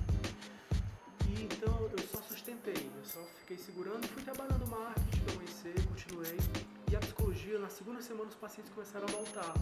[1.29, 5.75] E então eu só sustentei, eu só fiquei segurando e fui trabalhando marketing do amanhecer,
[5.87, 6.39] continuei.
[6.91, 9.55] E a psicologia, na segunda semana os pacientes começaram a voltar,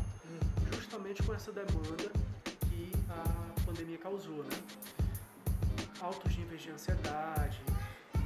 [0.74, 2.10] justamente com essa demanda
[2.60, 5.01] que a pandemia causou, né?
[6.02, 7.62] Altos níveis de ansiedade,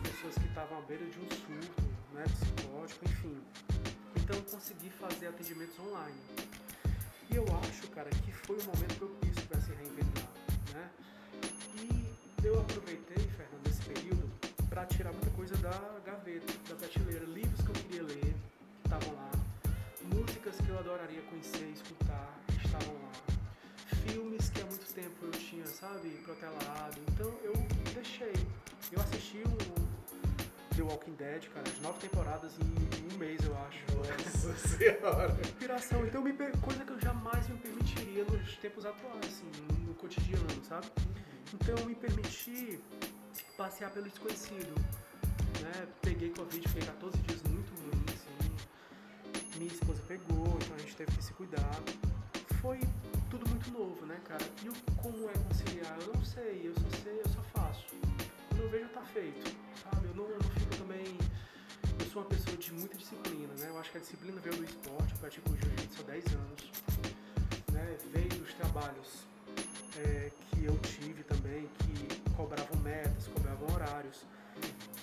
[0.03, 1.83] pessoas que estavam à beira de um surto,
[2.15, 3.39] né, psicótico, enfim.
[4.17, 6.17] Então consegui fazer atendimentos online.
[7.31, 10.31] E eu acho, cara, que foi um momento propício para se reinventar,
[10.73, 10.91] né?
[11.75, 14.31] E eu aproveitei, Fernando, esse período
[14.71, 18.35] para tirar muita coisa da gaveta, da prateleira, livros que eu queria ler,
[18.85, 19.31] estavam lá,
[20.15, 22.06] músicas que eu adoraria conhecer, escutar,
[24.17, 26.99] filmes que há muito tempo eu tinha, sabe, protelado.
[27.13, 27.53] Então eu
[27.93, 28.33] deixei.
[28.91, 33.85] Eu assisti o The Walking Dead, cara, as nove temporadas em um mês, eu acho.
[33.95, 35.37] Nossa senhora.
[35.41, 36.07] Inspiração.
[36.07, 39.51] Então, me, coisa que eu jamais me permitiria nos tempos atuais, assim,
[39.87, 40.87] no cotidiano, sabe?
[41.53, 42.81] Então, eu me permiti
[43.55, 44.75] passear pelo desconhecido.
[45.61, 45.89] Né?
[46.01, 49.59] Peguei Covid, fiquei 14 dias muito ruim, assim.
[49.59, 51.83] Minha esposa pegou, então a gente teve que se cuidar.
[52.63, 52.81] Foi
[53.31, 54.45] tudo muito novo, né, cara?
[54.63, 55.99] E o, como é conciliar?
[56.01, 57.87] Eu não sei, eu só sei, eu só faço.
[58.49, 60.07] Quando eu vejo, tá feito, sabe?
[60.07, 61.19] Eu não, eu não fico também.
[61.99, 63.69] Eu sou uma pessoa de muita disciplina, né?
[63.69, 66.73] Eu acho que a disciplina veio do esporte, eu pratico jiu-jitsu há 10 anos,
[67.73, 67.99] né?
[68.13, 69.27] Veio dos trabalhos
[69.99, 74.25] é, que eu tive também, que cobravam metas, cobravam horários.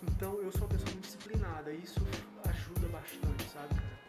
[0.03, 1.99] Então eu sou uma pessoa muito disciplinada e isso
[2.49, 3.99] ajuda bastante, sabe, cara?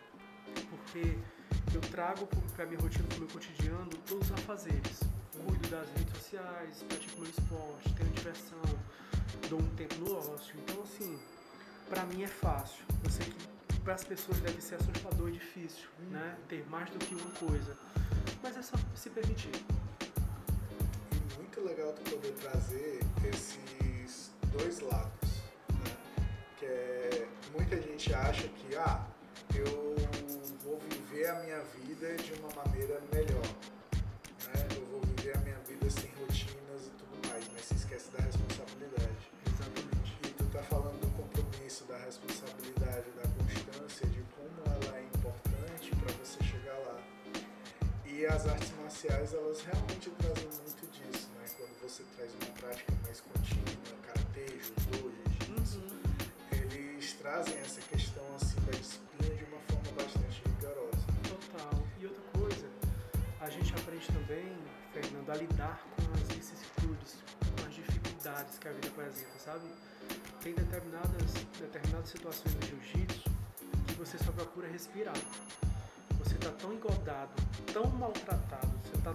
[0.71, 1.19] Porque
[1.75, 5.01] eu trago para minha rotina, para o meu cotidiano, todos os afazeres.
[5.33, 8.63] Cuido das redes sociais, pratico meu esporte, tenho diversão,
[9.49, 10.55] dou um tempo no ócio.
[10.59, 11.19] Então, assim,
[11.89, 12.85] para mim é fácil.
[13.03, 16.11] Eu sei que para as pessoas deve ser assustador e difícil, hum.
[16.11, 16.37] né?
[16.49, 17.77] Ter mais do que uma coisa.
[18.43, 19.53] Mas é só se permitir.
[21.13, 25.97] E muito legal tu poder trazer esses dois lados, né?
[26.59, 29.07] Que é, muita gente acha que, ah,
[29.55, 29.95] eu
[30.65, 33.47] vou viver a minha vida de uma maneira melhor.
[34.49, 34.69] Né?
[34.75, 38.25] Eu vou viver a minha vida sem rotinas e tudo mais, mas se esquece da
[38.25, 39.31] responsabilidade.
[39.47, 40.19] Exatamente.
[40.25, 45.91] E tu tá falando do compromisso, da responsabilidade, da constância, de como ela é importante
[45.97, 46.99] para você chegar lá.
[48.07, 51.45] E as artes marciais, elas realmente trazem muito disso, né?
[51.59, 55.11] Quando você traz uma prática mais contínua, karatê, judô,
[55.45, 56.01] jiu-jitsu, uhum.
[56.53, 58.04] eles trazem essa questão
[63.45, 64.57] a gente aprende também,
[64.91, 69.69] Fernando, a lidar com as vicissitudes, com as dificuldades que a vida apresenta, sabe?
[70.41, 73.31] Tem determinadas, determinadas situações no jiu-jitsu
[73.87, 75.15] que você só procura respirar.
[76.21, 77.33] Você está tão engodado,
[77.71, 79.15] tão maltratado, você está,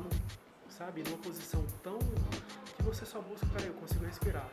[0.69, 4.47] sabe, numa posição tão que você só busca, peraí, eu consigo respirar.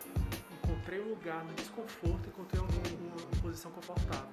[0.64, 4.30] Encontrei um lugar no desconforto, encontrei uma, uma posição confortável.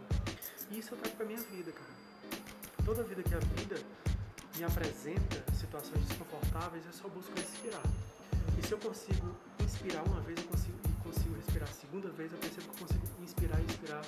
[0.72, 1.91] E isso eu trago para minha vida, cara.
[2.86, 3.76] Toda vida que a vida
[4.58, 7.82] me apresenta situações desconfortáveis, eu só busco respirar.
[8.58, 12.32] E se eu consigo inspirar uma vez, eu consigo, e consigo respirar a segunda vez,
[12.32, 14.02] eu percebo que eu consigo inspirar e inspirar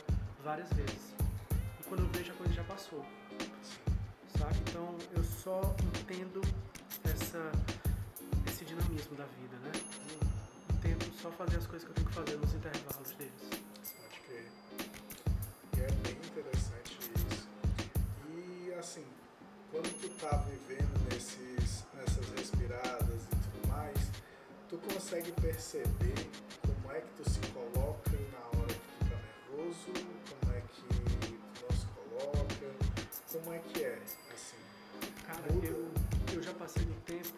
[0.43, 1.15] várias vezes.
[1.79, 3.03] E quando eu vejo, a coisa já passou.
[4.37, 4.55] Sabe?
[4.69, 6.41] Então, eu só entendo
[7.03, 7.51] essa,
[8.47, 9.71] esse dinamismo da vida, né?
[10.81, 13.49] Tento só fazer as coisas que eu tenho que fazer nos intervalos deles.
[13.97, 14.51] Pode crer.
[15.75, 17.47] E é bem interessante isso.
[18.37, 19.05] E, assim,
[19.75, 23.97] quando tu tá vivendo nesses, nessas respiradas e tudo mais,
[24.69, 26.15] tu consegue perceber
[26.61, 29.91] como é que tu se coloca na hora que tu tá nervoso,
[30.29, 32.71] como é que tu não se coloca,
[33.33, 34.01] como é que é,
[34.33, 34.55] assim?
[35.27, 35.91] Cara, eu,
[36.33, 37.35] eu já passei no tempo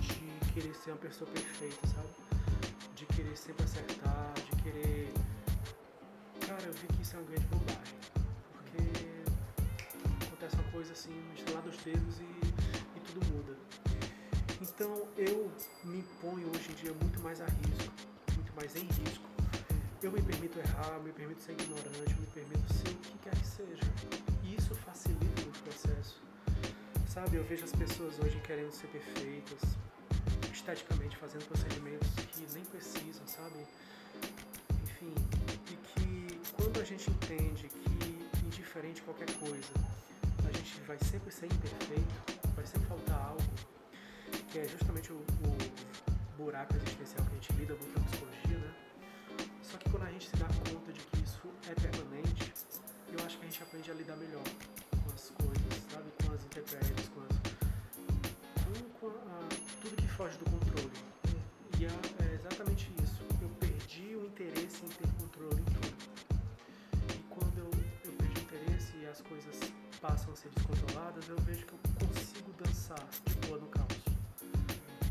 [0.00, 2.08] de querer ser uma pessoa perfeita, sabe?
[2.96, 5.12] De querer sempre acertar, de querer.
[6.46, 8.13] Cara, eu vi que isso é uma grande bobagem.
[10.44, 13.56] Acontece uma coisa assim, instalar dos dedos e, e tudo muda.
[14.60, 15.50] Então eu
[15.84, 17.94] me ponho hoje em dia muito mais a risco,
[18.34, 19.24] muito mais em risco.
[20.02, 23.46] eu me permito errar, me permito ser ignorante, me permito ser o que quer que
[23.46, 23.82] seja.
[24.42, 26.20] E isso facilita o processo.
[27.08, 29.62] Sabe, eu vejo as pessoas hoje querendo ser perfeitas,
[30.52, 33.66] esteticamente fazendo procedimentos que nem precisam, sabe?
[34.82, 35.14] Enfim,
[35.72, 39.72] e que quando a gente entende que, indiferente qualquer coisa,
[40.56, 42.14] gente vai sempre ser imperfeito,
[42.54, 43.42] vai sempre faltar algo,
[44.50, 45.84] que é justamente o, o
[46.36, 48.74] buraco existencial que a gente lida muito na psicologia, né?
[49.62, 52.52] Só que quando a gente se dá conta de que isso é permanente,
[53.12, 54.44] eu acho que a gente aprende a lidar melhor
[55.02, 56.10] com as coisas, sabe?
[56.24, 57.36] Com as intempéries, com, as,
[59.00, 59.48] com, a,
[59.80, 60.90] tudo que foge do controle.
[61.78, 63.22] E é, é exatamente isso.
[63.40, 65.94] Eu perdi o interesse em ter controle em tudo.
[67.14, 67.70] E quando eu,
[68.04, 69.58] eu perdi o interesse e as coisas
[70.06, 74.04] passam a ser descontroladas, eu vejo que eu consigo dançar de boa no caos.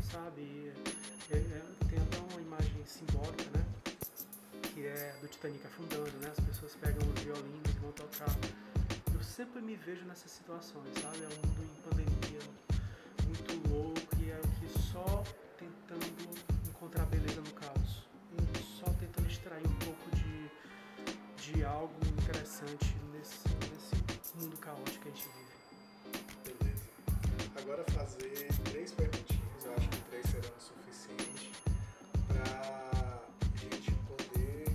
[0.08, 0.72] Sabe?
[1.32, 3.64] É, é, tem até uma imagem simbólica, né?
[4.62, 6.30] Que é do Titanic afundando, né?
[6.30, 8.30] As pessoas pegam os violinos e vão tocar.
[9.12, 11.24] Eu sempre me vejo nessas situações, sabe?
[11.24, 12.40] É um mundo em pandemia,
[13.24, 15.24] muito louco, e é o que só
[15.58, 16.06] tentando
[16.68, 18.04] encontrar beleza no caos.
[18.78, 23.03] Só tentando extrair um pouco de, de algo interessante
[24.44, 25.28] mundo caótico que a gente
[26.44, 26.58] vive.
[26.58, 26.84] Beleza.
[27.56, 31.52] Agora fazer três perguntinhas, eu acho que três serão o suficiente
[32.28, 33.22] pra
[33.56, 34.66] gente poder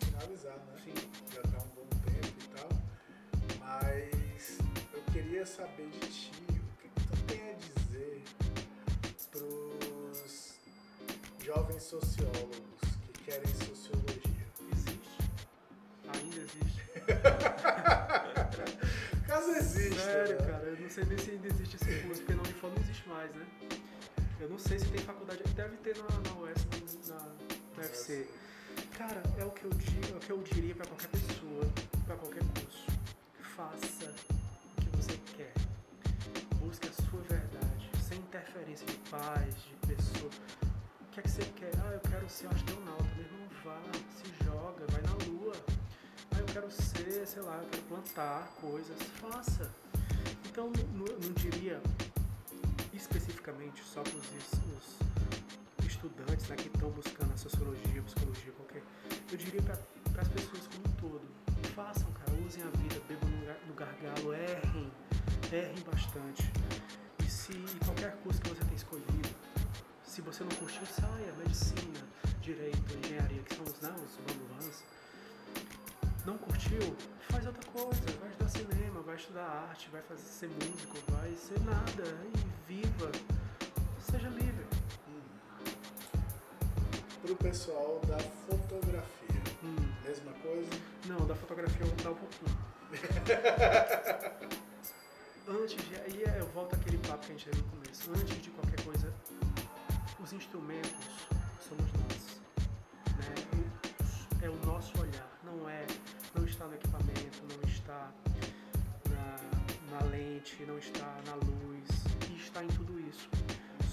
[0.00, 0.76] finalizar, né?
[0.84, 0.94] Sim.
[1.34, 2.68] Já tá um bom tempo e tal.
[3.58, 4.58] Mas
[4.92, 8.22] eu queria saber de ti o que, que tu tem a dizer
[9.30, 10.54] pros
[11.42, 14.25] jovens sociólogos que querem sociologia.
[19.46, 20.50] Caso exista, Sério, né?
[20.50, 23.08] cara, eu não sei nem se ainda existe esse curso, porque na Unifor não existe
[23.08, 23.46] mais, né?
[24.40, 28.26] Eu não sei se tem faculdade, deve ter na, na US, na, na UFC.
[28.98, 31.64] Cara, é o que eu digo, é o que eu diria pra qualquer pessoa,
[32.06, 32.86] pra qualquer curso.
[33.56, 34.12] Faça
[34.78, 35.52] o que você quer.
[36.56, 40.30] Busque a sua verdade, sem interferência de pais, de pessoa.
[41.02, 41.70] O que é que você quer?
[41.84, 43.04] Ah, eu quero ser astronauta.
[43.14, 45.52] Meu irmão, vá, se joga, vai na lua.
[46.36, 48.96] Ah, eu quero ser, sei lá, eu quero plantar coisas.
[49.20, 49.70] Faça.
[50.44, 51.80] Então, não, não diria
[52.92, 58.82] especificamente só para os, estudantes né, que estão buscando a sociologia, psicologia, qualquer.
[59.32, 59.78] Eu diria para
[60.20, 61.22] as pessoas como um todo.
[61.74, 64.92] Façam, cara, usem a vida, bebam no, no gargalo, errem,
[65.50, 66.52] errem bastante.
[67.24, 69.30] E se e qualquer curso que você tenha escolhido,
[70.04, 72.04] se você não curtiu, saia, medicina,
[72.42, 74.95] direito, engenharia, que são os, né, os.
[76.26, 76.96] Não curtiu?
[77.30, 81.60] Faz outra coisa, vai estudar cinema, vai estudar arte, vai fazer, ser músico, vai ser
[81.60, 82.02] nada,
[82.34, 83.10] e viva,
[84.00, 84.66] seja livre.
[87.22, 89.06] Pro pessoal da fotografia,
[89.62, 90.70] Hum, mesma coisa?
[91.06, 92.56] Não, da fotografia eu vou mudar um pouquinho.
[95.48, 95.94] Antes de.
[95.96, 98.10] Aí é- eu volto àquele papo que a gente teve no começo.
[98.10, 99.12] Antes de qualquer coisa,
[100.20, 100.90] os instrumentos
[101.68, 102.40] somos nós.
[103.16, 103.34] Né?
[104.42, 105.28] É o nosso olhar.
[105.44, 105.84] Não é.
[107.86, 108.10] Está
[109.10, 111.86] na, na lente, não está na luz.
[112.28, 113.28] E está em tudo isso.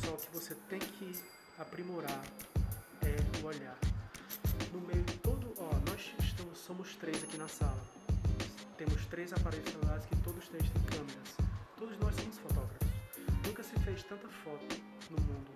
[0.03, 1.13] Só que você tem que
[1.59, 2.23] aprimorar
[3.03, 3.77] é o olhar.
[4.71, 5.53] No meio de todo.
[5.57, 7.79] Ó, nós estamos, somos três aqui na sala.
[8.77, 11.37] Temos três aparelhos celulares que todos três têm câmeras.
[11.77, 12.87] Todos nós somos fotógrafos.
[13.45, 14.75] Nunca se fez tanta foto
[15.11, 15.51] no mundo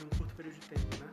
[0.00, 1.10] em um curto período de tempo, né?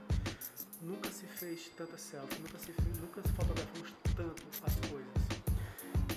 [0.81, 5.16] Nunca se fez tanta selfie, nunca se fez, nunca fotografamos tanto as coisas.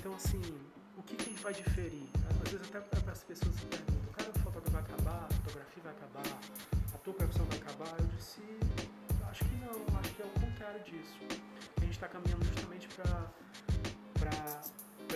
[0.00, 0.40] Então assim,
[0.96, 2.08] o que, que vai diferir?
[2.42, 5.82] Às vezes até para as pessoas se perguntam, cara, o fotógrafo vai acabar, a fotografia
[5.82, 6.38] vai acabar,
[6.94, 7.94] a tua profissão vai acabar.
[8.00, 8.40] Eu disse,
[9.30, 11.18] acho que não, acho que é o contrário disso.
[11.76, 13.30] A gente está caminhando justamente para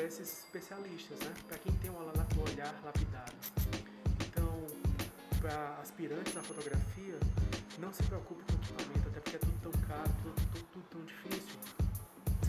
[0.03, 1.33] esses especialistas, né?
[1.49, 3.33] Para quem tem um olhar lapidado.
[4.29, 4.67] Então,
[5.41, 7.19] para aspirantes na fotografia,
[7.79, 10.85] não se preocupe com o equipamento, até porque é tudo tão caro, tudo, tudo- tudo
[10.91, 11.59] tão difícil.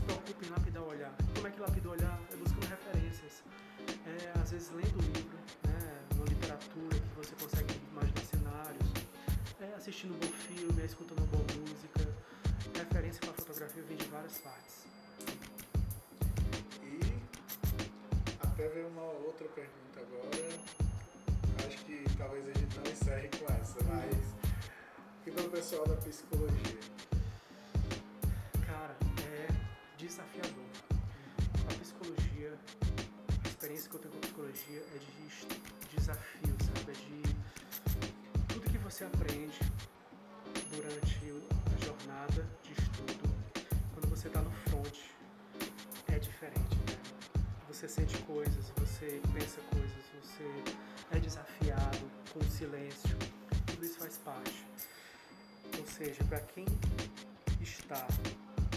[0.06, 1.14] Preocupe em lapidar o olhar.
[1.34, 2.20] Como é que lapida o olhar?
[2.32, 3.44] É buscando referências.
[4.06, 6.00] É, às vezes lendo um livro, né?
[6.16, 8.90] uma literatura que você consegue imaginar cenários.
[9.60, 12.08] É, assistindo um bom filme, é escutando uma boa música.
[12.78, 14.86] Referência para fotografia vem de várias partes.
[16.84, 17.00] E
[18.42, 20.86] até ver uma outra pergunta agora.
[21.68, 24.36] Acho que talvez a gente não encerre com essa, mas
[25.26, 26.95] e para o pessoal da psicologia?
[30.08, 30.66] Desafiador.
[31.70, 32.54] A psicologia,
[33.44, 36.92] a experiência que eu tenho com a psicologia é de desafio, sabe?
[36.92, 39.60] É de tudo que você aprende
[40.76, 41.20] durante
[41.74, 43.30] a jornada de estudo,
[43.94, 44.98] quando você você tá no front,
[46.08, 46.98] é diferente, né?
[47.68, 53.16] Você sente coisas, você pensa coisas, você é desafiado com o silêncio,
[53.68, 54.66] tudo isso faz parte.
[55.78, 56.66] Ou seja, para quem
[57.62, 58.08] está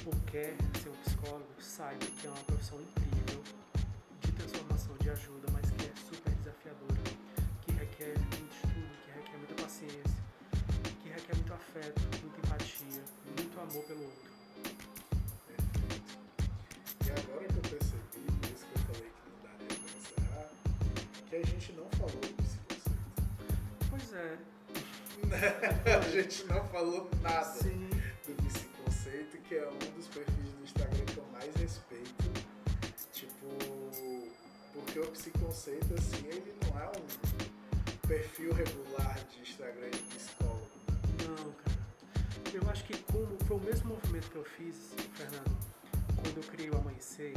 [0.08, 3.42] ou quer ser um psicólogo, saiba que é uma profissão incrível
[4.22, 7.02] de transformação, de ajuda, mas que é super desafiadora,
[7.62, 10.22] que requer muito estudo, que requer muita paciência,
[11.02, 13.02] que requer muito afeto, muita empatia,
[13.36, 14.30] muito amor pelo outro.
[15.46, 16.20] Perfeito.
[17.04, 20.48] E agora que eu percebi, por isso que eu falei que não daria para encerrar,
[21.28, 22.96] que a gente não falou desse conceito.
[23.90, 24.38] Pois é.
[25.98, 27.90] a gente não falou nada Sim.
[28.26, 28.34] do
[29.08, 32.24] psiconceito, que é um dos perfis do Instagram que eu mais respeito.
[33.12, 33.48] Tipo,
[34.72, 40.68] porque o psiconceito, assim, ele não é um perfil regular de Instagram de psicólogo.
[41.26, 41.78] Não, cara.
[42.52, 45.56] Eu acho que como foi o mesmo movimento que eu fiz, Fernando,
[46.22, 47.32] quando eu criei o Amanhecer,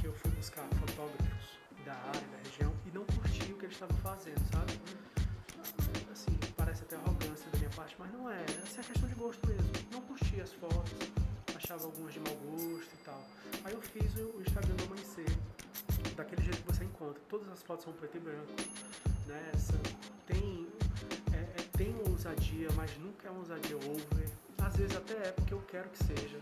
[0.00, 3.74] que eu fui buscar fotógrafos da área, da região, e não curti o que eles
[3.74, 4.80] estavam fazendo, sabe?
[6.12, 8.42] Assim, parece até arrogância parte, mas não é.
[8.64, 9.70] Essa é questão de gosto mesmo.
[9.92, 10.92] Não curti as fotos,
[11.54, 13.22] achava algumas de mau gosto e tal.
[13.64, 15.30] Aí eu fiz o Instagram do Amanhecer,
[16.16, 17.20] daquele jeito que você encontra.
[17.28, 18.52] Todas as fotos são preto e branco,
[19.28, 19.50] né?
[19.54, 19.78] Essa,
[20.26, 20.66] tem,
[21.32, 24.28] é, é, tem uma ousadia, mas nunca é uma ousadia over.
[24.58, 26.40] Às vezes até é porque eu quero que seja.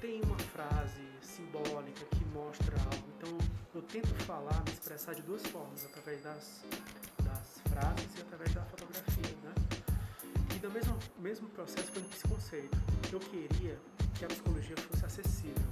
[0.00, 3.08] Tem uma frase simbólica que mostra algo.
[3.16, 3.38] Então
[3.76, 6.64] eu tento falar, me expressar de duas formas, através das,
[7.22, 9.63] das frases e através da fotografia, né?
[10.64, 12.78] Do mesmo, mesmo processo foi no psiconceito.
[13.12, 13.78] Eu queria
[14.18, 15.62] que a psicologia fosse acessível.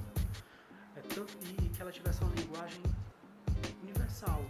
[0.95, 2.83] É tanto, e, e que ela tivesse uma linguagem
[3.83, 4.45] universal.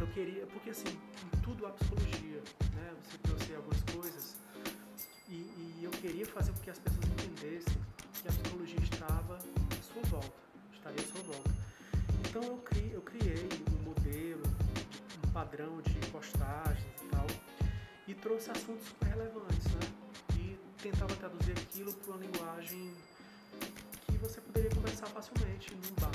[0.00, 2.42] Eu queria, porque assim, em tudo há psicologia,
[2.74, 2.92] né?
[3.04, 4.36] Você trouxe algumas coisas
[5.28, 7.78] e, e eu queria fazer com que as pessoas entendessem
[8.20, 11.50] que a psicologia estava à sua volta, estaria à sua volta.
[12.28, 14.42] Então eu criei, eu criei um modelo,
[15.24, 17.26] um padrão de postagens e tal,
[18.06, 19.80] e trouxe assuntos super relevantes, né?
[20.36, 22.94] E tentava traduzir aquilo para uma linguagem
[24.06, 26.10] que você poderia conversar facilmente num bar.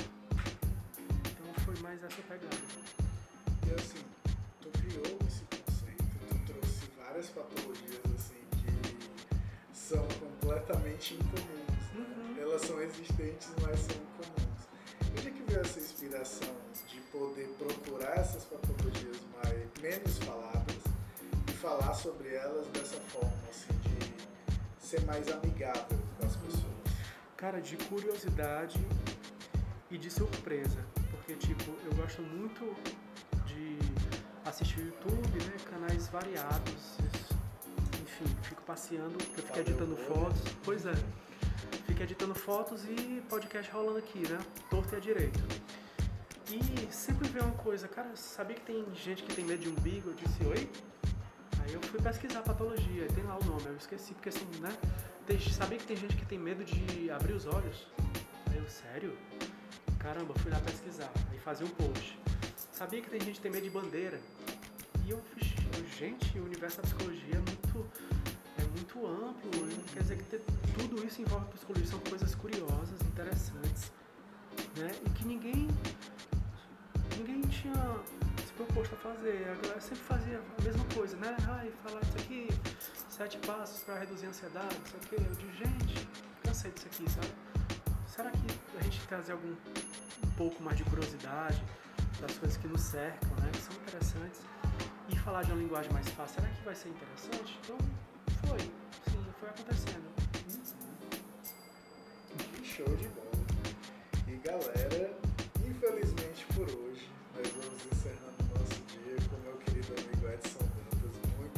[1.09, 2.57] Então foi mais essa pegada.
[3.65, 4.03] E assim,
[4.61, 8.97] tu criou esse conceito, tu trouxe várias patologias assim que
[9.73, 11.93] são completamente incomuns.
[11.93, 12.05] Né?
[12.05, 12.41] Uhum.
[12.41, 14.67] Elas são existentes, mas são incomuns.
[15.11, 16.53] Onde é que veio essa inspiração
[16.89, 20.76] de poder procurar essas patologias mais, menos faladas
[21.57, 26.67] falar sobre elas dessa forma, assim, de ser mais amigável com as pessoas?
[27.35, 28.79] Cara, de curiosidade
[29.89, 30.79] e de surpresa.
[31.11, 32.75] Porque, tipo, eu gosto muito
[33.45, 33.77] de
[34.45, 35.57] assistir YouTube, né?
[35.69, 36.97] Canais variados.
[38.01, 40.41] Enfim, fico passeando, porque eu fico editando fotos.
[40.63, 40.93] Pois é.
[41.85, 44.39] Fico editando fotos e podcast rolando aqui, né?
[44.69, 45.39] Torto e à direito.
[46.49, 50.11] E sempre vê uma coisa, cara, sabia que tem gente que tem medo de umbigo?
[50.11, 50.69] Eu disse, oi?
[51.67, 54.75] Aí eu fui pesquisar patologia, tem lá o nome, eu esqueci, porque assim, né?
[55.25, 57.87] Tem, sabia que tem gente que tem medo de abrir os olhos?
[58.49, 59.17] Aí eu, sério?
[59.99, 62.17] Caramba, fui lá pesquisar, aí fazer um post.
[62.71, 64.19] Sabia que tem gente que tem medo de bandeira?
[65.05, 65.21] E eu
[65.97, 67.85] gente, o universo da psicologia é muito,
[68.59, 69.75] é muito amplo, né?
[69.93, 70.43] quer dizer que ter-
[70.77, 73.91] tudo isso envolve psicologia, são coisas curiosas, interessantes,
[74.77, 74.91] né?
[75.05, 75.67] E que ninguém,
[77.17, 77.73] ninguém tinha
[78.57, 79.57] proposto a fazer.
[79.61, 81.35] Galera sempre fazia a mesma coisa, né?
[81.47, 82.47] Ai, falar isso aqui,
[83.09, 85.15] sete passos para reduzir a ansiedade, não sei o quê.
[85.29, 86.09] Eu digo, gente,
[86.43, 87.27] cansei disso aqui, sabe?
[88.07, 91.63] Será que a gente trazer algum um pouco mais de curiosidade
[92.19, 93.49] das coisas que nos cercam, né?
[93.53, 94.41] Que são interessantes
[95.09, 97.59] e falar de uma linguagem mais fácil, será que vai ser interessante?
[97.63, 97.77] Então,
[98.47, 100.07] foi, sim, foi acontecendo.
[102.63, 103.27] Show de bola.
[104.27, 104.86] E galera,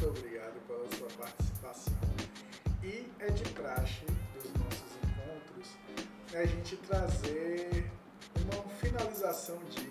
[0.10, 1.94] obrigado pela sua participação.
[2.84, 5.68] E é de praxe dos nossos encontros
[6.34, 7.90] a gente trazer
[8.41, 9.90] uma finalização digna.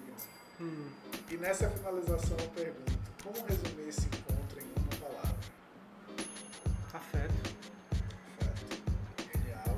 [0.60, 0.88] Hum,
[1.30, 2.92] E nessa finalização eu pergunto,
[3.22, 5.36] como resumir esse encontro em uma palavra?
[6.94, 7.54] afeto.
[8.38, 8.92] Perfeito.
[9.32, 9.76] Genial.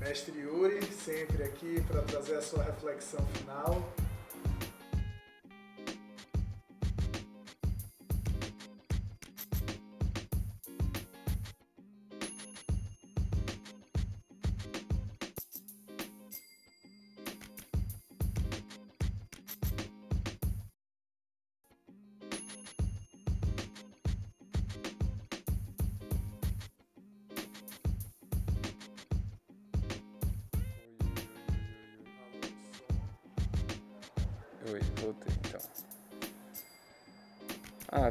[0.00, 3.92] Mestre Yuri, sempre aqui para trazer a sua reflexão final.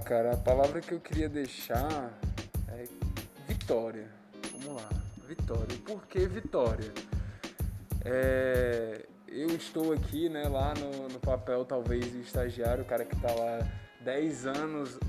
[0.06, 2.14] Cara, a palavra que eu queria deixar
[2.70, 2.86] é
[3.48, 4.08] vitória.
[4.52, 4.88] Vamos lá,
[5.28, 5.76] vitória.
[5.84, 6.94] Por que vitória?
[8.06, 13.16] É, eu estou aqui, né, lá no, no papel talvez de estagiário, o cara que
[13.16, 13.68] está lá
[14.02, 15.00] 10 anos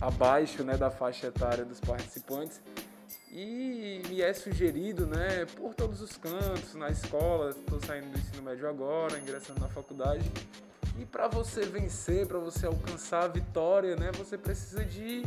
[0.00, 2.62] abaixo, né, da faixa etária dos participantes
[3.30, 8.42] e me é sugerido, né, por todos os cantos, na escola, estou saindo do ensino
[8.42, 10.24] médio agora, ingressando na faculdade,
[10.98, 15.22] e para você vencer, para você alcançar a vitória, né, você precisa de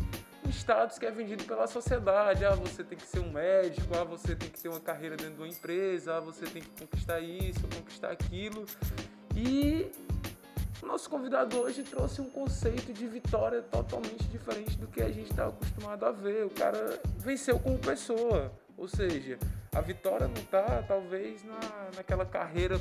[0.50, 2.44] status que é vendido pela sociedade.
[2.46, 5.36] Ah, você tem que ser um médico, ah, você tem que ter uma carreira dentro
[5.36, 8.66] de uma empresa, ah, você tem que conquistar isso, conquistar aquilo.
[9.36, 9.92] E
[10.82, 15.32] o nosso convidado hoje trouxe um conceito de vitória totalmente diferente do que a gente
[15.32, 16.46] está acostumado a ver.
[16.46, 19.40] O cara venceu como pessoa, ou seja,
[19.74, 21.60] a vitória não está talvez na,
[21.96, 22.78] naquela carreira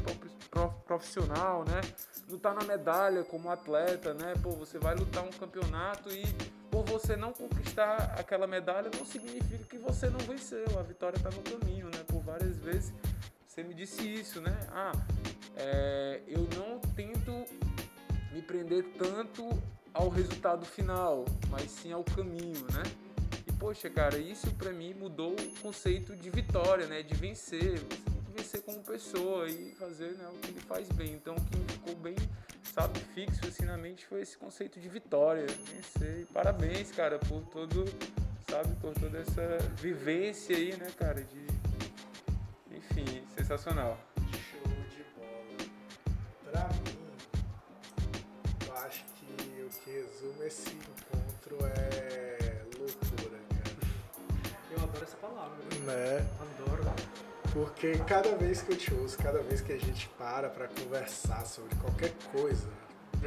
[0.87, 1.81] profissional, né?
[2.29, 4.35] Não está na medalha como atleta, né?
[4.43, 6.25] Pô, você vai lutar um campeonato e
[6.69, 10.67] por você não conquistar aquela medalha não significa que você não venceu.
[10.79, 12.03] A vitória está no caminho, né?
[12.09, 12.93] Por várias vezes
[13.47, 14.59] você me disse isso, né?
[14.73, 14.93] Ah,
[15.57, 17.33] é, eu não tento
[18.33, 19.49] me prender tanto
[19.93, 22.83] ao resultado final, mas sim ao caminho, né?
[23.61, 27.03] Poxa, cara, isso para mim mudou o conceito de vitória, né?
[27.03, 27.79] De vencer.
[27.79, 31.13] Você tem que vencer como pessoa e fazer né, o que ele faz bem.
[31.13, 32.17] Então, o que ficou bem,
[32.73, 36.23] sabe, fixo assim na mente foi esse conceito de vitória, vencer.
[36.23, 37.85] E parabéns, cara, por todo,
[38.49, 41.47] sabe, por toda essa vivência aí, né, cara, de
[42.75, 44.01] enfim, sensacional.
[44.51, 45.71] Show de bola.
[46.51, 47.01] Pra mim
[49.85, 52.40] que resume esse encontro é
[55.11, 55.57] essa palavra.
[55.85, 56.27] Né?
[56.41, 56.85] Adoro.
[57.53, 61.45] Porque cada vez que eu te ouço, cada vez que a gente para para conversar
[61.45, 62.69] sobre qualquer coisa,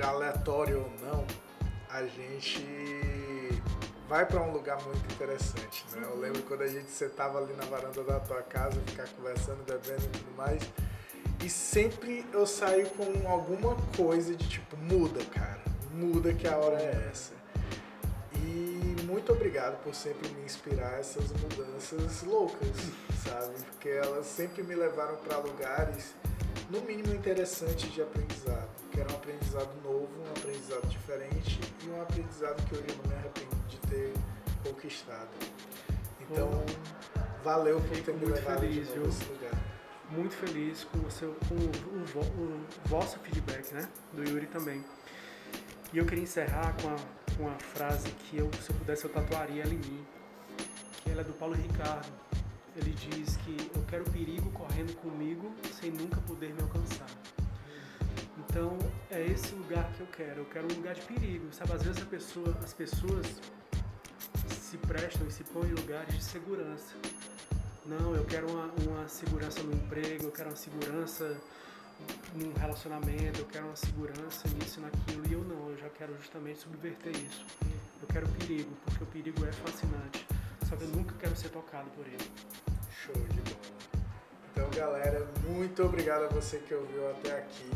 [0.02, 1.26] aleatório ou não,
[1.90, 2.66] a gente
[4.08, 6.08] vai para um lugar muito interessante, né?
[6.10, 10.06] Eu lembro quando a gente sentava ali na varanda da tua casa, ficar conversando, bebendo
[10.06, 10.64] e tudo mais,
[11.44, 16.80] e sempre eu saio com alguma coisa de tipo, muda, cara muda que a hora
[16.80, 17.34] é essa.
[19.14, 22.68] Muito obrigado por sempre me inspirar essas mudanças loucas,
[23.24, 23.54] sabe?
[23.66, 26.16] Porque elas sempre me levaram para lugares,
[26.72, 28.70] no mínimo, interessantes de aprendizado.
[28.92, 33.12] Que era um aprendizado novo, um aprendizado diferente e um aprendizado que hoje eu não
[33.12, 34.14] me arrependo de ter
[34.68, 35.30] conquistado.
[36.22, 36.50] Então,
[37.44, 39.62] valeu por ter me levado feliz, de novo esse lugar.
[40.10, 43.88] Muito feliz com o, seu, com o, o, o vosso feedback, né?
[44.12, 44.84] Do Yuri também.
[45.94, 46.96] E eu queria encerrar com, a,
[47.38, 50.04] com uma frase que eu, se eu pudesse, eu tatuaria ela em mim,
[51.04, 52.12] que ela é do Paulo Ricardo.
[52.76, 57.06] Ele diz que eu quero perigo correndo comigo sem nunca poder me alcançar.
[58.40, 58.76] Então
[59.12, 60.40] é esse lugar que eu quero.
[60.40, 61.74] Eu quero um lugar de perigo, sabe?
[61.74, 63.40] Às vezes pessoa, as pessoas
[64.50, 66.96] se prestam e se põem em lugares de segurança.
[67.86, 71.40] Não, eu quero uma, uma segurança no emprego, eu quero uma segurança
[72.36, 76.60] num relacionamento, eu quero uma segurança nisso naquilo, e eu não, eu já quero justamente
[76.60, 77.46] subverter isso.
[78.02, 80.26] Eu quero perigo, porque o perigo é fascinante,
[80.68, 82.32] só que eu nunca quero ser tocado por ele.
[82.92, 83.74] Show de bola.
[84.52, 87.70] Então, galera, muito obrigado a você que ouviu até aqui.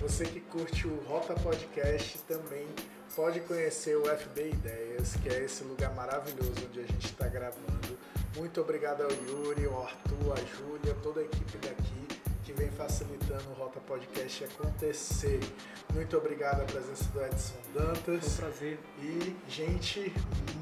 [0.00, 2.66] Você que curte o Rota Podcast também
[3.14, 7.98] pode conhecer o FB Ideias, que é esse lugar maravilhoso onde a gente está gravando.
[8.36, 11.85] Muito obrigado ao Yuri, ao Arthur, a Júlia, toda a equipe daqui
[12.46, 15.40] que vem facilitando o Rota Podcast acontecer.
[15.92, 18.36] Muito obrigado à presença do Edson Dantas.
[18.36, 18.78] Foi um prazer.
[19.02, 20.12] E, gente,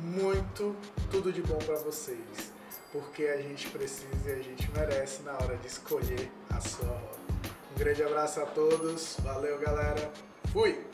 [0.03, 0.75] muito
[1.11, 2.53] tudo de bom para vocês.
[2.91, 7.19] Porque a gente precisa e a gente merece na hora de escolher a sua rota.
[7.75, 9.17] Um grande abraço a todos.
[9.23, 10.11] Valeu, galera.
[10.55, 10.87] Fui!